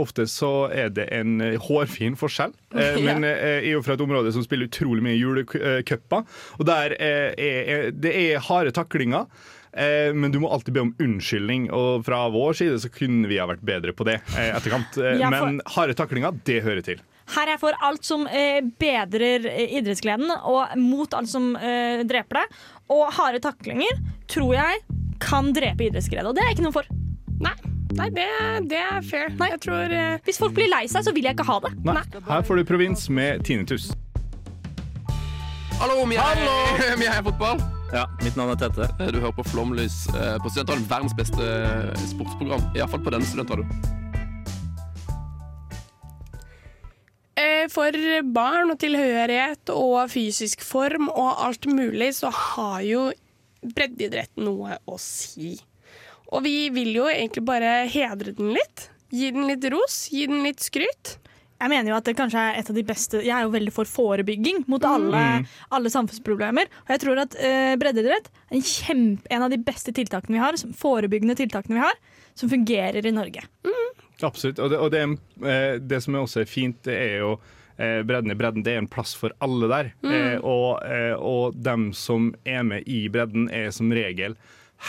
ofte 0.00 0.26
så 0.30 0.68
er 0.72 0.92
det 0.94 1.08
en 1.14 1.38
hårfin 1.64 2.16
forskjell. 2.18 2.54
Men 3.04 3.22
jeg 3.22 3.60
er 3.60 3.68
jo 3.68 3.82
fra 3.86 3.94
et 3.94 4.02
område 4.02 4.32
som 4.34 4.42
spiller 4.42 4.66
utrolig 4.66 5.04
mye 5.04 5.14
julecuper, 5.14 6.24
og 6.58 6.64
der 6.66 6.94
er, 6.98 7.90
det 7.94 8.12
er 8.18 8.42
harde 8.48 8.72
taklinger. 8.74 9.28
Men 9.74 10.34
du 10.34 10.40
må 10.42 10.50
alltid 10.54 10.74
be 10.74 10.82
om 10.82 10.92
unnskyldning, 11.02 11.68
og 11.74 12.04
fra 12.06 12.24
vår 12.34 12.58
side 12.58 12.80
så 12.82 12.90
kunne 12.94 13.30
vi 13.30 13.38
ha 13.42 13.46
vært 13.50 13.62
bedre 13.66 13.94
på 13.94 14.06
det 14.08 14.20
etterkant. 14.38 14.98
Men 15.22 15.60
harde 15.76 15.96
taklinger, 15.98 16.34
det 16.46 16.62
hører 16.66 16.82
til. 16.86 17.02
Her 17.32 17.48
er 17.48 17.54
jeg 17.54 17.62
for 17.62 17.76
alt 17.86 18.04
som 18.04 18.26
eh, 18.28 18.60
bedrer 18.80 19.46
eh, 19.48 19.78
idrettsgleden, 19.78 20.28
og 20.44 20.74
mot 20.80 21.14
alt 21.16 21.30
som 21.30 21.54
eh, 21.56 22.02
dreper 22.08 22.42
det. 22.42 22.62
Og 22.92 23.06
harde 23.16 23.40
taklinger 23.44 24.02
tror 24.30 24.52
jeg 24.58 24.82
kan 25.24 25.52
drepe 25.56 25.86
idrettsglede, 25.88 26.28
og 26.28 26.36
det 26.36 26.44
er 26.44 26.50
jeg 26.52 26.58
ikke 26.58 26.66
noe 26.68 26.76
for. 26.76 26.90
Nei, 27.44 27.54
Nei 27.94 28.08
det, 28.10 28.26
det 28.70 28.80
er 28.82 29.04
fair. 29.06 29.30
Jeg 29.38 29.60
tror 29.62 29.92
eh, 29.94 30.16
Hvis 30.26 30.40
folk 30.42 30.54
blir 30.56 30.68
lei 30.70 30.84
seg, 30.90 31.06
så 31.06 31.14
vil 31.14 31.28
jeg 31.28 31.36
ikke 31.36 31.46
ha 31.48 31.60
det. 31.64 31.72
Nei. 31.86 32.02
Her 32.28 32.44
får 32.46 32.60
du 32.60 32.66
provins 32.68 33.08
med 33.08 33.44
tinnitus. 33.46 33.92
Hallo, 35.80 36.04
vi 36.06 36.18
er, 36.28 36.44
vi 37.00 37.08
er 37.08 37.24
fotball. 37.26 37.62
Ja, 37.94 38.08
mitt 38.24 38.36
navn 38.36 38.50
er 38.50 38.58
Tete. 38.58 38.88
Du 39.12 39.20
hører 39.20 39.34
på 39.36 39.44
Flomlys 39.46 40.04
eh, 40.12 40.36
på 40.42 40.50
Studentradioen. 40.50 40.88
Verdens 40.90 41.14
beste 41.14 41.50
sportsprogram. 42.10 42.64
Iallfall 42.74 43.04
på 43.06 43.14
denne 43.14 43.28
studentradioen. 43.28 44.13
For 47.74 47.96
barn 48.34 48.70
og 48.70 48.78
tilhørighet 48.78 49.70
og 49.74 50.10
fysisk 50.12 50.62
form 50.62 51.08
og 51.10 51.32
alt 51.48 51.66
mulig, 51.66 52.12
så 52.14 52.30
har 52.30 52.82
jo 52.86 53.08
breddeidrett 53.64 54.36
noe 54.38 54.76
å 54.86 54.98
si. 55.00 55.56
Og 56.30 56.44
vi 56.46 56.68
vil 56.74 56.92
jo 57.00 57.08
egentlig 57.10 57.42
bare 57.46 57.84
hedre 57.90 58.34
den 58.36 58.52
litt. 58.54 58.88
Gi 59.14 59.30
den 59.34 59.46
litt 59.48 59.64
ros, 59.72 60.04
gi 60.12 60.26
den 60.30 60.42
litt 60.46 60.62
skryt. 60.64 61.16
Jeg 61.62 61.70
mener 61.70 61.92
jo 61.92 61.96
at 61.96 62.04
det 62.08 62.16
kanskje 62.18 62.40
er 62.50 62.56
et 62.58 62.68
av 62.68 62.74
de 62.76 62.82
beste 62.84 63.20
Jeg 63.22 63.30
er 63.32 63.44
jo 63.46 63.52
veldig 63.54 63.72
for 63.72 63.86
forebygging 63.88 64.64
mot 64.68 64.82
alle, 64.84 65.20
Mm. 65.40 65.46
alle 65.70 65.88
samfunnsproblemer. 65.94 66.66
Og 66.84 66.90
jeg 66.92 67.00
tror 67.04 67.20
at 67.22 67.36
uh, 67.38 67.74
breddeidrett 67.80 68.26
er 68.50 68.56
en, 68.58 68.62
kjempe, 68.62 69.26
en 69.30 69.42
av 69.46 69.50
de 69.54 69.58
beste 69.62 69.94
tiltakene 69.94 70.34
vi 70.36 70.42
har, 70.42 70.56
som- 70.60 70.74
forebyggende 70.74 71.36
tiltakene 71.38 71.78
vi 71.78 71.84
har, 71.86 71.94
som 72.34 72.50
fungerer 72.50 73.06
i 73.06 73.14
Norge. 73.14 73.46
Absolutt. 74.22 74.58
Og 74.62 74.70
det, 74.70 74.78
og 74.78 74.90
det, 74.94 75.02
eh, 75.44 75.78
det 75.80 76.02
som 76.04 76.14
også 76.14 76.40
er 76.44 76.44
fint, 76.50 76.76
det 76.86 76.94
er 76.94 77.16
jo 77.24 77.32
eh, 77.78 78.02
bredden 78.06 78.30
i 78.30 78.34
bredden. 78.38 78.62
Det 78.62 78.72
er 78.74 78.78
en 78.78 78.86
plass 78.90 79.14
for 79.18 79.32
alle 79.42 79.66
der. 79.68 79.88
Mm. 80.04 80.12
Eh, 80.14 80.36
og, 80.46 80.82
eh, 80.86 81.14
og 81.18 81.56
dem 81.60 81.92
som 81.92 82.32
er 82.46 82.62
med 82.62 82.86
i 82.86 83.08
bredden, 83.08 83.48
er 83.50 83.70
som 83.74 83.90
regel 83.90 84.36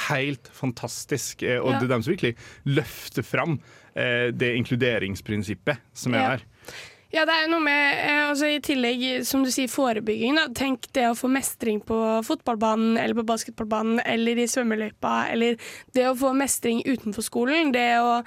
helt 0.09 0.47
fantastisk. 0.53 1.41
Eh, 1.43 1.57
og 1.59 1.71
Ja. 1.73 1.79
det 1.79 1.85
er 1.89 1.93
dem 1.95 2.03
som 2.03 2.13
virkelig 2.13 2.35
løfter 2.65 3.23
fram 3.23 3.59
det 3.95 4.49
inkluderingsprinsippet 4.57 5.77
som 5.93 6.13
er 6.13 6.19
Ja. 6.19 6.29
der. 6.35 6.41
Ja, 7.15 7.21
det 7.23 7.31
er 7.31 7.45
noe 7.47 7.63
med 7.63 7.99
eh, 8.03 8.25
altså 8.27 8.49
I 8.51 8.57
tillegg, 8.59 9.03
som 9.23 9.45
du 9.45 9.47
sier, 9.53 9.69
forebygging. 9.71 10.35
Da. 10.35 10.49
Tenk 10.51 10.89
det 10.97 11.05
å 11.07 11.15
få 11.15 11.29
mestring 11.31 11.77
på 11.79 11.95
fotballbanen 12.27 12.97
eller 12.99 13.15
på 13.15 13.23
basketballbanen 13.29 14.01
eller 14.03 14.41
i 14.43 14.47
svømmeløypa. 14.51 15.13
Eller 15.31 15.55
det 15.95 16.09
å 16.09 16.17
få 16.19 16.33
mestring 16.35 16.81
utenfor 16.83 17.23
skolen. 17.23 17.71
Det 17.71 17.85
å 18.03 18.17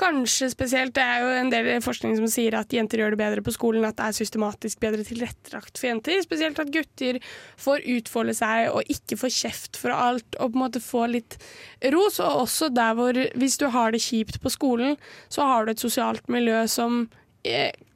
kanskje 0.00 0.48
spesielt 0.54 0.94
Det 0.96 1.04
er 1.04 1.26
jo 1.26 1.34
en 1.42 1.52
del 1.52 1.68
forskning 1.84 2.16
som 2.16 2.30
sier 2.32 2.56
at 2.56 2.72
jenter 2.72 3.02
gjør 3.02 3.12
det 3.12 3.20
bedre 3.20 3.44
på 3.44 3.52
skolen. 3.52 3.84
At 3.84 4.00
det 4.00 4.08
er 4.08 4.16
systematisk 4.22 4.80
bedre 4.80 5.04
tilrettelagt 5.04 5.76
for 5.76 5.90
jenter. 5.90 6.24
Spesielt 6.24 6.64
at 6.64 6.72
gutter 6.72 7.20
får 7.60 7.84
utfolde 7.98 8.38
seg 8.40 8.72
og 8.72 8.96
ikke 8.96 9.20
får 9.26 9.36
kjeft 9.42 9.82
for 9.82 9.92
alt. 9.92 10.40
Og 10.40 10.54
på 10.54 10.56
en 10.56 10.64
måte 10.64 10.80
få 10.80 11.04
litt 11.12 11.36
ros. 11.92 12.16
Og 12.16 12.46
også 12.48 12.72
der 12.72 12.96
hvor 12.96 13.24
Hvis 13.36 13.60
du 13.60 13.68
har 13.76 13.92
det 13.92 14.06
kjipt 14.08 14.40
på 14.40 14.56
skolen, 14.56 14.96
så 15.28 15.44
har 15.44 15.66
du 15.66 15.76
et 15.76 15.88
sosialt 15.88 16.24
miljø 16.32 16.64
som 16.64 17.10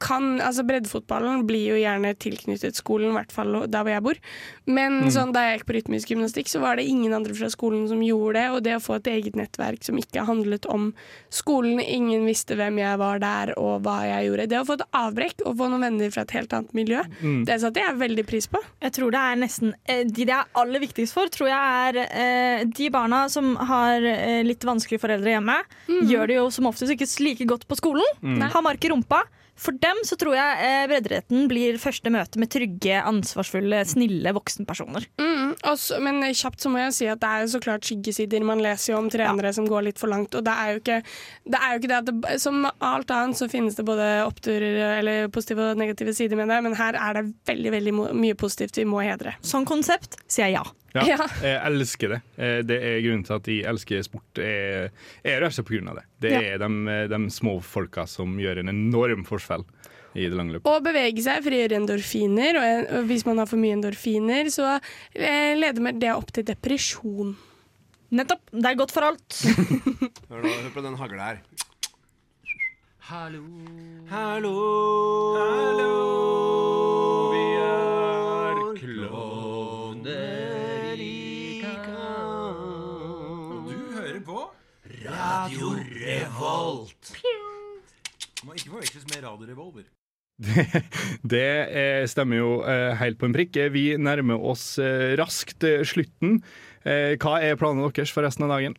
kan, 0.03 0.39
altså 0.43 0.65
Breddefotballen 0.67 1.45
blir 1.47 1.69
jo 1.73 1.75
gjerne 1.79 2.11
tilknyttet 2.19 2.75
skolen, 2.75 3.11
i 3.13 3.17
hvert 3.17 3.31
fall 3.31 3.53
der 3.71 3.83
hvor 3.85 3.93
jeg 3.93 4.03
bor. 4.03 4.17
Men 4.65 4.99
Mm. 5.03 5.09
sånn, 5.11 5.31
da 5.33 5.39
jeg 5.47 5.59
gikk 5.59 5.65
på 5.67 5.75
rytmisk 5.77 6.07
gymnastikk, 6.11 6.47
så 6.51 6.59
var 6.59 6.75
det 6.77 6.85
ingen 6.87 7.13
andre 7.13 7.33
fra 7.33 7.47
skolen 7.51 7.87
som 7.87 7.99
gjorde 8.03 8.33
det. 8.33 8.45
Og 8.51 8.63
det 8.63 8.73
å 8.77 8.81
få 8.83 8.95
et 8.99 9.07
eget 9.11 9.35
nettverk 9.35 9.83
som 9.83 9.95
ikke 9.99 10.25
handlet 10.27 10.65
om 10.69 10.93
skolen, 11.31 11.79
ingen 11.79 12.25
visste 12.27 12.55
hvem 12.59 12.77
jeg 12.79 12.97
var 12.99 13.19
der 13.23 13.53
og 13.57 13.83
hva 13.83 14.01
jeg 14.07 14.27
gjorde. 14.29 14.47
Det 14.49 14.59
å 14.59 14.65
få 14.67 14.73
et 14.79 14.85
avbrekk 14.93 15.45
og 15.45 15.57
få 15.57 15.69
noen 15.71 15.81
venner 15.87 16.11
fra 16.13 16.21
et 16.23 16.31
helt 16.31 16.53
annet 16.53 16.73
miljø, 16.73 17.03
Mm. 17.21 17.45
det 17.45 17.59
satte 17.61 17.79
jeg 17.79 17.95
veldig 17.99 18.25
pris 18.27 18.47
på. 18.47 18.59
Jeg 18.81 18.91
tror 18.93 19.11
det 19.11 19.19
er 19.19 19.35
nesten 19.35 19.73
eh, 19.87 20.03
De 20.03 20.25
det 20.25 20.29
er 20.33 20.45
aller 20.55 20.79
viktigst 20.79 21.13
for, 21.13 21.27
tror 21.27 21.47
jeg 21.47 21.59
er 21.59 22.07
eh, 22.11 22.63
de 22.65 22.89
barna 22.89 23.29
som 23.29 23.55
har 23.55 24.01
eh, 24.03 24.43
litt 24.43 24.59
vanskelige 24.63 24.99
foreldre 25.01 25.31
hjemme. 25.35 25.57
Gjør 25.87 26.27
det 26.27 26.35
jo 26.35 26.49
som 26.49 26.65
oftest 26.67 26.91
ikke 26.91 27.07
like 27.23 27.45
godt 27.47 27.67
på 27.67 27.75
skolen. 27.79 28.03
Mm. 28.21 28.41
Har 28.51 28.61
mark 28.61 28.83
i 28.83 28.89
rumpa. 28.89 29.23
For 29.59 29.75
dem 29.77 29.99
så 30.07 30.17
tror 30.19 30.33
jeg 30.35 30.65
eh, 30.65 30.85
bredderetten 30.89 31.45
blir 31.51 31.77
første 31.81 32.09
møte 32.13 32.39
med 32.41 32.49
trygge, 32.53 32.97
ansvarsfulle, 33.05 33.83
snille 33.87 34.33
voksenpersoner. 34.35 35.05
Mm, 35.21 35.53
også, 35.69 35.99
men 36.03 36.23
kjapt 36.33 36.63
så 36.63 36.71
må 36.73 36.81
jeg 36.81 36.95
si 36.97 37.09
at 37.11 37.21
det 37.21 37.29
er 37.29 37.43
jo 37.43 37.51
så 37.53 37.61
klart 37.63 37.85
skyggesider. 37.87 38.45
Man 38.45 38.63
leser 38.63 38.93
jo 38.93 39.01
om 39.03 39.11
trenere 39.13 39.53
som 39.55 39.69
går 39.69 39.87
litt 39.89 40.01
for 40.01 40.11
langt. 40.11 40.33
Og 40.33 40.45
det 40.45 40.57
er 40.57 40.73
jo 40.73 40.81
ikke 40.81 40.99
det, 41.03 41.59
er 41.59 41.69
jo 41.69 41.81
ikke 41.81 41.91
det 41.93 42.01
det, 42.09 42.37
Som 42.41 42.65
alt 42.65 43.13
annet 43.13 43.39
så 43.39 43.49
finnes 43.51 43.77
det 43.77 43.87
både 43.87 44.09
oppturer 44.25 44.99
eller 44.99 45.29
positive 45.33 45.71
og 45.71 45.81
negative 45.81 46.15
sider 46.17 46.39
med 46.39 46.49
det, 46.49 46.61
men 46.65 46.77
her 46.79 46.97
er 46.97 47.19
det 47.19 47.27
veldig 47.49 47.75
veldig 47.77 47.97
mye 48.17 48.39
positivt 48.39 48.81
vi 48.81 48.89
må 48.89 49.03
hedre. 49.05 49.37
Sånn 49.45 49.69
konsept 49.69 50.17
sier 50.25 50.49
jeg 50.49 50.57
ja. 50.57 50.65
Ja, 50.93 51.03
Ja. 51.09 51.27
Jeg 51.41 51.61
elsker 51.71 52.09
det. 52.13 52.21
Eh, 52.37 52.61
Det 52.61 52.77
er 52.81 52.99
grunnen 53.01 53.23
til 53.25 53.33
at 53.35 53.47
jeg 53.49 53.63
elsker 53.65 54.03
sport. 54.05 54.37
Jeg 54.37 54.91
er 55.25 55.39
rett 55.41 55.47
og 55.49 55.55
slett 55.55 55.65
på 55.69 55.73
grunn 55.77 55.89
av 55.89 55.95
det. 55.95 56.03
Det 56.21 56.31
Ja. 56.31 56.41
er 56.53 56.57
de, 56.61 57.07
de 57.09 57.29
små 57.33 57.55
folka 57.63 58.05
som 58.07 58.37
gjør 58.37 58.59
en 58.59 58.69
enorm 58.69 59.23
forskjell 59.25 59.63
i 60.15 60.27
det 60.29 60.37
lange 60.37 60.53
løpet. 60.53 60.69
Å 60.69 60.83
bevege 60.85 61.17
seg 61.25 61.41
frigjør 61.43 61.73
endorfiner, 61.79 62.55
og 62.59 62.63
en- 62.63 62.87
og 62.99 63.07
hvis 63.09 63.25
man 63.25 63.37
har 63.41 63.47
for 63.49 63.57
mye 63.57 63.73
endorfiner, 63.73 64.45
så 64.53 64.79
eh, 65.15 65.55
leder 65.57 65.97
det 65.99 66.11
opp 66.13 66.31
til 66.31 66.43
depresjon. 66.45 67.35
Nettopp. 68.13 68.41
Det 68.53 68.65
er 68.69 68.75
godt 68.77 68.91
for 68.93 69.01
alt. 69.01 69.25
Hør, 70.29 70.43
nå, 70.43 70.49
hør 70.61 70.69
på 70.75 70.83
den 70.85 70.95
hagla 71.01 71.31
her. 71.31 71.39
Hallo. 73.09 73.41
Hallo. 74.09 74.53
Hallo. 75.41 76.32
Radio 85.43 85.73
Revolt. 85.75 87.09
Må 88.47 88.53
ikke 88.55 88.69
forveksles 88.71 89.03
med 89.11 89.25
Radio 89.25 89.47
Revolver. 89.49 89.83
Det, 90.39 90.63
det 91.33 91.41
eh, 91.75 92.03
stemmer 92.09 92.39
jo 92.39 92.51
eh, 92.63 92.93
helt 93.01 93.19
på 93.19 93.27
en 93.27 93.35
prikk. 93.35 93.59
Eh, 93.59 93.67
Vi 93.73 93.83
nærmer 93.99 94.39
oss 94.39 94.77
raskt 95.19 95.65
slutten. 95.89 96.37
Eh, 96.87 97.17
Hva 97.19 97.41
er 97.43 97.59
planene 97.59 97.89
deres 97.91 98.13
for 98.15 98.23
resten 98.23 98.47
av 98.47 98.53
dagen? 98.55 98.77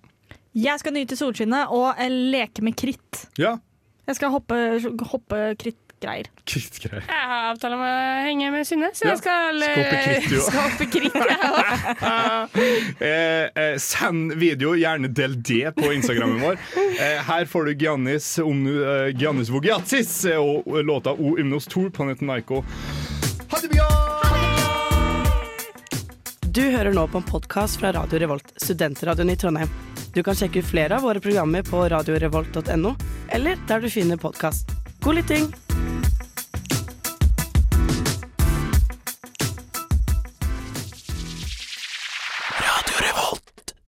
Jeg 0.56 0.80
skal 0.80 0.96
nyte 0.96 1.18
solskinnet 1.20 1.68
og 1.74 2.00
leke 2.32 2.64
med 2.64 2.78
kritt. 2.80 3.26
Ja, 3.40 3.58
Jeg 4.08 4.16
skal 4.22 4.32
hoppe, 4.32 4.56
hoppe 5.12 5.42
krittgreier. 6.04 6.26
krittgreier. 6.44 7.04
Jeg 7.08 7.28
har 7.30 7.50
avtale 7.54 7.74
om 7.78 7.82
å 7.84 7.92
henge 8.26 8.50
med 8.52 8.66
Synne, 8.68 8.90
så 8.94 9.04
Ja. 9.04 9.10
jeg 9.14 9.18
skal, 9.18 9.60
Skal 9.60 10.38
også. 10.38 10.40
skal 10.50 10.60
hoppe 10.68 10.86
kritt. 10.92 11.14
jeg. 11.14 11.30
Eh, 13.04 13.48
eh, 13.60 13.76
send 13.78 14.34
video, 14.38 14.74
gjerne 14.78 15.08
del 15.12 15.34
det 15.42 15.74
på 15.76 15.90
Instagrammen 15.92 16.40
vår. 16.40 16.58
Eh, 17.00 17.22
her 17.26 17.44
får 17.50 17.64
du 17.70 17.74
Giannis, 17.84 18.38
om, 18.38 18.64
eh, 18.66 19.10
Giannis 19.18 19.48
Vogiatsis 19.50 20.24
eh, 20.30 20.38
og 20.38 20.64
låta 20.84 21.12
O 21.12 21.36
Ymnos 21.38 21.66
Tor, 21.66 21.90
Planeten 21.90 22.26
Naiko. 22.30 22.62
Ha 23.50 23.60
det 23.60 23.70
bra! 23.72 23.88
Du 26.54 26.62
hører 26.70 26.92
nå 26.94 27.06
på 27.10 27.18
en 27.18 27.26
podkast 27.26 27.80
fra 27.80 27.90
Radio 27.96 28.18
Revolt, 28.22 28.52
studentradioen 28.62 29.30
i 29.30 29.36
Trondheim. 29.36 29.68
Du 30.14 30.22
kan 30.22 30.36
sjekke 30.38 30.62
ut 30.62 30.68
flere 30.70 30.94
av 30.96 31.02
våre 31.02 31.20
programmer 31.20 31.62
på 31.66 31.82
radiorevolt.no, 31.90 32.94
eller 33.34 33.58
der 33.68 33.80
du 33.82 33.90
finner 33.90 34.16
podkast. 34.22 34.70
God 35.02 35.18
lytting! 35.18 35.63